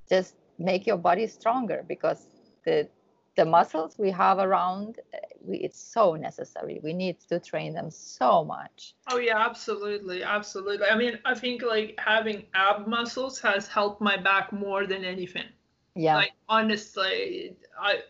just 0.08 0.34
make 0.58 0.86
your 0.86 0.96
body 0.96 1.26
stronger 1.26 1.84
because 1.88 2.26
the 2.64 2.88
the 3.36 3.44
muscles 3.44 3.98
we 3.98 4.10
have 4.10 4.38
around 4.38 4.98
uh, 5.14 5.18
we, 5.40 5.58
it's 5.58 5.80
so 5.80 6.14
necessary 6.14 6.80
we 6.82 6.92
need 6.92 7.18
to 7.20 7.38
train 7.40 7.72
them 7.74 7.90
so 7.90 8.44
much 8.44 8.94
Oh 9.08 9.18
yeah, 9.18 9.38
absolutely, 9.44 10.22
absolutely. 10.22 10.86
I 10.86 10.96
mean, 10.96 11.18
I 11.24 11.34
think 11.34 11.62
like 11.62 11.98
having 11.98 12.46
ab 12.54 12.86
muscles 12.86 13.40
has 13.40 13.66
helped 13.68 14.00
my 14.00 14.16
back 14.16 14.52
more 14.52 14.86
than 14.86 15.04
anything. 15.04 15.48
yeah 15.94 16.16
Like 16.16 16.32
honestly, 16.48 17.56
I 17.78 18.02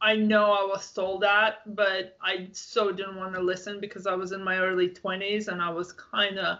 I 0.00 0.16
know 0.16 0.52
I 0.52 0.64
was 0.64 0.92
told 0.92 1.22
that, 1.22 1.74
but 1.74 2.16
I 2.22 2.48
so 2.52 2.92
didn't 2.92 3.16
want 3.16 3.34
to 3.34 3.40
listen 3.40 3.80
because 3.80 4.06
I 4.06 4.14
was 4.14 4.32
in 4.32 4.42
my 4.42 4.58
early 4.58 4.88
20s 4.90 5.48
and 5.48 5.62
I 5.62 5.70
was 5.70 5.92
kind 5.92 6.38
of 6.38 6.58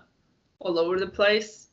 all 0.60 0.78
over 0.78 0.98
the 0.98 1.06
place. 1.08 1.67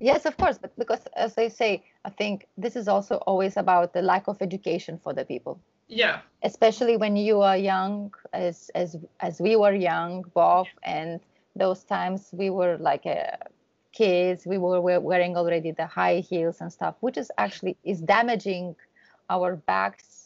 Yes, 0.00 0.26
of 0.26 0.36
course, 0.38 0.58
but 0.58 0.76
because 0.78 1.06
as 1.16 1.36
I 1.38 1.48
say, 1.48 1.82
I 2.04 2.10
think 2.10 2.46
this 2.56 2.76
is 2.76 2.88
also 2.88 3.16
always 3.26 3.56
about 3.56 3.92
the 3.92 4.02
lack 4.02 4.28
of 4.28 4.40
education 4.42 4.98
for 4.98 5.12
the 5.12 5.24
people, 5.24 5.60
Yeah. 5.88 6.20
especially 6.42 6.96
when 6.96 7.16
you 7.16 7.40
are 7.40 7.56
young, 7.56 8.12
as 8.32 8.70
as 8.74 8.96
as 9.20 9.40
we 9.40 9.56
were 9.56 9.72
young, 9.74 10.22
both, 10.34 10.68
and 10.82 11.20
those 11.56 11.84
times 11.84 12.30
we 12.32 12.50
were 12.50 12.76
like 12.78 13.06
uh, 13.06 13.36
kids, 13.92 14.46
we 14.46 14.58
were 14.58 14.80
we- 14.80 14.98
wearing 14.98 15.36
already 15.36 15.70
the 15.72 15.86
high 15.86 16.18
heels 16.20 16.60
and 16.60 16.72
stuff, 16.72 16.94
which 17.00 17.16
is 17.18 17.30
actually 17.38 17.76
is 17.84 18.00
damaging 18.00 18.76
our 19.30 19.56
backs 19.56 20.17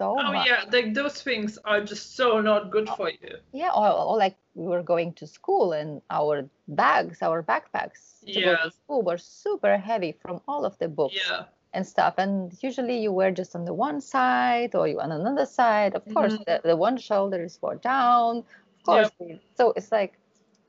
so 0.00 0.16
Oh 0.18 0.32
much. 0.32 0.46
yeah, 0.48 0.64
like 0.72 0.94
those 0.94 1.16
things 1.28 1.58
are 1.70 1.80
just 1.92 2.16
so 2.16 2.40
not 2.40 2.70
good 2.70 2.88
for 2.98 3.08
you. 3.22 3.34
Yeah, 3.52 3.70
or, 3.80 3.88
or 4.08 4.16
like 4.24 4.36
we 4.54 4.66
were 4.72 4.82
going 4.82 5.12
to 5.20 5.26
school 5.26 5.72
and 5.80 6.00
our 6.18 6.48
bags, 6.68 7.18
our 7.22 7.42
backpacks 7.42 8.00
to 8.32 8.40
go 8.48 8.56
to 8.64 8.70
school 8.70 9.02
were 9.02 9.18
super 9.18 9.76
heavy 9.76 10.12
from 10.22 10.40
all 10.48 10.64
of 10.64 10.74
the 10.78 10.88
books. 10.88 11.20
Yeah. 11.30 11.44
and 11.72 11.86
stuff. 11.86 12.14
And 12.18 12.50
usually 12.66 12.96
you 13.04 13.12
wear 13.12 13.30
just 13.30 13.54
on 13.54 13.64
the 13.64 13.72
one 13.88 14.00
side 14.00 14.74
or 14.74 14.88
you 14.90 14.98
on 15.06 15.12
another 15.12 15.46
side. 15.46 15.92
Of 15.94 16.02
course, 16.14 16.34
Mhm. 16.34 16.44
the, 16.48 16.56
the 16.70 16.76
one 16.86 16.96
shoulder 17.08 17.40
is 17.48 17.54
more 17.62 17.76
down. 17.94 18.32
Of 18.38 18.82
course. 18.88 19.10
So 19.58 19.64
it's 19.78 19.92
like 19.98 20.12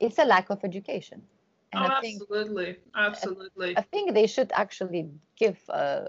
it's 0.04 0.18
a 0.24 0.26
lack 0.34 0.46
of 0.54 0.58
education. 0.70 1.18
And 1.72 1.80
oh, 1.82 1.88
I 1.96 2.00
think 2.04 2.22
absolutely, 2.22 2.70
absolutely. 2.94 3.70
I 3.80 3.82
think 3.92 4.04
they 4.14 4.28
should 4.34 4.50
actually 4.54 5.02
give 5.42 5.58
uh, 5.80 6.02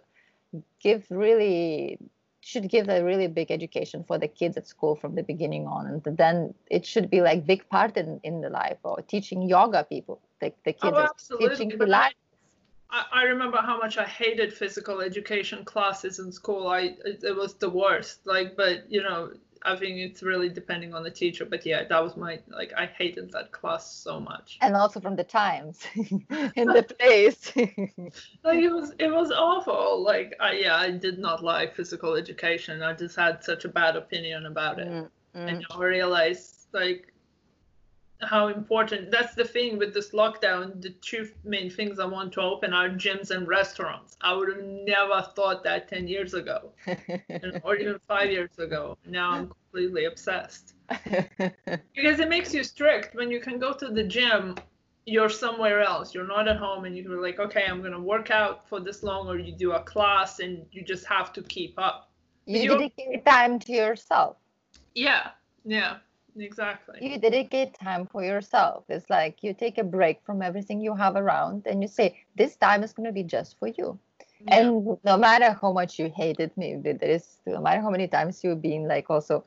give 0.86 1.02
really 1.10 1.98
should 2.46 2.70
give 2.70 2.90
a 2.90 3.04
really 3.04 3.28
big 3.28 3.52
education 3.52 4.04
for 4.04 4.18
the 4.18 4.28
kids 4.28 4.58
at 4.58 4.68
school 4.68 4.96
from 4.96 5.16
the 5.16 5.24
beginning 5.24 5.66
on 5.66 5.88
and 5.88 6.18
then 6.18 6.54
it 6.70 6.86
should 6.86 7.10
be 7.10 7.22
like 7.22 7.46
big 7.46 7.68
part 7.70 7.96
in, 7.96 8.20
in 8.24 8.42
the 8.42 8.50
life 8.50 8.78
or 8.84 9.02
teaching 9.02 9.42
yoga 9.42 9.86
people 9.86 10.20
the, 10.42 10.54
the 10.66 10.76
oh, 10.82 10.92
kids 10.92 10.98
Oh, 10.98 10.98
are 10.98 11.10
teaching 11.40 11.72
absolutely. 11.72 11.94
I, 11.94 12.10
Pilates. 12.10 12.14
I, 12.90 13.06
I 13.12 13.24
remember 13.24 13.58
how 13.58 13.78
much 13.78 13.98
I 13.98 14.06
hated 14.06 14.54
physical 14.54 15.02
education 15.02 15.66
classes 15.66 16.20
in 16.20 16.32
school. 16.32 16.68
I 16.68 16.96
it, 17.06 17.24
it 17.24 17.36
was 17.36 17.56
the 17.56 17.70
worst. 17.70 18.26
Like, 18.26 18.56
but 18.56 18.92
you 18.92 19.02
know, 19.02 19.32
I 19.66 19.76
think 19.76 19.98
it's 19.98 20.22
really 20.24 20.50
depending 20.50 20.94
on 20.94 21.04
the 21.04 21.12
teacher. 21.12 21.46
But 21.46 21.66
yeah, 21.66 21.84
that 21.86 22.04
was 22.04 22.18
my 22.18 22.40
like 22.48 22.74
I 22.78 22.86
hated 22.86 23.32
that 23.32 23.52
class 23.52 23.92
so 23.92 24.20
much. 24.20 24.58
and 24.62 24.76
also 24.76 25.00
from 25.00 25.16
the 25.16 25.24
times 25.24 25.82
in 25.96 26.68
the 26.68 26.86
place 27.00 27.52
Like 28.44 28.60
it 28.60 28.72
was 28.72 28.94
it 29.00 29.12
was 29.12 29.32
awful. 29.32 30.04
Like 30.04 30.36
I 30.40 30.54
yeah, 30.54 30.76
I 30.76 30.92
did 30.92 31.20
not 31.20 31.44
like 31.44 31.76
physical 31.76 32.16
education. 32.16 32.82
I 32.82 32.94
just 32.94 33.16
had 33.16 33.44
such 33.44 33.66
a 33.66 33.70
bad 33.70 33.96
opinion 33.96 34.46
about 34.46 34.80
it. 34.80 34.88
Mm. 34.88 35.10
mm. 35.36 35.48
and 35.50 35.66
I 35.72 35.78
realize 35.78 36.68
like 36.74 37.13
how 38.28 38.48
important 38.48 39.12
that's 39.12 39.36
the 39.36 39.44
thing 39.44 39.78
with 39.78 39.94
this 39.94 40.12
lockdown 40.12 40.82
the 40.82 40.90
two 41.02 41.30
main 41.44 41.70
things 41.70 42.00
i 42.00 42.06
want 42.06 42.32
to 42.32 42.42
open 42.42 42.74
are 42.74 42.90
gyms 42.90 43.32
and 43.32 43.48
restaurants. 43.48 44.18
I 44.22 44.34
would 44.34 44.50
have 44.50 44.64
never 44.64 45.28
thought 45.36 45.64
that 45.64 45.88
10 45.90 46.08
years 46.08 46.34
ago 46.34 46.72
or 47.64 47.76
even 47.76 48.00
five 48.08 48.32
years 48.32 48.58
ago. 48.58 48.98
Now 49.06 49.32
i'm 49.32 49.48
completely 49.48 50.06
obsessed. 50.06 50.74
Because 51.96 52.20
it 52.20 52.30
makes 52.30 52.54
you 52.54 52.64
strict. 52.64 53.16
When 53.16 53.32
you 53.32 53.40
can 53.40 53.58
go 53.60 53.74
to 53.74 53.90
the 53.90 54.04
gym 54.04 54.56
you're 55.06 55.30
somewhere 55.30 55.82
else. 55.82 56.14
You're 56.14 56.28
not 56.28 56.48
at 56.48 56.58
home 56.58 56.86
and 56.86 56.98
you're 56.98 57.22
like 57.22 57.40
okay 57.40 57.66
i'm 57.68 57.80
going 57.80 57.94
to 57.94 58.00
work 58.00 58.32
out 58.32 58.68
for 58.70 58.80
this 58.80 59.04
long 59.04 59.28
or 59.28 59.38
you 59.38 59.52
do 59.52 59.74
a 59.74 59.84
class 59.84 60.40
and 60.40 60.66
you 60.72 60.84
just 60.84 61.06
have 61.06 61.34
to 61.34 61.42
keep 61.44 61.74
up. 61.78 62.10
You 62.46 62.70
dedicate 62.70 63.26
time 63.26 63.60
to 63.60 63.72
yourself. 63.72 64.38
Yeah 64.96 65.32
yeah 65.66 65.98
Exactly. 66.36 67.00
You 67.02 67.18
dedicate 67.18 67.74
time 67.74 68.08
for 68.08 68.24
yourself. 68.24 68.86
It's 68.90 69.10
like 69.10 69.44
you 69.44 69.54
take 69.54 69.78
a 69.78 69.84
break 69.84 70.22
from 70.24 70.42
everything 70.42 70.82
you 70.82 70.96
have 70.96 71.16
around 71.16 71.68
and 71.68 71.82
you 71.82 71.88
say, 71.88 72.20
this 72.36 72.56
time 72.56 72.84
is 72.84 72.94
going 72.94 73.06
to 73.06 73.12
be 73.12 73.24
just 73.24 73.58
for 73.60 73.68
you. 73.68 74.00
Yeah. 74.48 74.60
And 74.60 74.98
no 75.04 75.18
matter 75.18 75.58
how 75.60 75.72
much 75.72 76.00
you 76.00 76.12
hated 76.16 76.56
me, 76.58 76.76
there 76.76 76.98
is 77.02 77.38
no 77.46 77.62
matter 77.62 77.82
how 77.82 77.90
many 77.90 78.08
times 78.08 78.44
you've 78.44 78.62
been 78.62 78.88
like 78.88 79.10
also 79.10 79.46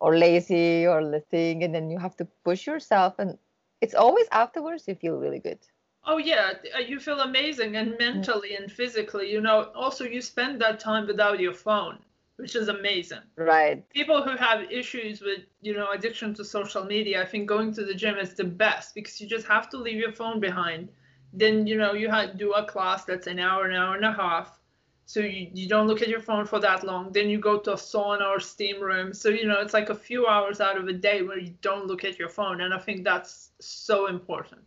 or 0.00 0.16
lazy 0.16 0.86
or 0.86 1.04
the 1.04 1.20
thing, 1.20 1.64
and 1.64 1.74
then 1.74 1.90
you 1.90 1.98
have 1.98 2.16
to 2.16 2.24
push 2.44 2.66
yourself, 2.66 3.18
and 3.18 3.36
it's 3.80 3.94
always 3.94 4.26
afterwards 4.30 4.86
you 4.86 4.94
feel 4.94 5.16
really 5.16 5.40
good. 5.40 5.58
Oh 6.04 6.18
yeah, 6.18 6.52
uh, 6.76 6.78
you 6.78 7.00
feel 7.00 7.20
amazing, 7.20 7.76
and 7.76 7.92
mm. 7.92 7.98
mentally 7.98 8.54
and 8.54 8.70
physically. 8.70 9.30
You 9.30 9.40
know, 9.40 9.70
also 9.74 10.04
you 10.04 10.20
spend 10.20 10.60
that 10.60 10.80
time 10.80 11.06
without 11.06 11.40
your 11.40 11.54
phone 11.54 11.98
which 12.38 12.54
is 12.54 12.68
amazing. 12.68 13.18
Right. 13.36 13.88
People 13.90 14.22
who 14.22 14.36
have 14.36 14.70
issues 14.70 15.20
with, 15.20 15.40
you 15.60 15.74
know, 15.74 15.90
addiction 15.90 16.34
to 16.34 16.44
social 16.44 16.84
media, 16.84 17.20
I 17.20 17.26
think 17.26 17.48
going 17.48 17.74
to 17.74 17.84
the 17.84 17.94
gym 17.94 18.16
is 18.16 18.34
the 18.34 18.44
best 18.44 18.94
because 18.94 19.20
you 19.20 19.26
just 19.26 19.46
have 19.48 19.68
to 19.70 19.76
leave 19.76 19.98
your 19.98 20.12
phone 20.12 20.38
behind. 20.38 20.88
Then, 21.32 21.66
you 21.66 21.76
know, 21.76 21.94
you 21.94 22.08
have 22.08 22.38
do 22.38 22.52
a 22.52 22.64
class 22.64 23.04
that's 23.04 23.26
an 23.26 23.40
hour, 23.40 23.66
an 23.66 23.74
hour 23.74 23.96
and 23.96 24.04
a 24.04 24.12
half. 24.12 24.60
So 25.04 25.18
you, 25.20 25.50
you 25.52 25.68
don't 25.68 25.88
look 25.88 26.00
at 26.00 26.08
your 26.08 26.20
phone 26.20 26.46
for 26.46 26.60
that 26.60 26.84
long. 26.84 27.10
Then 27.10 27.28
you 27.28 27.40
go 27.40 27.58
to 27.58 27.72
a 27.72 27.76
sauna 27.76 28.28
or 28.28 28.38
steam 28.38 28.80
room. 28.80 29.12
So, 29.12 29.30
you 29.30 29.46
know, 29.46 29.60
it's 29.60 29.74
like 29.74 29.90
a 29.90 29.94
few 29.94 30.28
hours 30.28 30.60
out 30.60 30.76
of 30.78 30.86
a 30.86 30.92
day 30.92 31.22
where 31.22 31.38
you 31.38 31.54
don't 31.60 31.86
look 31.86 32.04
at 32.04 32.20
your 32.20 32.28
phone. 32.28 32.60
And 32.60 32.72
I 32.72 32.78
think 32.78 33.02
that's 33.02 33.50
so 33.58 34.06
important. 34.06 34.60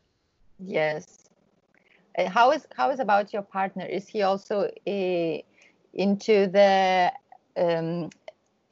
Yes. 0.59 1.29
How 2.27 2.51
is 2.51 2.67
how 2.75 2.91
is 2.91 2.99
about 2.99 3.31
your 3.31 3.43
partner? 3.43 3.85
Is 3.85 4.09
he 4.09 4.23
also 4.23 4.69
a, 4.85 5.37
eh, 5.37 5.41
into 5.93 6.47
the 6.47 7.13
um, 7.57 8.09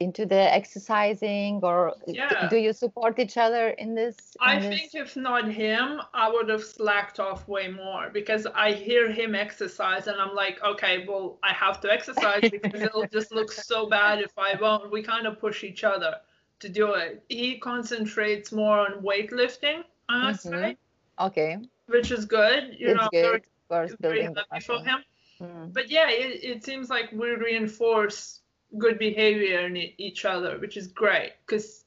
into 0.00 0.24
the 0.24 0.52
exercising 0.54 1.60
or 1.62 1.94
yeah. 2.06 2.48
do 2.48 2.56
you 2.56 2.72
support 2.72 3.18
each 3.18 3.36
other 3.36 3.68
in 3.68 3.94
this 3.94 4.16
in 4.40 4.48
i 4.48 4.58
this? 4.58 4.68
think 4.68 4.94
if 4.94 5.14
not 5.14 5.46
him 5.46 6.00
i 6.14 6.28
would 6.28 6.48
have 6.48 6.64
slacked 6.64 7.20
off 7.20 7.46
way 7.46 7.68
more 7.68 8.08
because 8.12 8.46
i 8.54 8.72
hear 8.72 9.12
him 9.12 9.34
exercise 9.34 10.06
and 10.06 10.18
i'm 10.18 10.34
like 10.34 10.58
okay 10.64 11.04
well 11.06 11.38
i 11.42 11.52
have 11.52 11.80
to 11.80 11.92
exercise 11.92 12.40
because 12.50 12.80
it'll 12.80 13.06
just 13.12 13.30
look 13.30 13.52
so 13.52 13.88
bad 13.88 14.20
if 14.20 14.32
i 14.38 14.54
won't 14.60 14.90
we 14.90 15.02
kind 15.02 15.26
of 15.26 15.38
push 15.38 15.62
each 15.62 15.84
other 15.84 16.16
to 16.58 16.68
do 16.68 16.94
it 16.94 17.22
he 17.28 17.58
concentrates 17.58 18.52
more 18.52 18.78
on 18.80 19.02
weightlifting 19.02 19.84
honestly 20.08 20.50
mm-hmm. 20.52 21.26
okay 21.26 21.58
which 21.86 22.10
is 22.10 22.24
good 22.24 22.74
you 22.78 22.88
it's 22.88 23.00
know 23.00 23.08
good. 23.12 23.42
Very, 23.68 23.90
very 24.00 24.22
happy 24.22 24.60
for 24.64 24.78
him 24.82 24.98
mm. 25.40 25.72
but 25.72 25.90
yeah 25.90 26.08
it, 26.08 26.42
it 26.42 26.64
seems 26.64 26.88
like 26.88 27.12
we 27.12 27.28
reinforce 27.30 28.39
good 28.78 28.98
behavior 28.98 29.66
in 29.66 29.76
each 29.76 30.24
other, 30.24 30.58
which 30.58 30.76
is 30.76 30.86
great. 30.88 31.32
Because 31.46 31.84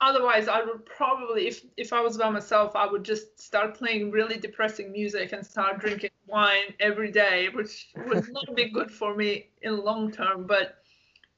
otherwise, 0.00 0.48
I 0.48 0.62
would 0.62 0.84
probably, 0.86 1.48
if 1.48 1.64
if 1.76 1.92
I 1.92 2.00
was 2.00 2.16
by 2.16 2.30
myself, 2.30 2.76
I 2.76 2.86
would 2.86 3.04
just 3.04 3.40
start 3.40 3.74
playing 3.74 4.10
really 4.10 4.38
depressing 4.38 4.92
music 4.92 5.32
and 5.32 5.44
start 5.44 5.80
drinking 5.80 6.10
wine 6.26 6.74
every 6.80 7.10
day, 7.10 7.48
which 7.52 7.90
would 8.06 8.32
not 8.32 8.54
be 8.54 8.68
good 8.76 8.90
for 8.90 9.14
me 9.14 9.48
in 9.62 9.76
the 9.76 9.82
long 9.82 10.10
term. 10.10 10.46
But 10.46 10.76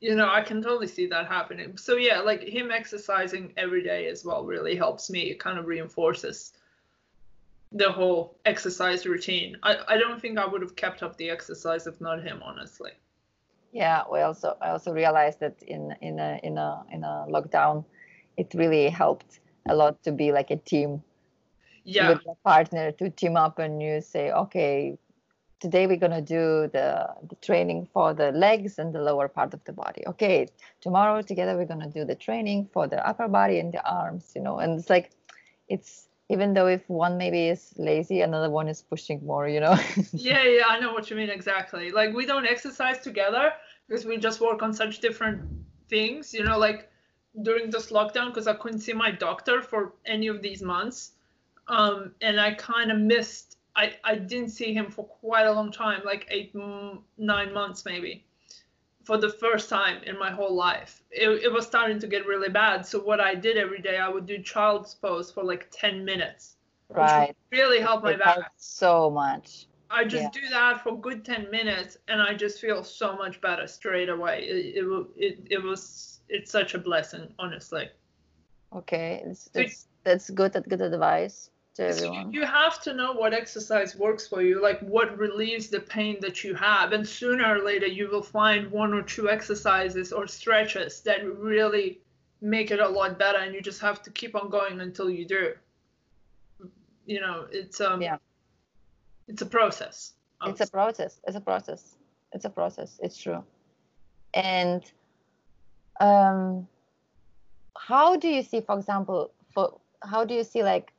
you 0.01 0.17
know, 0.17 0.29
I 0.29 0.41
can 0.41 0.61
totally 0.61 0.89
see 0.89 1.07
that 1.07 1.29
happening. 1.29 1.77
So 1.77 1.97
yeah, 1.97 2.21
like 2.21 2.43
him 2.43 2.71
exercising 2.73 3.53
every 3.57 3.85
day 3.85 4.09
as 4.09 4.25
well 4.25 4.45
really 4.45 4.75
helps 4.75 5.09
me. 5.09 5.31
It 5.31 5.39
kind 5.39 5.59
of 5.59 5.67
reinforces 5.67 6.53
the 7.71 7.91
whole 7.91 8.37
exercise 8.45 9.07
routine. 9.07 9.57
I, 9.63 9.77
I 9.89 9.97
don't 9.97 10.21
think 10.21 10.39
I 10.39 10.47
would 10.47 10.61
have 10.61 10.77
kept 10.77 11.03
up 11.03 11.17
the 11.17 11.31
exercise 11.31 11.87
if 11.87 12.01
not 12.01 12.23
him, 12.23 12.43
honestly. 12.45 12.91
Yeah, 13.73 14.03
we 14.13 14.21
also 14.21 14.57
I 14.61 14.71
also 14.71 14.93
realized 14.93 15.41
that 15.41 15.63
in 15.63 15.95
in 16.01 16.19
a 16.19 16.39
in 16.43 16.59
a 16.59 16.85
in 16.93 17.05
a 17.05 17.27
lockdown, 17.29 17.85
it 18.37 18.53
really 18.55 18.91
helped 18.91 19.41
a 19.69 19.75
lot 19.75 20.03
to 20.03 20.13
be 20.13 20.31
like 20.31 20.51
a 20.51 20.57
team. 20.57 21.03
Yeah. 21.85 22.11
With 22.11 22.21
a 22.29 22.35
partner 22.45 22.93
to 22.93 23.11
team 23.11 23.37
up 23.37 23.59
and 23.59 23.83
you 23.83 24.01
say, 24.01 24.31
okay, 24.31 24.97
today 25.59 25.87
we're 25.87 25.97
gonna 25.97 26.21
do 26.23 26.69
the 26.73 27.09
the 27.29 27.37
training 27.37 27.89
for 27.93 28.15
the 28.15 28.31
legs 28.33 28.79
and 28.79 28.95
the 28.95 29.01
lower 29.01 29.27
part 29.27 29.55
of 29.55 29.65
the 29.65 29.73
body. 29.73 30.07
Okay, 30.07 30.47
tomorrow 30.81 31.23
together 31.23 31.57
we're 31.57 31.67
gonna 31.67 31.91
do 31.91 32.05
the 32.05 32.15
training 32.15 32.69
for 32.73 32.87
the 32.87 33.05
upper 33.09 33.27
body 33.27 33.59
and 33.59 33.73
the 33.73 33.85
arms. 33.85 34.33
You 34.37 34.43
know, 34.43 34.59
and 34.59 34.79
it's 34.79 34.91
like, 34.91 35.11
it's 35.69 36.09
even 36.33 36.55
though 36.55 36.67
if 36.67 36.89
one 36.89 37.19
maybe 37.19 37.49
is 37.49 37.75
lazy 37.77 38.23
another 38.23 38.51
one 38.51 38.67
is 38.67 38.81
pushing 38.83 39.25
more 39.25 39.49
you 39.49 39.61
know? 39.61 39.77
Yeah 40.13 40.43
yeah 40.45 40.67
i 40.69 40.81
know 40.81 40.93
what 40.93 41.11
you 41.11 41.17
mean 41.17 41.31
exactly. 41.31 41.91
Like 41.91 42.15
we 42.15 42.27
don't 42.27 42.47
exercise 42.47 42.99
together 43.01 43.53
because 43.87 44.05
we 44.07 44.17
just 44.17 44.41
work 44.41 44.63
on 44.63 44.73
such 44.73 45.01
different 45.01 45.43
things 45.89 46.33
you 46.33 46.45
know 46.45 46.59
like 46.59 46.91
during 47.43 47.71
this 47.71 47.91
lockdown 47.91 48.29
because 48.29 48.47
i 48.47 48.55
couldn't 48.55 48.81
see 48.81 48.95
my 48.95 49.11
doctor 49.11 49.63
for 49.63 49.93
any 50.07 50.29
of 50.29 50.43
these 50.43 50.63
months. 50.63 51.13
Um, 51.69 52.13
and 52.21 52.41
i 52.41 52.55
kind 52.55 52.91
of 52.91 52.99
missed 52.99 53.59
I, 53.75 53.95
I 54.05 54.17
didn't 54.17 54.51
see 54.51 54.75
him 54.75 54.91
for 54.91 55.05
quite 55.05 55.47
a 55.47 55.53
long 55.53 55.71
time 55.73 56.03
like 56.05 56.27
eight 56.31 56.55
nine 56.55 57.55
months 57.55 57.85
maybe 57.85 58.25
for 59.05 59.19
the 59.19 59.29
first 59.29 59.69
time 59.69 60.03
in 60.05 60.19
my 60.19 60.31
whole 60.31 60.55
life. 60.55 61.03
It, 61.11 61.29
it 61.29 61.53
was 61.53 61.67
starting 61.67 61.99
to 62.01 62.07
get 62.07 62.27
really 62.27 62.49
bad. 62.49 62.87
So 62.87 63.01
what 63.01 63.21
I 63.21 63.35
did 63.35 63.57
every 63.57 63.81
day, 63.81 63.99
I 63.99 64.09
would 64.09 64.27
do 64.27 64.39
child's 64.39 64.95
pose 64.95 65.31
for 65.31 65.43
like 65.45 65.69
10 65.71 66.05
minutes. 66.05 66.57
Right. 66.89 67.35
really 67.51 67.81
helped 67.81 68.05
my 68.05 68.13
it 68.13 68.19
back. 68.19 68.53
So 68.57 69.11
much. 69.11 69.67
I 69.91 70.05
just 70.05 70.35
yeah. 70.35 70.43
do 70.43 70.49
that 70.51 70.83
for 70.83 70.99
good 70.99 71.25
10 71.25 71.51
minutes 71.51 71.97
and 72.09 72.21
I 72.21 72.35
just 72.35 72.61
feel 72.61 72.85
so 72.85 73.17
much 73.17 73.41
better 73.41 73.67
straight 73.67 74.09
away. 74.09 74.45
It, 74.45 74.85
it, 74.85 75.07
it, 75.17 75.47
it 75.51 75.63
was, 75.63 76.21
it's 76.29 76.51
such 76.51 76.75
a 76.75 76.79
blessing, 76.79 77.33
honestly. 77.39 77.89
Okay. 78.75 79.23
It's, 79.25 79.51
it's, 79.55 79.89
that's 80.05 80.31
good, 80.31 80.53
that's 80.53 80.67
good 80.67 80.81
advice 80.81 81.51
to 81.75 81.87
everyone. 81.87 82.33
You 82.33 82.45
have 82.45 82.81
to 82.83 82.95
know 82.95 83.13
what 83.13 83.33
exercise 83.33 83.97
works 83.97 84.27
for 84.27 84.43
you, 84.43 84.63
like 84.63 84.81
what 84.81 85.17
relieves 85.17 85.69
the 85.69 85.81
pain 85.81 86.19
that 86.21 86.45
you 86.45 86.55
have. 86.55 86.93
And 86.93 87.07
sooner 87.07 87.57
or 87.57 87.65
later, 87.65 87.87
you 87.87 88.09
will 88.11 88.23
find 88.23 88.71
one 88.71 88.93
or 88.93 89.03
two 89.03 89.31
exercises 89.31 90.13
or 90.13 90.27
stretches 90.27 91.01
that 91.03 91.25
really 91.25 92.01
make 92.41 92.71
it 92.71 92.81
a 92.81 92.89
lot 92.89 93.19
better. 93.19 93.39
And 93.39 93.55
you 93.55 93.63
just 93.63 93.81
have 93.81 94.03
to 94.03 94.11
keep 94.11 94.35
on 94.35 94.51
going 94.51 94.81
until 94.81 95.11
you 95.11 95.25
do. 95.27 95.55
You 97.07 97.21
know, 97.21 97.47
it's 97.51 97.81
um, 97.81 98.03
yeah, 98.03 98.19
it's 99.29 99.43
a 99.43 99.47
process. 99.47 100.13
It's 100.45 100.61
a 100.61 100.67
process. 100.71 101.21
It's 101.27 101.37
a 101.37 101.41
process. 101.41 101.97
It's 102.33 102.45
a 102.45 102.51
process. 102.51 102.99
It's 103.03 103.17
true. 103.17 103.45
And 104.35 104.83
um, 106.01 106.67
how 107.77 108.17
do 108.17 108.29
you 108.29 108.43
see, 108.43 108.61
for 108.61 108.77
example, 108.77 109.33
for 109.55 109.79
how 110.05 110.25
do 110.25 110.35
you 110.35 110.45
see 110.45 110.63
like 110.63 110.93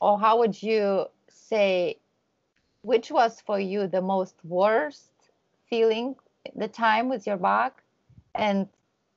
or 0.00 0.18
how 0.18 0.38
would 0.38 0.62
you 0.62 1.06
say 1.28 1.96
which 2.82 3.10
was 3.10 3.40
for 3.40 3.58
you 3.58 3.86
the 3.86 4.00
most 4.00 4.36
worst 4.44 5.10
feeling 5.68 6.14
the 6.56 6.68
time 6.68 7.08
with 7.08 7.26
your 7.26 7.36
back 7.36 7.82
and 8.34 8.68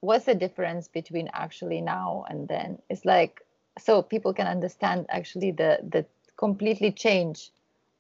what's 0.01 0.25
the 0.25 0.35
difference 0.35 0.87
between 0.87 1.29
actually 1.33 1.79
now 1.79 2.25
and 2.29 2.47
then? 2.47 2.79
It's 2.89 3.05
like 3.05 3.41
so 3.79 4.01
people 4.01 4.33
can 4.33 4.47
understand 4.47 5.05
actually 5.09 5.51
the 5.51 5.79
the 5.89 6.05
completely 6.37 6.91
change 6.91 7.51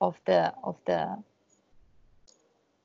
of 0.01 0.19
the 0.25 0.53
of 0.63 0.75
the 0.85 1.17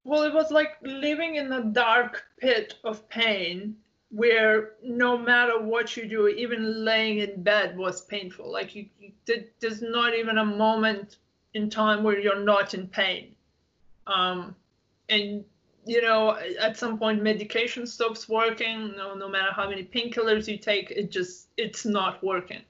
well 0.04 0.22
it 0.22 0.34
was 0.34 0.50
like 0.50 0.76
living 0.82 1.36
in 1.36 1.50
a 1.52 1.64
dark 1.64 2.24
pit 2.38 2.74
of 2.84 3.08
pain 3.08 3.76
where 4.10 4.72
no 4.82 5.18
matter 5.18 5.60
what 5.60 5.96
you 5.96 6.06
do, 6.06 6.28
even 6.28 6.84
laying 6.84 7.18
in 7.18 7.42
bed 7.42 7.76
was 7.76 8.02
painful. 8.02 8.50
Like 8.50 8.74
you, 8.74 8.86
you 8.98 9.12
there's 9.60 9.82
not 9.82 10.14
even 10.14 10.38
a 10.38 10.44
moment 10.44 11.16
in 11.54 11.70
time 11.70 12.02
where 12.02 12.18
you're 12.18 12.44
not 12.44 12.74
in 12.74 12.86
pain. 12.86 13.34
Um, 14.06 14.54
and 15.08 15.44
you 15.84 16.02
know, 16.02 16.36
at 16.60 16.76
some 16.76 16.98
point, 16.98 17.22
medication 17.22 17.86
stops 17.86 18.28
working. 18.28 18.94
No, 18.96 19.14
no 19.14 19.28
matter 19.28 19.52
how 19.52 19.68
many 19.68 19.84
painkillers 19.84 20.48
you 20.48 20.58
take, 20.58 20.90
it 20.90 21.10
just 21.10 21.48
it's 21.56 21.84
not 21.84 22.22
working. 22.22 22.62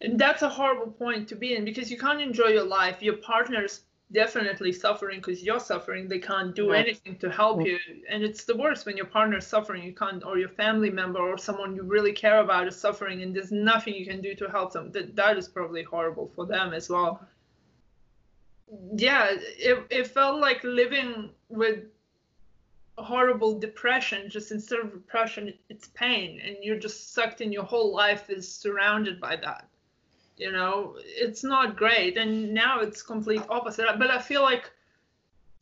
And 0.00 0.18
that's 0.18 0.42
a 0.42 0.48
horrible 0.48 0.90
point 0.90 1.28
to 1.28 1.36
be 1.36 1.54
in 1.54 1.64
because 1.64 1.90
you 1.90 1.96
can't 1.96 2.20
enjoy 2.20 2.48
your 2.48 2.64
life. 2.64 3.02
Your 3.02 3.16
partner's 3.16 3.82
definitely 4.12 4.72
suffering 4.72 5.18
because 5.18 5.42
you're 5.42 5.60
suffering. 5.60 6.08
They 6.08 6.18
can't 6.18 6.54
do 6.54 6.68
Yeah. 6.68 6.78
anything 6.78 7.18
to 7.18 7.30
help 7.30 7.58
Mm. 7.58 7.66
you. 7.66 7.78
And 8.08 8.22
it's 8.22 8.44
the 8.44 8.56
worst 8.56 8.86
when 8.86 8.96
your 8.96 9.06
partner's 9.06 9.46
suffering, 9.46 9.82
you 9.82 9.94
can't, 9.94 10.24
or 10.24 10.38
your 10.38 10.50
family 10.50 10.90
member 10.90 11.20
or 11.20 11.38
someone 11.38 11.74
you 11.74 11.82
really 11.82 12.12
care 12.12 12.40
about 12.40 12.66
is 12.66 12.76
suffering 12.76 13.22
and 13.22 13.34
there's 13.34 13.52
nothing 13.52 13.94
you 13.94 14.06
can 14.06 14.20
do 14.20 14.34
to 14.34 14.48
help 14.48 14.72
them. 14.72 14.90
That, 14.92 15.16
that 15.16 15.36
is 15.36 15.48
probably 15.48 15.82
horrible 15.82 16.28
for 16.34 16.46
them 16.46 16.72
as 16.72 16.88
well. 16.88 17.26
Yeah, 18.94 19.28
it, 19.30 19.86
it 19.90 20.06
felt 20.08 20.40
like 20.40 20.62
living 20.64 21.30
with 21.48 21.84
horrible 22.98 23.58
depression 23.58 24.28
just 24.28 24.52
instead 24.52 24.78
of 24.78 24.92
depression 24.92 25.52
it's 25.70 25.88
pain 25.88 26.40
and 26.44 26.56
you're 26.60 26.78
just 26.78 27.14
sucked 27.14 27.40
in 27.40 27.50
your 27.50 27.64
whole 27.64 27.94
life 27.94 28.28
is 28.28 28.46
surrounded 28.46 29.18
by 29.18 29.34
that 29.34 29.66
you 30.36 30.50
know 30.52 30.96
it's 30.98 31.44
not 31.44 31.76
great. 31.76 32.16
And 32.16 32.52
now 32.54 32.80
it's 32.80 33.02
complete 33.02 33.42
opposite. 33.48 33.86
But 33.98 34.10
i 34.10 34.20
feel 34.20 34.42
like 34.42 34.70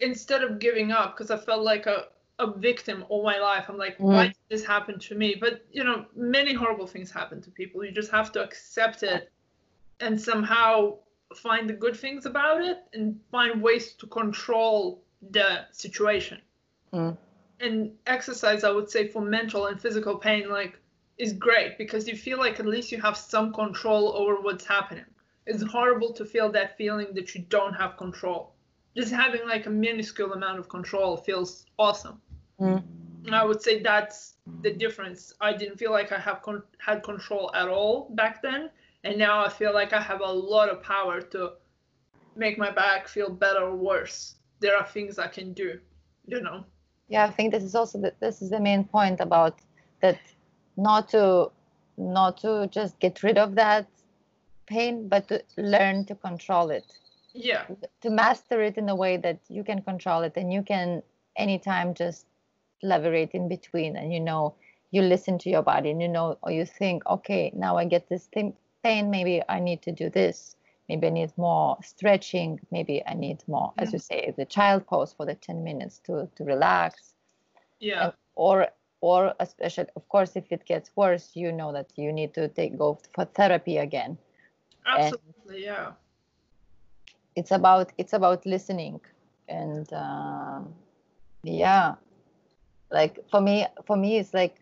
instead 0.00 0.42
of 0.42 0.58
giving 0.58 0.92
up 0.92 1.14
because 1.16 1.30
i 1.30 1.36
felt 1.36 1.62
like 1.62 1.86
a, 1.86 2.06
a 2.38 2.50
victim 2.58 3.04
all 3.10 3.22
my 3.22 3.38
life 3.38 3.66
i'm 3.68 3.76
like 3.76 3.96
why 3.98 4.26
Mhm. 4.28 4.32
did 4.32 4.36
this 4.48 4.64
happen 4.64 4.98
to 4.98 5.14
me? 5.14 5.34
But 5.38 5.64
you 5.72 5.84
know 5.84 6.06
many 6.16 6.54
horrible 6.54 6.86
things 6.86 7.10
happen 7.10 7.40
to 7.42 7.50
people. 7.50 7.84
You 7.84 7.92
just 7.92 8.10
have 8.10 8.32
to 8.32 8.42
accept 8.42 9.02
it 9.02 9.30
and 10.00 10.18
somehow 10.20 10.96
find 11.36 11.68
the 11.68 11.74
good 11.74 11.96
things 11.96 12.24
about 12.26 12.62
it 12.62 12.78
and 12.94 13.20
find 13.30 13.62
ways 13.62 13.92
to 14.00 14.06
control 14.06 15.02
the 15.30 15.66
situation. 15.70 16.40
Mm. 16.92 17.16
and 17.60 17.92
exercise 18.06 18.64
i 18.64 18.70
would 18.70 18.90
say 18.90 19.06
for 19.06 19.20
mental 19.22 19.66
and 19.66 19.80
physical 19.80 20.16
pain 20.16 20.48
like 20.48 20.74
is 21.20 21.32
great 21.34 21.76
because 21.76 22.08
you 22.08 22.16
feel 22.16 22.38
like 22.38 22.58
at 22.58 22.66
least 22.66 22.90
you 22.90 23.00
have 23.00 23.16
some 23.16 23.52
control 23.52 24.16
over 24.16 24.40
what's 24.40 24.66
happening. 24.66 25.04
It's 25.46 25.62
horrible 25.62 26.12
to 26.14 26.24
feel 26.24 26.50
that 26.52 26.76
feeling 26.76 27.08
that 27.14 27.34
you 27.34 27.42
don't 27.48 27.74
have 27.74 27.96
control. 27.96 28.54
Just 28.96 29.12
having 29.12 29.46
like 29.46 29.66
a 29.66 29.70
minuscule 29.70 30.32
amount 30.32 30.58
of 30.58 30.68
control 30.68 31.16
feels 31.16 31.66
awesome. 31.78 32.20
Mm. 32.60 32.82
i 33.32 33.44
would 33.44 33.62
say 33.62 33.82
that's 33.82 34.34
the 34.62 34.72
difference. 34.84 35.32
I 35.40 35.52
didn't 35.60 35.78
feel 35.82 35.92
like 35.98 36.10
i 36.12 36.18
have 36.18 36.42
con- 36.42 36.68
had 36.86 37.02
control 37.02 37.50
at 37.54 37.68
all 37.68 37.94
back 38.20 38.42
then 38.42 38.70
and 39.04 39.14
now 39.26 39.44
i 39.46 39.48
feel 39.48 39.72
like 39.80 39.92
i 39.92 40.02
have 40.10 40.20
a 40.20 40.32
lot 40.54 40.68
of 40.72 40.82
power 40.82 41.16
to 41.32 41.40
make 42.36 42.56
my 42.58 42.70
back 42.70 43.08
feel 43.08 43.30
better 43.44 43.62
or 43.70 43.76
worse. 43.76 44.16
There 44.62 44.76
are 44.78 44.86
things 44.96 45.18
i 45.18 45.28
can 45.36 45.52
do 45.52 45.68
you 46.26 46.40
know? 46.40 46.64
Yeah 47.08 47.24
i 47.24 47.30
think 47.30 47.52
this 47.52 47.64
is 47.70 47.74
also 47.74 47.96
the, 48.04 48.12
this 48.20 48.42
is 48.42 48.50
the 48.50 48.60
main 48.60 48.84
point 48.84 49.20
about 49.20 49.54
that 50.02 50.18
not 50.76 51.08
to 51.10 51.50
not 51.96 52.38
to 52.38 52.66
just 52.70 52.98
get 52.98 53.22
rid 53.22 53.38
of 53.38 53.54
that 53.54 53.86
pain 54.66 55.08
but 55.08 55.28
to 55.28 55.42
learn 55.56 56.04
to 56.06 56.14
control 56.14 56.70
it. 56.70 56.84
Yeah. 57.34 57.66
To 58.02 58.10
master 58.10 58.62
it 58.62 58.76
in 58.78 58.88
a 58.88 58.94
way 58.94 59.16
that 59.18 59.38
you 59.48 59.62
can 59.64 59.82
control 59.82 60.22
it 60.22 60.32
and 60.36 60.52
you 60.52 60.62
can 60.62 61.02
anytime 61.36 61.94
just 61.94 62.26
leverage 62.82 63.30
in 63.34 63.48
between 63.48 63.96
and 63.96 64.12
you 64.12 64.20
know 64.20 64.54
you 64.90 65.02
listen 65.02 65.38
to 65.38 65.50
your 65.50 65.62
body 65.62 65.90
and 65.90 66.00
you 66.00 66.08
know 66.08 66.38
or 66.42 66.50
you 66.50 66.64
think 66.64 67.04
okay 67.06 67.52
now 67.54 67.76
i 67.76 67.84
get 67.84 68.08
this 68.08 68.26
thing, 68.32 68.54
pain 68.82 69.10
maybe 69.10 69.42
i 69.48 69.60
need 69.60 69.82
to 69.82 69.92
do 69.92 70.08
this. 70.10 70.56
Maybe 70.88 71.06
i 71.06 71.10
need 71.10 71.32
more 71.36 71.76
stretching. 71.82 72.58
Maybe 72.72 73.02
i 73.06 73.14
need 73.14 73.42
more 73.46 73.72
as 73.78 73.92
you 73.92 73.98
say 73.98 74.34
the 74.36 74.44
child 74.44 74.86
pose 74.86 75.12
for 75.12 75.24
the 75.26 75.34
10 75.34 75.62
minutes 75.62 76.00
to 76.06 76.28
to 76.36 76.44
relax. 76.44 77.14
Yeah. 77.78 78.04
And- 78.04 78.12
or 78.34 78.68
or 79.00 79.34
especially 79.40 79.86
of 79.96 80.08
course 80.08 80.36
if 80.36 80.52
it 80.52 80.64
gets 80.64 80.90
worse 80.96 81.30
you 81.34 81.52
know 81.52 81.72
that 81.72 81.90
you 81.96 82.12
need 82.12 82.34
to 82.34 82.48
take 82.48 82.76
go 82.78 82.98
for 83.14 83.24
therapy 83.24 83.78
again. 83.78 84.18
Absolutely 84.86 85.64
yeah. 85.64 85.92
it's 87.36 87.50
about 87.50 87.92
it's 87.98 88.12
about 88.12 88.44
listening. 88.46 89.00
And 89.48 89.90
um 89.92 90.74
yeah. 91.42 91.94
Like 92.90 93.18
for 93.30 93.40
me 93.40 93.66
for 93.86 93.96
me 93.96 94.18
it's 94.18 94.34
like 94.34 94.56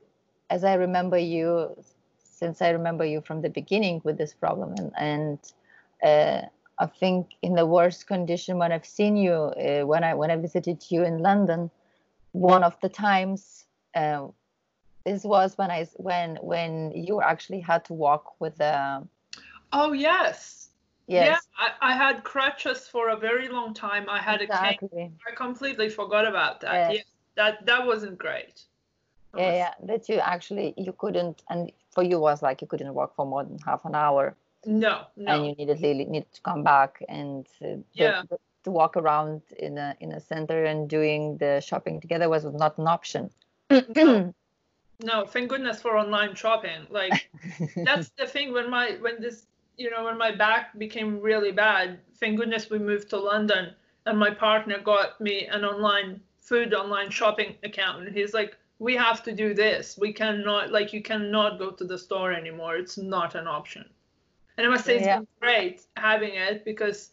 as 0.51 0.65
i 0.65 0.75
remember 0.75 1.19
you 1.19 1.75
since 2.19 2.63
i 2.63 2.71
remember 2.71 3.05
you 3.05 3.21
from 3.21 3.43
the 3.43 3.51
beginning 3.51 4.01
with 4.05 4.19
this 4.19 4.35
problem 4.35 4.75
and 4.79 4.93
and 4.97 5.39
uh, 6.03 6.47
i 6.79 6.87
think 6.87 7.29
in 7.43 7.55
the 7.55 7.67
worst 7.67 8.07
condition 8.07 8.59
when 8.59 8.73
i've 8.73 8.87
seen 8.87 9.17
you 9.17 9.33
uh, 9.33 9.83
when 9.83 10.05
i 10.05 10.15
when 10.15 10.31
i 10.31 10.37
visited 10.37 10.85
you 10.91 11.05
in 11.05 11.19
london 11.19 11.71
one 12.33 12.63
of 12.63 12.77
the 12.81 12.89
times 12.89 13.65
uh, 13.95 14.27
this 15.05 15.25
was 15.25 15.57
when 15.57 15.71
i 15.71 15.85
when 15.97 16.37
when 16.43 16.93
you 16.93 17.21
actually 17.23 17.61
had 17.61 17.85
to 17.85 17.93
walk 17.95 18.39
with 18.41 18.57
the 18.59 19.07
oh 19.73 19.93
yes. 19.93 20.71
Yes. 21.07 21.27
Yeah 21.27 21.39
I, 21.81 21.93
I 21.93 21.97
had 21.97 22.23
crutches 22.23 22.87
for 22.87 23.09
a 23.09 23.17
very 23.17 23.49
long 23.49 23.73
time. 23.73 24.05
I 24.11 24.21
had 24.21 24.43
a 24.43 24.47
cane. 24.47 24.77
Exactly. 24.81 25.13
I 25.27 25.35
completely 25.35 25.89
forgot 25.89 26.27
about 26.27 26.61
that. 26.61 26.75
Yes. 26.75 26.93
yes 26.97 27.05
that 27.37 27.67
that 27.67 27.87
wasn't 27.87 28.19
great. 28.19 28.65
That 29.33 29.41
yeah, 29.41 29.47
was- 29.47 29.57
yeah 29.57 29.75
that 29.87 30.09
you 30.11 30.17
actually 30.19 30.75
you 30.77 30.93
couldn't 30.93 31.43
and 31.49 31.73
for 31.95 32.03
you 32.03 32.21
was 32.21 32.43
like 32.43 32.61
you 32.61 32.67
couldn't 32.69 32.93
work 32.93 33.15
for 33.15 33.25
more 33.25 33.45
than 33.45 33.59
half 33.65 33.85
an 33.87 33.95
hour. 33.95 34.37
No 34.67 35.07
no. 35.17 35.33
And 35.33 35.47
you 35.47 35.55
needed 35.55 35.81
really 35.83 36.05
need 36.05 36.27
to 36.33 36.41
come 36.43 36.63
back 36.63 37.03
and 37.09 37.47
uh, 37.63 37.65
the- 37.65 37.85
Yeah. 37.95 38.23
the- 38.29 38.39
to 38.65 38.71
walk 38.71 38.97
around 38.97 39.41
in 39.59 39.79
a 39.79 39.97
in 40.01 40.13
a 40.13 40.21
center 40.21 40.65
and 40.65 40.91
doing 40.91 41.39
the 41.39 41.61
shopping 41.61 42.01
together 42.01 42.29
was 42.29 42.45
not 42.45 42.77
an 42.77 42.89
option 42.89 43.31
No. 43.71 44.35
no 45.01 45.27
thank 45.27 45.49
goodness 45.49 45.81
for 45.81 45.97
online 45.97 46.35
shopping 46.35 46.87
like 46.91 47.31
that's 47.85 48.11
the 48.19 48.27
thing 48.27 48.53
when 48.53 48.69
my 48.71 48.97
when 49.01 49.21
this 49.21 49.47
you 49.77 49.91
know 49.91 50.05
when 50.05 50.19
my 50.19 50.31
back 50.35 50.77
became 50.79 51.21
really 51.21 51.53
bad 51.53 52.01
thank 52.19 52.39
goodness 52.39 52.71
we 52.71 52.79
moved 52.79 53.09
to 53.11 53.17
london 53.19 53.75
and 54.07 54.19
my 54.19 54.31
partner 54.31 54.79
got 54.81 55.21
me 55.21 55.47
an 55.47 55.65
online 55.65 56.21
food 56.41 56.75
online 56.75 57.11
shopping 57.11 57.55
account 57.63 58.07
and 58.07 58.17
he's 58.17 58.35
like 58.35 58.57
we 58.81 58.95
have 58.97 59.23
to 59.23 59.33
do 59.33 59.55
this 59.55 59.97
we 59.99 60.13
cannot 60.13 60.71
like 60.73 60.93
you 60.93 61.03
cannot 61.03 61.59
go 61.59 61.71
to 61.71 61.85
the 61.85 61.99
store 61.99 62.33
anymore 62.33 62.77
it's 62.77 62.99
not 62.99 63.35
an 63.35 63.47
option 63.47 63.85
and 64.57 64.67
i 64.67 64.71
must 64.71 64.85
say 64.85 64.97
it's 64.97 65.07
Yeah. 65.07 65.19
been 65.19 65.29
great 65.41 65.87
having 65.97 66.35
it 66.35 66.65
because 66.65 67.11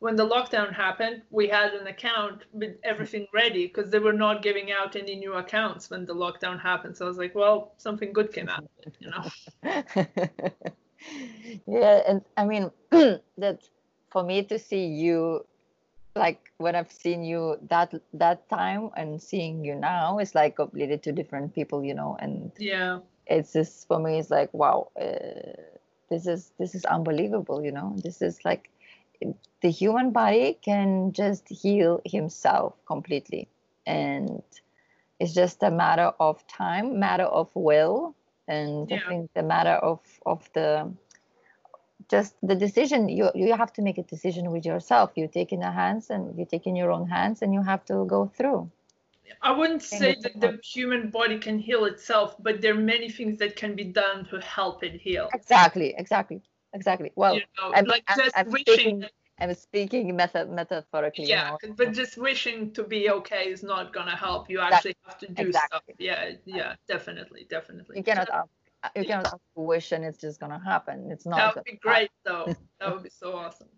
when 0.00 0.16
the 0.16 0.26
lockdown 0.26 0.72
happened 0.74 1.22
we 1.30 1.46
had 1.46 1.72
an 1.72 1.86
account 1.86 2.44
with 2.52 2.76
everything 2.82 3.26
ready 3.32 3.66
because 3.66 3.90
they 3.90 3.98
were 3.98 4.12
not 4.12 4.42
giving 4.42 4.72
out 4.72 4.96
any 4.96 5.14
new 5.14 5.34
accounts 5.34 5.88
when 5.90 6.04
the 6.04 6.14
lockdown 6.14 6.60
happened. 6.60 6.96
So 6.96 7.04
i 7.04 7.08
was 7.08 7.18
like 7.18 7.34
well 7.34 7.72
something 7.76 8.12
good 8.12 8.32
came 8.32 8.48
out 8.48 8.64
it 8.86 8.96
you 8.98 9.10
know? 9.10 9.24
Yeah 11.66 12.02
and 12.06 12.22
i 12.36 12.44
mean 12.44 12.70
that 13.38 13.68
for 14.10 14.22
me 14.22 14.42
to 14.44 14.58
see 14.58 14.86
you 14.86 15.46
like 16.14 16.50
when 16.58 16.74
i've 16.74 16.92
seen 16.92 17.22
you 17.22 17.56
that 17.68 17.94
that 18.12 18.48
time 18.50 18.90
and 18.96 19.22
seeing 19.22 19.64
you 19.64 19.74
now 19.74 20.18
it's 20.18 20.34
like 20.34 20.56
completely 20.56 20.98
two 20.98 21.12
different 21.12 21.54
people 21.54 21.84
you 21.84 21.94
know 21.94 22.16
and 22.20 22.52
yeah. 22.58 22.98
it's 23.26 23.52
just 23.52 23.86
for 23.88 23.98
me 23.98 24.18
it's 24.18 24.30
like 24.30 24.52
wow 24.52 24.88
uh, 25.00 25.56
this 26.10 26.26
is 26.26 26.52
this 26.58 26.74
is 26.74 26.84
unbelievable 26.84 27.64
you 27.64 27.72
know? 27.72 27.96
This 28.02 28.20
is 28.20 28.44
like 28.44 28.68
the 29.60 29.70
human 29.70 30.10
body 30.10 30.58
can 30.62 31.12
just 31.12 31.48
heal 31.48 32.00
himself 32.04 32.74
completely. 32.86 33.48
And 33.86 34.42
it's 35.18 35.34
just 35.34 35.62
a 35.62 35.70
matter 35.70 36.12
of 36.18 36.46
time 36.46 36.98
matter 36.98 37.24
of 37.24 37.48
will. 37.54 38.14
And 38.48 38.92
i 38.92 38.98
think 39.08 39.30
the 39.34 39.42
matter 39.42 39.76
of 39.90 40.00
of 40.26 40.48
the 40.54 40.92
just 42.10 42.34
the 42.42 42.56
decision 42.56 43.08
you 43.08 43.30
you 43.34 43.54
have 43.54 43.72
to 43.74 43.82
make 43.82 43.98
a 43.98 44.02
decision 44.02 44.50
with 44.50 44.64
yourself. 44.64 45.12
You 45.14 45.28
take 45.28 45.52
in 45.52 45.60
the 45.60 45.70
hands 45.70 46.10
and 46.10 46.38
you 46.38 46.46
take 46.46 46.66
in 46.66 46.74
your 46.74 46.90
own 46.90 47.08
hands 47.08 47.42
and 47.42 47.54
you 47.54 47.62
have 47.62 47.84
to 47.86 48.04
go 48.06 48.26
through. 48.26 48.70
I 49.42 49.52
wouldn't 49.52 49.82
say 49.82 50.16
that 50.22 50.40
the 50.40 50.58
human 50.62 51.10
body 51.10 51.38
can 51.38 51.58
heal 51.58 51.84
itself, 51.84 52.34
but 52.40 52.60
there 52.60 52.74
are 52.74 52.84
many 52.94 53.08
things 53.08 53.38
that 53.38 53.54
can 53.54 53.76
be 53.76 53.84
done 53.84 54.26
to 54.30 54.40
help 54.40 54.82
it 54.82 55.00
heal. 55.00 55.28
exactly 55.32 55.94
exactly 55.96 56.40
exactly 56.72 57.10
well 57.16 57.34
you 57.34 57.42
know, 57.58 57.70
I'm- 57.72 57.84
like 57.86 58.04
I'm- 58.08 58.18
just 58.18 58.36
I'm 58.38 58.50
wishing. 58.50 58.64
speaking 58.66 59.04
i'm 59.40 59.54
speaking 59.54 60.16
meta- 60.16 60.46
metaphorically 60.46 61.24
you 61.24 61.30
yeah, 61.30 61.56
know. 61.62 61.74
but 61.76 61.92
just 61.92 62.16
wishing 62.18 62.72
to 62.72 62.82
be 62.84 63.10
okay 63.10 63.44
is 63.50 63.62
not 63.62 63.92
gonna 63.92 64.14
help. 64.16 64.50
You 64.50 64.60
actually 64.60 64.96
have 65.06 65.16
to 65.18 65.28
do 65.32 65.50
stuff. 65.52 65.82
Yeah, 65.98 66.32
yeah, 66.44 66.74
definitely, 66.86 67.46
definitely. 67.48 67.96
you 67.98 68.04
cannot 68.04 68.28
ask, 68.30 68.50
you 68.94 69.04
cannot 69.04 69.26
ask 69.32 69.40
wish 69.54 69.92
and 69.92 70.04
it's 70.04 70.18
just 70.26 70.40
gonna 70.40 70.62
happen 70.72 71.10
it's 71.10 71.24
not 71.26 71.38
That 71.38 71.54
would 71.56 71.64
be 71.64 71.78
great, 71.88 72.10
though. 72.24 72.54
That 72.80 72.92
would 72.94 73.02
be 73.02 73.10
so 73.10 73.28
awesome. 73.36 73.68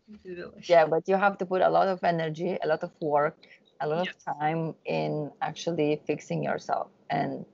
Yeah 0.73 0.85
but 0.87 1.03
you 1.09 1.17
have 1.17 1.39
to 1.39 1.47
put 1.47 1.61
a 1.63 1.69
lot 1.71 1.89
of 1.89 2.03
energy 2.05 2.59
a 2.65 2.67
lot 2.67 2.83
of 2.83 2.93
work 3.01 3.39
a 3.81 3.87
lot 3.87 4.07
Yes. 4.07 4.15
of 4.15 4.37
time 4.39 4.75
in 4.85 5.31
actually 5.41 6.01
fixing 6.07 6.43
yourself 6.43 6.89
and 7.11 7.45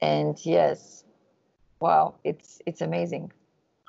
and 0.00 0.34
yes 0.44 1.04
wow 1.80 2.14
it's 2.24 2.60
it's 2.66 2.80
amazing 2.80 3.32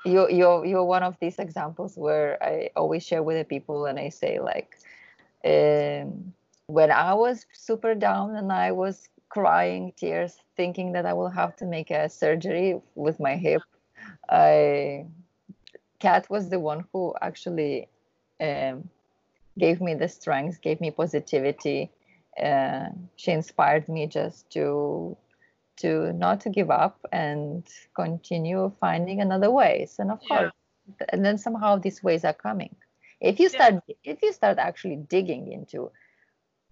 you 0.06 0.28
you're 0.30 0.64
you're 0.64 0.84
one 0.84 1.02
of 1.02 1.16
these 1.20 1.38
examples 1.38 1.96
where 1.96 2.42
i 2.42 2.70
always 2.76 3.04
share 3.04 3.22
with 3.22 3.36
the 3.36 3.44
people 3.44 3.86
and 3.86 3.98
i 3.98 4.08
say 4.08 4.38
like 4.38 4.78
um, 5.44 6.32
when 6.66 6.90
i 6.90 7.12
was 7.12 7.46
super 7.52 7.94
down 7.94 8.36
and 8.36 8.52
i 8.52 8.70
was 8.70 9.08
crying 9.28 9.92
tears 9.96 10.38
thinking 10.56 10.92
that 10.92 11.04
i 11.04 11.12
will 11.12 11.28
have 11.28 11.56
to 11.56 11.66
make 11.66 11.90
a 11.90 12.08
surgery 12.08 12.80
with 12.94 13.18
my 13.20 13.36
hip 13.36 13.62
i 14.30 15.04
kat 15.98 16.28
was 16.30 16.50
the 16.50 16.60
one 16.60 16.84
who 16.92 17.14
actually 17.20 17.88
um, 18.40 18.88
gave 19.58 19.80
me 19.80 19.94
the 19.94 20.08
strength, 20.08 20.60
gave 20.60 20.80
me 20.80 20.90
positivity. 20.90 21.90
Uh, 22.42 22.88
she 23.16 23.30
inspired 23.30 23.88
me 23.88 24.06
just 24.06 24.50
to 24.50 25.16
to 25.78 26.12
not 26.12 26.40
to 26.40 26.50
give 26.50 26.70
up 26.70 26.98
and 27.12 27.66
continue 27.94 28.72
finding 28.80 29.20
another 29.20 29.50
ways. 29.50 29.96
And 29.98 30.10
of 30.10 30.20
Yeah. 30.30 30.50
course, 30.50 30.52
and 31.10 31.24
then 31.24 31.38
somehow 31.38 31.76
these 31.76 32.02
ways 32.02 32.24
are 32.24 32.32
coming. 32.34 32.74
If 33.20 33.40
you 33.40 33.48
Yeah. 33.52 33.70
start 33.70 33.84
if 34.04 34.22
you 34.22 34.32
start 34.32 34.58
actually 34.58 34.96
digging 34.96 35.52
into 35.52 35.90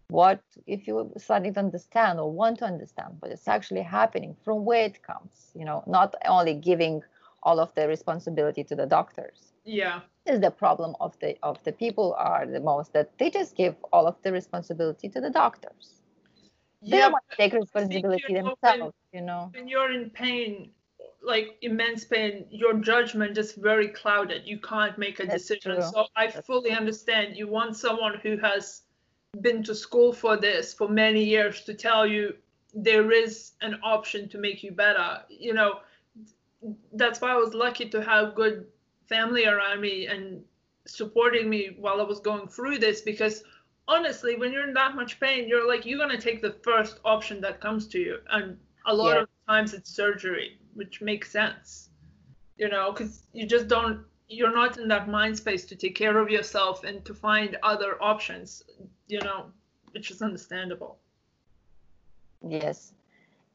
what 0.08 0.40
if 0.66 0.86
you 0.86 1.12
start 1.16 1.44
to 1.44 1.58
understand 1.58 2.20
or 2.20 2.30
want 2.30 2.58
to 2.58 2.64
understand 2.64 3.16
what 3.20 3.32
is 3.32 3.48
actually 3.48 3.82
happening 3.82 4.36
from 4.44 4.64
where 4.64 4.84
it 4.84 5.02
comes 5.02 5.50
you 5.54 5.64
know 5.64 5.82
not 5.86 6.14
only 6.26 6.54
giving 6.54 7.02
all 7.42 7.58
of 7.58 7.74
the 7.74 7.88
responsibility 7.88 8.62
to 8.64 8.74
the 8.76 8.86
doctors 8.86 9.52
Yeah. 9.64 10.00
is 10.26 10.40
the 10.40 10.50
problem 10.50 10.94
of 11.00 11.18
the 11.20 11.36
of 11.42 11.62
the 11.64 11.72
people 11.72 12.14
are 12.18 12.46
the 12.46 12.60
most 12.60 12.92
that 12.92 13.16
they 13.18 13.30
just 13.30 13.56
give 13.56 13.74
all 13.92 14.06
of 14.06 14.16
the 14.22 14.32
responsibility 14.32 15.08
to 15.08 15.20
the 15.20 15.30
doctors 15.30 16.00
they 16.86 16.96
Yeah. 16.96 17.02
don't 17.04 17.12
want 17.12 17.24
to 17.30 17.36
take 17.36 17.52
responsibility 17.52 18.24
you 18.28 18.42
know, 18.42 18.54
when- 18.60 18.78
themselves 18.78 18.96
you 19.12 19.20
know 19.20 19.50
When 19.54 19.68
you're 19.68 19.92
in 19.92 20.10
pain, 20.10 20.72
like 21.22 21.56
immense 21.62 22.04
pain, 22.04 22.46
your 22.50 22.74
judgment 22.74 23.38
is 23.38 23.52
very 23.54 23.88
clouded. 23.88 24.46
You 24.46 24.58
can't 24.58 24.98
make 24.98 25.20
a 25.20 25.26
That's 25.26 25.44
decision. 25.46 25.76
true. 25.76 25.82
So 25.82 26.06
I 26.16 26.26
That's 26.28 26.46
fully 26.46 26.70
understand. 26.72 27.36
You 27.36 27.48
want 27.48 27.76
someone 27.76 28.18
who 28.22 28.36
has 28.38 28.82
been 29.40 29.62
to 29.64 29.74
school 29.74 30.12
for 30.12 30.36
this 30.36 30.74
for 30.74 30.88
many 30.88 31.24
years 31.24 31.62
to 31.64 31.74
tell 31.74 32.06
you 32.06 32.36
there 32.74 33.10
is 33.12 33.52
an 33.62 33.78
option 33.82 34.28
to 34.30 34.38
make 34.38 34.62
you 34.62 34.72
better. 34.72 35.22
You 35.28 35.54
know, 35.54 35.80
that's 36.92 37.20
why 37.20 37.30
I 37.32 37.36
was 37.36 37.54
lucky 37.54 37.88
to 37.90 38.02
have 38.02 38.34
good 38.34 38.66
family 39.06 39.46
around 39.46 39.80
me 39.80 40.06
and 40.06 40.44
supporting 40.86 41.48
me 41.48 41.76
while 41.78 42.00
I 42.00 42.04
was 42.04 42.20
going 42.20 42.48
through 42.48 42.78
this 42.78 43.00
because 43.00 43.44
honestly, 43.88 44.36
when 44.36 44.52
you're 44.52 44.66
in 44.66 44.74
that 44.74 44.94
much 44.94 45.20
pain, 45.20 45.48
you're 45.48 45.66
like, 45.66 45.84
you're 45.86 45.98
going 45.98 46.10
to 46.16 46.20
take 46.22 46.42
the 46.42 46.52
first 46.62 47.00
option 47.04 47.40
that 47.42 47.60
comes 47.60 47.86
to 47.88 47.98
you. 47.98 48.18
And 48.30 48.58
a 48.86 48.94
lot 48.94 49.16
Yeah. 49.16 49.22
of 49.22 49.28
times 49.48 49.74
it's 49.74 49.90
surgery, 49.90 50.58
which 50.74 51.00
makes 51.00 51.30
sense, 51.30 51.90
you 52.56 52.68
know, 52.68 52.92
because 52.92 53.24
you 53.32 53.46
just 53.46 53.68
don't, 53.68 54.00
you're 54.28 54.54
not 54.54 54.78
in 54.78 54.88
that 54.88 55.08
mind 55.08 55.36
space 55.36 55.64
to 55.66 55.76
take 55.76 55.94
care 55.94 56.18
of 56.18 56.30
yourself 56.30 56.84
and 56.84 57.04
to 57.04 57.14
find 57.14 57.56
other 57.62 58.02
options, 58.02 58.62
you 59.08 59.20
know, 59.20 59.46
which 59.92 60.10
is 60.10 60.22
understandable. 60.22 60.98
Yes. 62.46 62.92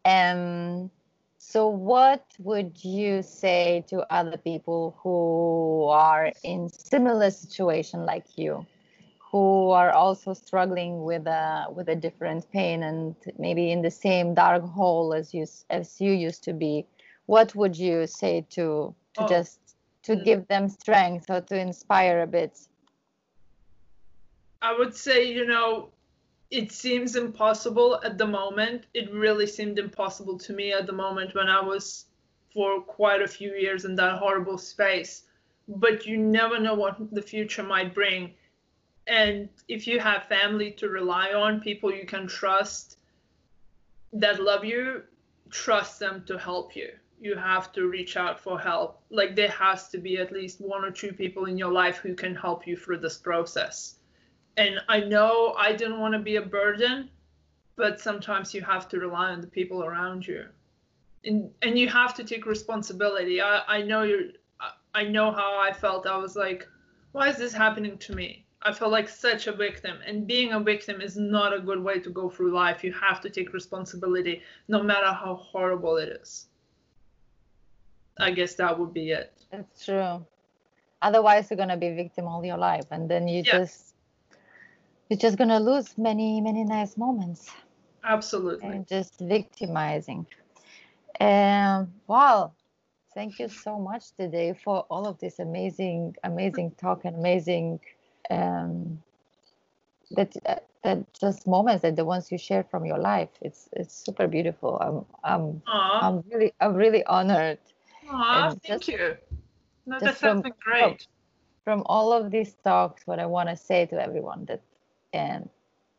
Um, 0.06 0.90
so 1.38 1.68
what 1.68 2.26
would 2.40 2.84
you 2.84 3.22
say 3.24 3.84
to 3.88 4.06
other 4.14 4.38
people 4.38 4.96
who 5.02 5.86
are 5.90 6.32
in 6.44 6.70
similar 6.70 7.30
situation 7.32 8.06
like 8.06 8.38
you, 8.38 8.66
who 9.32 9.70
are 9.70 9.92
also 9.92 10.34
struggling 10.34 11.04
with 11.04 11.28
a 11.28 11.68
with 11.72 11.90
a 11.90 11.96
different 11.96 12.50
pain 12.52 12.84
and 12.84 13.16
maybe 13.38 13.72
in 13.72 13.82
the 13.82 13.92
same 13.92 14.34
dark 14.34 14.64
hole 14.64 15.14
as 15.14 15.34
you 15.34 15.46
as 15.70 16.02
you 16.02 16.12
used 16.12 16.44
to 16.44 16.54
be? 16.54 16.86
What 17.26 17.56
would 17.56 17.78
you 17.78 18.08
say 18.08 18.46
to 18.52 18.96
to 19.14 19.22
Oh. 19.22 19.28
just 19.28 19.60
to 20.04 20.16
Mm. 20.16 20.24
give 20.24 20.48
them 20.48 20.70
strength 20.70 21.30
or 21.30 21.42
to 21.42 21.60
inspire 21.60 22.22
a 22.22 22.28
bit? 22.28 22.68
I 24.62 24.78
would 24.78 24.96
say, 24.96 25.32
you 25.32 25.46
know, 25.46 25.90
it 26.52 26.72
seems 26.72 27.16
impossible 27.16 28.00
at 28.04 28.18
the 28.18 28.26
moment. 28.28 28.88
It 28.94 29.12
really 29.14 29.46
seemed 29.48 29.78
impossible 29.78 30.38
to 30.40 30.54
me 30.54 30.74
at 30.74 30.88
the 30.88 30.94
moment 30.94 31.36
when 31.36 31.48
I 31.48 31.62
was 31.62 32.06
for 32.54 32.82
quite 32.82 33.22
a 33.22 33.28
few 33.28 33.54
years 33.54 33.86
in 33.86 33.96
that 33.96 34.18
horrible 34.18 34.58
space. 34.58 35.24
But 35.68 36.08
you 36.08 36.18
never 36.18 36.60
know 36.60 36.74
what 36.74 36.98
the 37.14 37.22
future 37.22 37.64
might 37.64 37.94
bring. 37.94 38.34
And 39.10 39.50
if 39.68 39.88
you 39.88 40.00
have 40.00 40.26
family 40.26 40.72
to 40.74 40.88
rely 40.88 41.34
on, 41.34 41.60
people 41.60 41.92
you 41.92 42.06
can 42.06 42.28
trust 42.28 42.98
that 44.14 44.42
love 44.42 44.64
you, 44.64 45.04
trust 45.50 46.00
them 46.00 46.24
to 46.28 46.38
help 46.38 46.76
you. 46.76 46.90
You 47.20 47.36
have 47.36 47.74
to 47.74 47.88
reach 47.88 48.16
out 48.16 48.40
for 48.40 48.60
help. 48.60 49.02
Like 49.10 49.36
there 49.36 49.50
has 49.50 49.90
to 49.90 49.98
be 49.98 50.18
at 50.18 50.32
least 50.32 50.62
one 50.62 50.86
or 50.86 50.92
two 50.92 51.12
people 51.12 51.46
in 51.46 51.58
your 51.58 51.72
life 51.72 51.98
who 51.98 52.14
can 52.14 52.36
help 52.36 52.66
you 52.66 52.78
through 52.78 53.00
this 53.00 53.18
process 53.18 54.00
and 54.60 54.82
I 54.90 55.00
know 55.00 55.56
I 55.58 55.72
didn't 55.72 56.00
want 56.00 56.14
to 56.14 56.20
be 56.20 56.36
a 56.36 56.42
burden, 56.42 57.10
but 57.78 58.00
sometimes 58.00 58.54
you 58.54 58.62
have 58.62 58.90
to 58.90 59.00
rely 59.00 59.32
on 59.32 59.40
the 59.40 59.48
people 59.48 59.84
around 59.84 60.28
you, 60.28 60.46
and 61.24 61.50
and 61.62 61.80
you 61.80 61.88
have 61.88 62.14
to 62.16 62.24
take 62.26 62.46
responsibility. 62.46 63.42
I 63.42 63.64
I 63.68 63.82
know 63.82 64.04
you 64.04 64.34
I 64.94 65.04
know 65.04 65.32
how 65.32 65.58
I 65.58 65.72
felt. 65.72 66.06
I 66.06 66.18
was 66.18 66.36
like, 66.36 66.68
why 67.14 67.30
is 67.30 67.38
this 67.38 67.54
happening 67.54 67.98
to 68.00 68.16
me? 68.16 68.46
I 68.62 68.74
felt 68.74 68.92
like 68.92 69.08
such 69.08 69.48
a 69.48 69.54
victim, 69.54 70.00
and 70.06 70.28
being 70.28 70.52
a 70.52 70.60
victim 70.60 71.00
is 71.00 71.16
not 71.16 71.54
a 71.54 71.60
good 71.60 71.82
way 71.82 72.00
to 72.00 72.10
go 72.10 72.30
through 72.30 72.54
life. 72.54 72.84
You 72.84 72.92
have 72.94 73.22
to 73.22 73.30
take 73.30 73.54
responsibility, 73.54 74.42
no 74.68 74.84
matter 74.84 75.14
how 75.14 75.36
horrible 75.36 75.96
it 75.98 76.10
is. 76.10 76.48
I 78.18 78.32
guess 78.32 78.56
that 78.56 78.78
would 78.78 78.94
be 78.94 79.12
it. 79.12 79.32
That's 79.50 79.86
true. 79.86 80.26
Otherwise, 81.02 81.50
you're 81.50 81.58
gonna 81.58 81.78
be 81.78 81.92
victim 81.92 82.28
all 82.28 82.44
your 82.46 82.58
life, 82.58 82.86
and 82.92 83.10
then 83.10 83.28
you 83.30 83.44
Yeah. 83.44 83.60
just 83.60 83.96
you're 85.10 85.20
just 85.20 85.38
gonna 85.38 85.60
lose 85.60 85.98
many 85.98 86.42
many 86.42 86.66
nice 86.66 86.98
moments. 86.98 87.50
Absolutely. 88.04 88.70
and 88.70 88.88
just 88.88 89.20
victimizing. 89.20 90.26
Um, 91.20 91.94
wow, 92.08 92.54
thank 93.14 93.40
you 93.40 93.50
so 93.50 93.78
much 93.78 94.14
today 94.14 94.54
for 94.54 94.86
all 94.90 95.06
of 95.08 95.20
this 95.20 95.40
amazing, 95.40 96.16
amazing 96.24 96.72
talk 96.72 97.06
and 97.06 97.16
amazing 97.18 97.80
um, 98.30 99.02
that 100.12 100.36
uh, 100.46 100.56
that 100.84 101.14
just 101.14 101.48
moments 101.48 101.82
that 101.84 101.96
the 101.96 102.06
ones 102.06 102.32
you 102.32 102.38
share 102.38 102.64
from 102.64 102.86
your 102.86 102.98
life. 102.98 103.30
It's 103.42 103.70
it's 103.74 103.94
super 103.94 104.28
beautiful. 104.28 104.78
I'm 104.82 105.06
I'm 105.24 105.62
I'm 105.68 106.24
really 106.32 106.54
I'm 106.60 106.74
really 106.76 107.04
honored 107.06 107.60
aw, 108.10 108.50
and 108.52 108.62
thank 108.64 108.84
just- 108.84 108.88
you. 108.88 109.18
No, 109.86 109.96
just 110.00 110.06
that 110.06 110.18
from- 110.18 110.44
sounds 110.44 110.56
great. 110.62 111.08
from 111.64 111.84
all 111.88 112.14
of 112.14 112.30
these 112.32 112.54
talks. 112.64 113.06
What 113.08 113.20
I 113.20 113.26
want 113.26 113.50
to 113.50 113.56
say 113.56 113.86
to 113.88 114.02
everyone 114.02 114.46
that 114.46 114.62
and 115.14 115.50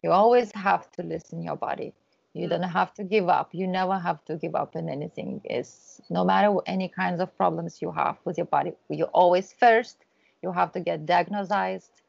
you 0.03 0.11
always 0.13 0.51
have 0.53 0.91
to 0.93 1.03
listen 1.03 1.43
your 1.43 1.57
body 1.57 1.93
you 2.33 2.47
Mm. 2.47 2.51
don't 2.51 2.63
have 2.81 2.95
to 2.95 3.03
give 3.03 3.29
up 3.29 3.49
you 3.53 3.67
never 3.67 3.99
have 3.99 4.25
to 4.27 4.37
give 4.37 4.55
up 4.55 4.77
in 4.77 4.89
anything 4.89 5.41
is 5.45 6.01
no 6.09 6.25
matter 6.25 6.51
what- 6.53 6.69
any 6.69 6.89
kinds 6.89 7.21
of 7.21 7.37
problems 7.37 7.83
you 7.83 7.91
have 7.91 8.17
with 8.25 8.39
your 8.39 8.47
body 8.47 8.73
you 8.89 9.05
always 9.07 9.53
first 9.53 9.97
you 10.43 10.53
have 10.53 10.71
to 10.73 10.81
get 10.81 11.05
diagnosed 11.07 12.00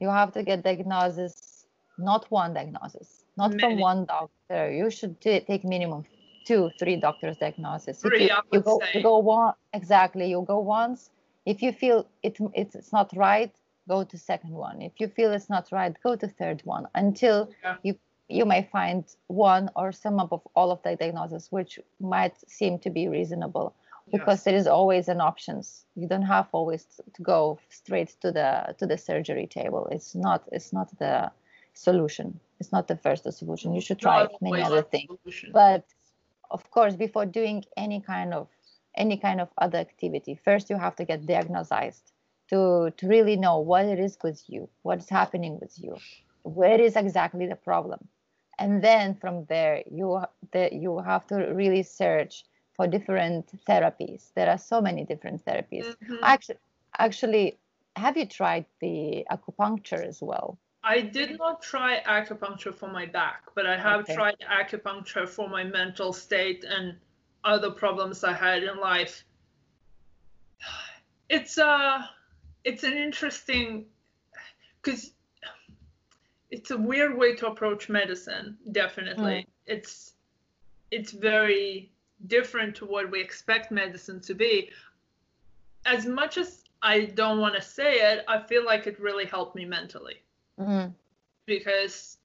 you 0.00 0.08
have 0.08 0.32
to 0.32 0.42
get 0.42 0.62
diagnosis 0.62 1.66
not 1.98 2.30
one 2.30 2.54
diagnosis 2.54 3.24
not 3.36 3.58
from 3.60 3.78
one 3.78 4.04
doctor. 4.04 4.72
You 4.72 4.90
should 4.90 5.20
ta- 5.20 5.40
take 5.46 5.64
minimum 5.64 6.04
two 6.44 6.70
three 6.78 6.96
doctors 6.96 7.36
diagnosis. 7.36 8.00
Three, 8.00 8.24
you, 8.24 8.30
you 8.52 8.60
go 8.60 8.80
you 8.94 9.02
go 9.02 9.18
one 9.18 9.54
exactly 9.72 10.30
you 10.30 10.44
go 10.46 10.58
once. 10.60 11.10
If 11.46 11.62
you 11.62 11.72
feel 11.72 12.06
it 12.22 12.38
it's, 12.54 12.74
it's 12.74 12.92
not 12.92 13.10
right 13.16 13.52
go 13.88 14.04
to 14.04 14.18
second 14.18 14.52
one. 14.52 14.82
If 14.82 14.92
you 15.00 15.08
feel 15.08 15.32
it's 15.32 15.48
not 15.50 15.68
right 15.72 15.94
go 16.02 16.16
to 16.16 16.28
third 16.28 16.60
one 16.64 16.86
until 16.94 17.50
Yeah. 17.62 17.76
you 17.82 17.98
you 18.28 18.44
may 18.44 18.62
find 18.70 19.04
one 19.28 19.70
or 19.74 19.90
some 19.92 20.20
of 20.20 20.28
all 20.54 20.70
of 20.70 20.82
the 20.82 20.96
diagnosis 20.96 21.50
which 21.50 21.78
might 22.00 22.36
seem 22.50 22.78
to 22.80 22.90
be 22.90 23.08
reasonable 23.08 23.74
because 24.12 24.44
there 24.44 24.54
is 24.54 24.66
always 24.66 25.08
an 25.08 25.20
options. 25.20 25.84
You 25.94 26.08
don't 26.08 26.22
have 26.22 26.48
always 26.52 26.86
to 27.14 27.22
go 27.22 27.58
straight 27.68 28.14
to 28.22 28.32
the 28.32 28.74
to 28.78 28.86
the 28.86 28.98
surgery 28.98 29.46
table. 29.46 29.88
It's 29.90 30.14
not 30.14 30.44
it's 30.52 30.72
not 30.72 30.96
the 30.98 31.30
solution. 31.74 32.40
It's 32.60 32.72
not 32.72 32.88
the 32.88 32.96
first 32.96 33.30
solution. 33.32 33.74
You 33.74 33.80
should 33.80 33.98
try 33.98 34.22
Not 34.22 34.42
many 34.42 34.62
other 34.62 34.82
things. 34.82 35.10
but 35.52 35.84
of 36.50 36.70
course 36.70 36.94
before 36.96 37.26
doing 37.26 37.64
any 37.76 38.00
kind 38.00 38.32
of 38.34 38.48
any 38.96 39.16
kind 39.16 39.40
of 39.40 39.48
other 39.58 39.78
activity 39.78 40.34
first 40.44 40.70
you 40.70 40.78
have 40.78 40.96
to 40.96 41.04
get 41.04 41.26
diagnosed 41.26 42.04
to 42.50 42.90
to 42.96 43.06
really 43.06 43.36
know 43.36 43.58
what 43.58 43.84
it 43.84 43.98
is 43.98 44.16
with 44.22 44.42
you 44.48 44.68
what's 44.82 45.08
happening 45.08 45.58
with 45.60 45.74
you 45.78 45.94
where 46.42 46.80
is 46.80 46.96
exactly 46.96 47.46
the 47.46 47.56
problem. 47.56 48.00
And 48.58 48.82
then 48.82 49.14
from 49.14 49.44
there 49.44 49.82
you 49.90 50.20
the, 50.52 50.70
you 50.72 50.98
have 50.98 51.26
to 51.28 51.36
really 51.36 51.82
search 51.82 52.44
for 52.78 52.86
different 52.86 53.44
therapies 53.68 54.32
there 54.36 54.48
are 54.48 54.56
so 54.56 54.80
many 54.80 55.04
different 55.04 55.44
therapies 55.44 55.84
Mhm. 56.00 56.18
actually 56.22 56.58
actually 56.98 57.58
have 57.96 58.16
you 58.16 58.24
tried 58.24 58.64
the 58.80 59.26
acupuncture 59.30 60.02
as 60.12 60.22
well 60.22 60.56
I 60.84 61.00
did 61.00 61.36
not 61.38 61.60
try 61.60 62.00
acupuncture 62.04 62.72
for 62.74 62.88
my 62.88 63.04
back, 63.04 63.42
but 63.56 63.66
I 63.66 63.76
have 63.76 64.02
Okay. 64.02 64.14
tried 64.14 64.36
acupuncture 64.48 65.28
for 65.28 65.48
my 65.48 65.64
mental 65.64 66.12
state 66.12 66.64
and 66.64 66.96
other 67.44 67.70
problems 67.72 68.22
I 68.24 68.32
had 68.32 68.62
in 68.62 68.78
life. 68.78 69.24
It's 71.28 71.58
uh 71.58 72.06
it's 72.64 72.84
an 72.84 72.96
interesting 72.96 73.86
cuz 74.82 75.12
it's 76.50 76.70
a 76.70 76.78
weird 76.78 77.18
way 77.18 77.34
to 77.36 77.48
approach 77.48 77.90
medicine, 77.90 78.56
definitely. 78.72 79.46
It's 79.66 80.14
it's 80.90 81.12
very 81.12 81.92
different 82.26 82.74
to 82.76 82.84
what 82.86 83.10
we 83.10 83.20
expect 83.20 83.70
medicine 83.70 84.20
to 84.20 84.34
be. 84.34 84.70
As 85.86 86.06
much 86.06 86.36
as 86.36 86.64
I 86.82 87.06
don't 87.06 87.38
want 87.40 87.54
to 87.54 87.62
say 87.62 88.12
it, 88.12 88.24
I 88.28 88.40
feel 88.42 88.64
like 88.64 88.86
it 88.86 89.00
really 89.00 89.24
helped 89.24 89.54
me 89.56 89.64
mentally 89.64 90.22
Mhm. 90.58 90.94
because 91.46 92.18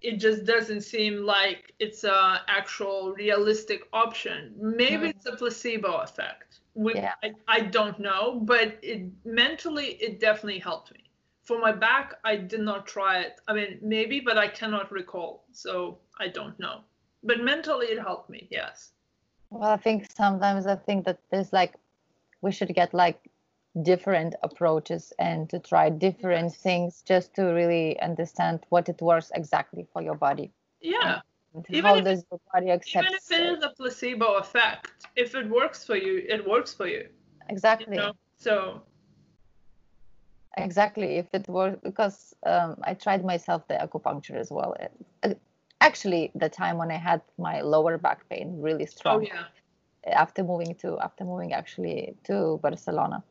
it 0.00 0.16
just 0.16 0.44
doesn't 0.44 0.80
seem 0.80 1.24
like 1.26 1.74
it's 1.78 2.04
a 2.04 2.42
actual 2.48 3.12
realistic 3.12 3.86
option. 3.92 4.54
Maybe 4.56 5.08
Mhm. 5.08 5.10
it's 5.10 5.26
a 5.26 5.36
placebo 5.36 5.98
effect. 5.98 6.60
We, 6.74 6.94
Yeah. 6.94 7.14
I, 7.22 7.34
I 7.48 7.60
don't 7.60 7.98
know, 7.98 8.40
but 8.40 8.78
it 8.82 9.02
mentally 9.24 9.94
it 10.00 10.20
definitely 10.20 10.60
helped 10.60 10.92
me. 10.92 11.04
For 11.42 11.58
my 11.58 11.72
back, 11.72 12.14
I 12.24 12.36
did 12.36 12.60
not 12.60 12.86
try 12.86 13.20
it. 13.20 13.40
I 13.48 13.52
mean, 13.52 13.78
maybe, 13.82 14.20
but 14.20 14.38
I 14.38 14.48
cannot 14.48 14.90
recall, 14.92 15.44
so 15.52 15.98
I 16.18 16.28
don't 16.28 16.58
know. 16.58 16.84
But 17.22 17.40
mentally, 17.40 17.88
it 17.88 17.98
helped 17.98 18.30
me. 18.30 18.46
Yes. 18.50 18.92
Well, 19.50 19.70
I 19.70 19.76
think 19.76 20.06
sometimes 20.16 20.66
I 20.66 20.76
think 20.76 21.04
that 21.06 21.18
there's 21.30 21.52
like 21.52 21.74
we 22.40 22.52
should 22.52 22.74
get 22.74 22.94
like 22.94 23.20
different 23.82 24.34
approaches 24.42 25.12
and 25.18 25.48
to 25.50 25.58
try 25.58 25.90
different 25.90 26.54
things 26.54 27.02
just 27.02 27.34
to 27.34 27.42
really 27.44 28.00
understand 28.00 28.60
what 28.68 28.88
it 28.88 29.00
works 29.00 29.30
exactly 29.34 29.86
for 29.92 30.02
your 30.02 30.14
body. 30.14 30.52
Yeah. 30.80 31.20
Even 31.68 31.84
how 31.84 31.96
if 31.96 32.04
does 32.04 32.24
your 32.30 32.40
body 32.52 32.70
accept 32.70 33.08
Even 33.08 33.14
if 33.14 33.30
it 33.30 33.58
is 33.58 33.64
a 33.64 33.70
placebo 33.70 34.34
effect, 34.34 34.92
if 35.16 35.34
it 35.34 35.48
works 35.48 35.84
for 35.84 35.96
you, 35.96 36.24
it 36.28 36.48
works 36.48 36.72
for 36.72 36.86
you. 36.86 37.08
You 37.08 37.08
exactly 37.48 37.96
know. 37.96 38.12
So 38.36 38.82
exactly 40.56 41.16
if 41.16 41.26
it 41.32 41.48
works 41.48 41.78
because 41.82 42.34
um, 42.46 42.76
I 42.82 42.94
tried 42.94 43.24
myself 43.24 43.66
the 43.68 43.74
acupuncture 43.74 44.36
as 44.36 44.50
well. 44.50 44.74
It- 44.80 44.92
uh, 45.22 45.34
actually, 45.80 46.30
the 46.34 46.48
time 46.48 46.76
when 46.78 46.90
I 46.90 46.96
had 46.98 47.20
my 47.38 47.60
lower 47.62 47.98
back 47.98 48.28
pain 48.28 48.60
really 48.60 48.84
oh 48.84 48.96
strong. 48.96 49.24
yeah. 49.26 49.44
after 50.24 50.42
moving 50.42 50.74
to 50.82 50.98
after 51.00 51.24
moving 51.24 51.52
actually 51.52 52.14
to 52.24 52.58
Barcelona, 52.62 53.22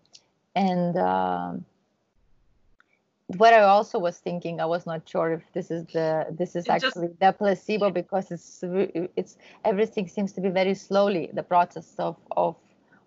and 0.55 0.97
um, 0.97 1.65
what 3.37 3.53
I 3.53 3.61
also 3.61 3.99
was 3.99 4.17
thinking, 4.17 4.59
I 4.59 4.65
was 4.65 4.85
not 4.85 5.07
sure 5.07 5.31
if 5.33 5.43
this 5.53 5.69
is 5.71 5.85
the 5.93 6.25
this 6.31 6.55
is 6.55 6.65
It 6.65 6.71
just- 6.71 6.85
actually 6.85 7.09
the 7.19 7.31
placebo 7.31 7.89
because 7.91 8.31
it's 8.31 8.63
it's 9.15 9.37
everything 9.63 10.07
seems 10.07 10.33
to 10.33 10.41
be 10.41 10.49
very 10.49 10.73
slowly. 10.75 11.29
The 11.33 11.43
process 11.43 11.95
of 11.99 12.15
of 12.35 12.55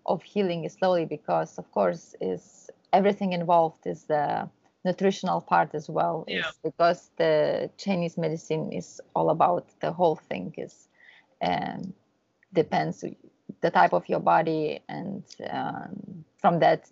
of 0.05 0.23
healing 0.23 0.63
is 0.65 0.73
slowly 0.73 1.05
because 1.05 1.57
of 1.57 1.65
course 1.71 2.15
is 2.21 2.69
everything 2.91 3.33
involved 3.33 3.85
is 3.87 4.03
the 4.05 4.49
nutritional 4.85 5.41
part 5.41 5.73
as 5.75 5.89
well 5.89 6.25
Yeah. 6.27 6.39
is 6.49 6.59
because 6.63 7.11
the 7.17 7.69
Chinese 7.77 8.17
medicine 8.17 8.71
is 8.71 9.01
all 9.15 9.29
about 9.29 9.65
the 9.79 9.91
whole 9.91 10.15
thing 10.15 10.53
is 10.57 10.87
um, 11.41 11.93
depends 12.53 13.03
the 13.61 13.71
type 13.71 13.93
of 13.93 14.07
your 14.07 14.19
body 14.19 14.81
and 14.89 15.23
um, 15.49 16.23
from 16.37 16.59
that 16.59 16.89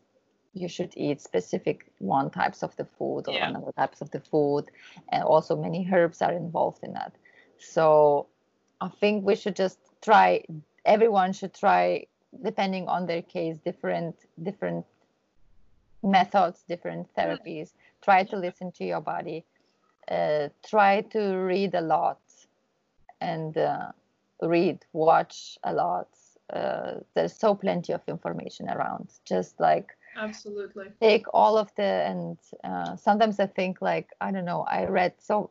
you 0.54 0.68
should 0.68 0.94
eat 0.98 1.22
specific 1.22 1.90
one 2.00 2.30
types 2.30 2.64
of 2.64 2.76
the 2.76 2.86
food 2.86 3.28
or 3.28 3.34
Yeah. 3.34 3.50
another 3.50 3.72
types 3.78 4.02
of 4.02 4.12
the 4.12 4.20
food 4.20 4.66
and 5.10 5.24
also 5.24 5.56
many 5.56 5.88
herbs 5.92 6.22
are 6.22 6.34
involved 6.34 6.84
in 6.84 6.94
that 6.94 7.14
so 7.58 8.28
i 8.82 8.90
think 9.00 9.26
we 9.26 9.36
should 9.36 9.56
just 9.56 9.80
try 10.02 10.44
everyone 10.86 11.32
should 11.32 11.54
try 11.54 12.06
depending 12.44 12.88
on 12.88 13.06
their 13.06 13.22
case 13.22 13.58
different 13.60 14.16
different 14.44 14.86
methods 16.04 16.64
different 16.68 17.08
therapies 17.16 17.74
try 18.02 18.24
to 18.24 18.36
listen 18.38 18.72
to 18.72 18.84
your 18.86 19.02
body 19.02 19.46
uh, 20.10 20.50
try 20.68 21.02
to 21.02 21.36
read 21.38 21.74
a 21.76 21.82
lot 21.82 22.20
and 23.22 23.58
uh, 23.58 23.92
read 24.42 24.80
watch 24.94 25.58
a 25.64 25.74
lot. 25.74 26.08
Uh, 26.52 26.96
there's 27.14 27.34
so 27.34 27.56
plenty 27.56 27.94
of 27.94 28.02
information 28.08 28.70
around. 28.70 29.08
Just 29.26 29.60
like 29.60 29.92
Absolutely. 30.18 30.88
take 31.00 31.26
all 31.34 31.58
of 31.58 31.74
the 31.76 31.84
and 31.84 32.38
uh, 32.64 32.96
sometimes 32.96 33.40
i 33.40 33.46
think 33.46 33.82
like 33.82 34.10
i 34.20 34.32
don't 34.32 34.46
know 34.46 34.64
i 34.64 34.84
read 34.86 35.14
so 35.20 35.50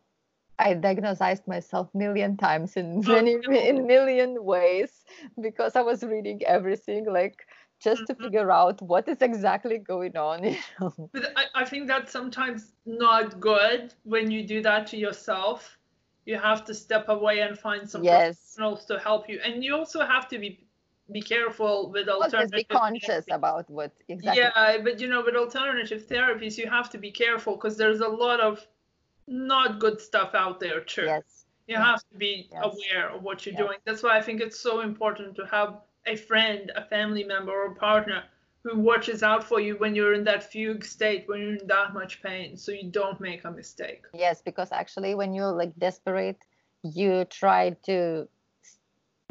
i 0.59 0.75
diagnosed 0.75 1.47
myself 1.49 1.89
million 1.95 2.37
times 2.37 2.77
in 2.77 3.03
Oh, 3.09 3.13
many 3.13 3.33
in 3.69 3.87
million 3.87 4.45
ways 4.45 5.05
because 5.41 5.77
i 5.77 5.81
was 5.81 6.03
reading 6.03 6.43
everything 6.45 7.07
like 7.07 7.47
just 7.81 8.07
to 8.07 8.15
Mhm. 8.15 8.17
figure 8.17 8.51
out 8.51 8.81
what 8.83 9.09
is 9.09 9.23
exactly 9.23 9.79
going 9.79 10.17
on 10.17 10.45
you 10.45 10.57
know 10.81 11.11
But 11.13 11.33
I, 11.37 11.45
I 11.55 11.65
think 11.65 11.87
that's 11.89 12.13
sometimes 12.13 12.73
not 12.85 13.41
good 13.41 13.95
when 14.05 14.31
you 14.31 14.47
do 14.47 14.63
that 14.63 14.87
to 14.89 14.97
yourself. 14.97 15.79
You 16.27 16.37
have 16.39 16.65
to 16.67 16.75
step 16.75 17.09
away 17.09 17.41
and 17.41 17.59
find 17.59 17.89
some 17.89 18.07
yes 18.07 18.59
professionals 18.59 18.85
to 18.87 18.99
help 18.99 19.29
you. 19.29 19.41
And 19.45 19.65
you 19.65 19.75
also 19.77 20.01
have 20.07 20.29
to 20.29 20.39
be 20.39 20.67
be 21.11 21.23
careful 21.23 21.91
with 21.91 22.09
well, 22.19 22.31
just 22.31 22.55
alternative 22.55 22.55
be 22.55 22.65
conscious 22.65 23.27
therapies. 23.27 23.31
about 23.31 23.71
what 23.71 23.93
exactly 24.09 24.53
Yeah, 24.55 24.79
but 24.83 25.01
you 25.01 25.09
know, 25.09 25.23
with 25.25 25.37
alternative 25.37 26.07
therapies, 26.07 26.57
you 26.59 26.69
have 26.69 26.91
to 26.91 26.99
be 26.99 27.11
careful 27.11 27.55
because 27.57 27.77
there's 27.77 28.01
a 28.01 28.09
lot 28.09 28.41
of 28.41 28.67
not 29.27 29.81
good 29.81 30.01
stuff 30.01 30.35
out 30.35 30.61
there 30.61 30.81
too. 30.81 31.09
yes 31.09 31.47
You 31.67 31.77
Yeah. 31.77 31.81
have 31.81 32.01
to 32.11 32.17
be 32.19 32.53
Yes. 32.53 32.63
aware 32.63 33.11
of 33.11 33.23
what 33.23 33.47
you're 33.47 33.55
Yes. 33.55 33.67
doing. 33.67 33.79
That's 33.85 34.03
why 34.03 34.17
I 34.19 34.23
think 34.23 34.41
it's 34.41 34.61
so 34.61 34.81
important 34.81 35.37
to 35.37 35.47
have 35.47 35.81
a 36.07 36.17
friend, 36.17 36.73
a 36.77 36.85
family 36.85 37.25
member, 37.25 37.53
or 37.53 37.73
a 37.73 37.75
partner 37.75 38.25
who 38.63 38.79
watches 38.79 39.23
out 39.23 39.43
for 39.45 39.61
you 39.61 39.77
when 39.77 39.95
you're 39.95 40.13
in 40.15 40.25
that 40.25 40.43
fugue 40.43 40.85
state, 40.85 41.25
when 41.27 41.41
you're 41.41 41.57
in 41.57 41.67
that 41.67 41.95
much 41.95 42.23
pain, 42.23 42.57
so 42.57 42.73
you 42.73 42.91
don't 42.91 43.21
make 43.21 43.45
a 43.45 43.51
mistake. 43.51 44.05
Yes, 44.13 44.43
because 44.43 44.71
actually, 44.73 45.15
when 45.15 45.33
you're 45.35 45.53
like 45.53 45.75
desperate, 45.79 46.45
you 46.83 47.25
try 47.27 47.71
to 47.85 48.29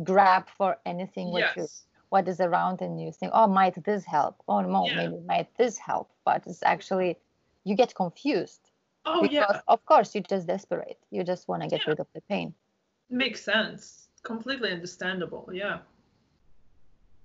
grab 0.03 0.49
for 0.57 0.78
anything 0.86 1.28
you 1.30 1.39
Yes. 1.39 1.86
what 2.09 2.28
is 2.28 2.39
around, 2.39 2.82
and 2.82 2.99
you 2.99 3.11
think, 3.11 3.32
oh, 3.36 3.47
might 3.47 3.84
this 3.84 4.03
help? 4.03 4.41
Oh, 4.47 4.61
no, 4.61 4.88
Yeah. 4.88 4.95
maybe 4.95 5.20
might 5.26 5.55
this 5.57 5.78
help? 5.78 6.11
But 6.26 6.47
it's 6.47 6.63
actually 6.63 7.17
you 7.65 7.76
get 7.76 7.93
confused 7.93 8.72
Oh 9.05 9.22
because, 9.22 9.55
yeah, 9.55 9.61
of 9.67 9.86
course, 9.86 10.15
you're 10.15 10.24
just 10.24 10.47
desperate. 10.47 10.97
You 11.11 11.24
just 11.24 11.47
want 11.47 11.61
to 11.63 11.70
get 11.70 11.82
Yeah. 11.82 11.89
rid 11.91 11.99
of 11.99 12.07
the 12.13 12.22
pain. 12.22 12.53
makes 13.09 13.43
sense. 13.43 14.07
Completely 14.24 14.72
understandable. 14.72 15.49
Yeah. 15.51 15.80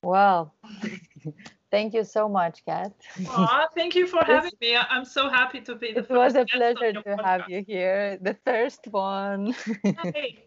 Well, 0.05 0.55
thank 1.71 1.95
you 1.95 2.05
so 2.05 2.29
much, 2.29 2.65
Kat. 2.65 2.93
Aw, 3.29 3.67
thank 3.75 3.95
you 3.95 4.07
for 4.07 4.23
having 4.25 4.53
me. 4.61 4.77
I- 4.77 4.87
I'm 4.91 5.05
so 5.05 5.29
happy 5.29 5.61
to 5.63 5.75
be. 5.75 5.93
The 5.93 6.01
It 6.01 6.11
was 6.11 6.35
a 6.35 6.45
guest 6.45 6.53
pleasure 6.53 6.93
your 6.93 7.03
to 7.03 7.23
have 7.23 7.49
you 7.49 7.65
here, 7.67 8.19
the 8.21 8.37
first 8.45 8.87
one. 8.89 9.55
Hey. 10.03 10.45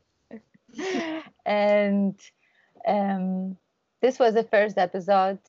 and 1.45 2.19
um, 2.87 3.57
this 4.01 4.19
was 4.19 4.33
the 4.35 4.43
first 4.43 4.77
episode 4.77 5.39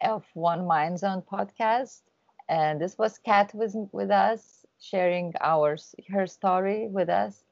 of 0.00 0.24
One 0.34 0.66
Mind 0.66 0.98
Zone 0.98 1.22
podcast. 1.22 2.02
And 2.48 2.80
this 2.80 2.96
was 2.96 3.18
Kat 3.18 3.52
with, 3.54 3.76
with 3.92 4.10
us, 4.10 4.64
sharing 4.80 5.34
our 5.40 5.76
her 6.08 6.26
story 6.26 6.88
with 6.88 7.10
us. 7.10 7.44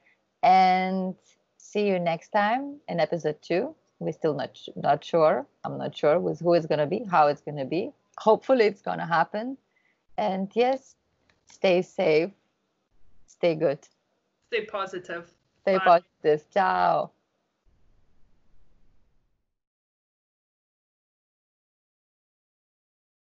And 0.42 1.14
see 1.58 1.86
you 1.88 1.98
next 1.98 2.30
time 2.30 2.80
in 2.88 2.98
episode 3.00 3.42
two. 3.42 3.74
We're 3.98 4.12
still 4.12 4.34
not 4.34 4.58
not 4.76 5.04
sure. 5.04 5.46
I'm 5.64 5.78
not 5.78 5.96
sure 5.96 6.18
with 6.20 6.40
who 6.40 6.54
it's 6.54 6.66
gonna 6.66 6.86
be, 6.86 7.04
how 7.10 7.28
it's 7.28 7.40
gonna 7.40 7.64
be. 7.64 7.92
Hopefully, 8.18 8.64
it's 8.66 8.82
gonna 8.82 9.06
happen. 9.06 9.56
And 10.18 10.50
yes, 10.54 10.96
stay 11.50 11.82
safe, 11.82 12.30
stay 13.26 13.54
good, 13.54 13.78
Stay 14.48 14.64
positive. 14.66 15.32
stay 15.62 15.78
Bye. 15.78 15.84
positive. 16.22 16.50
Ciao. 16.52 17.10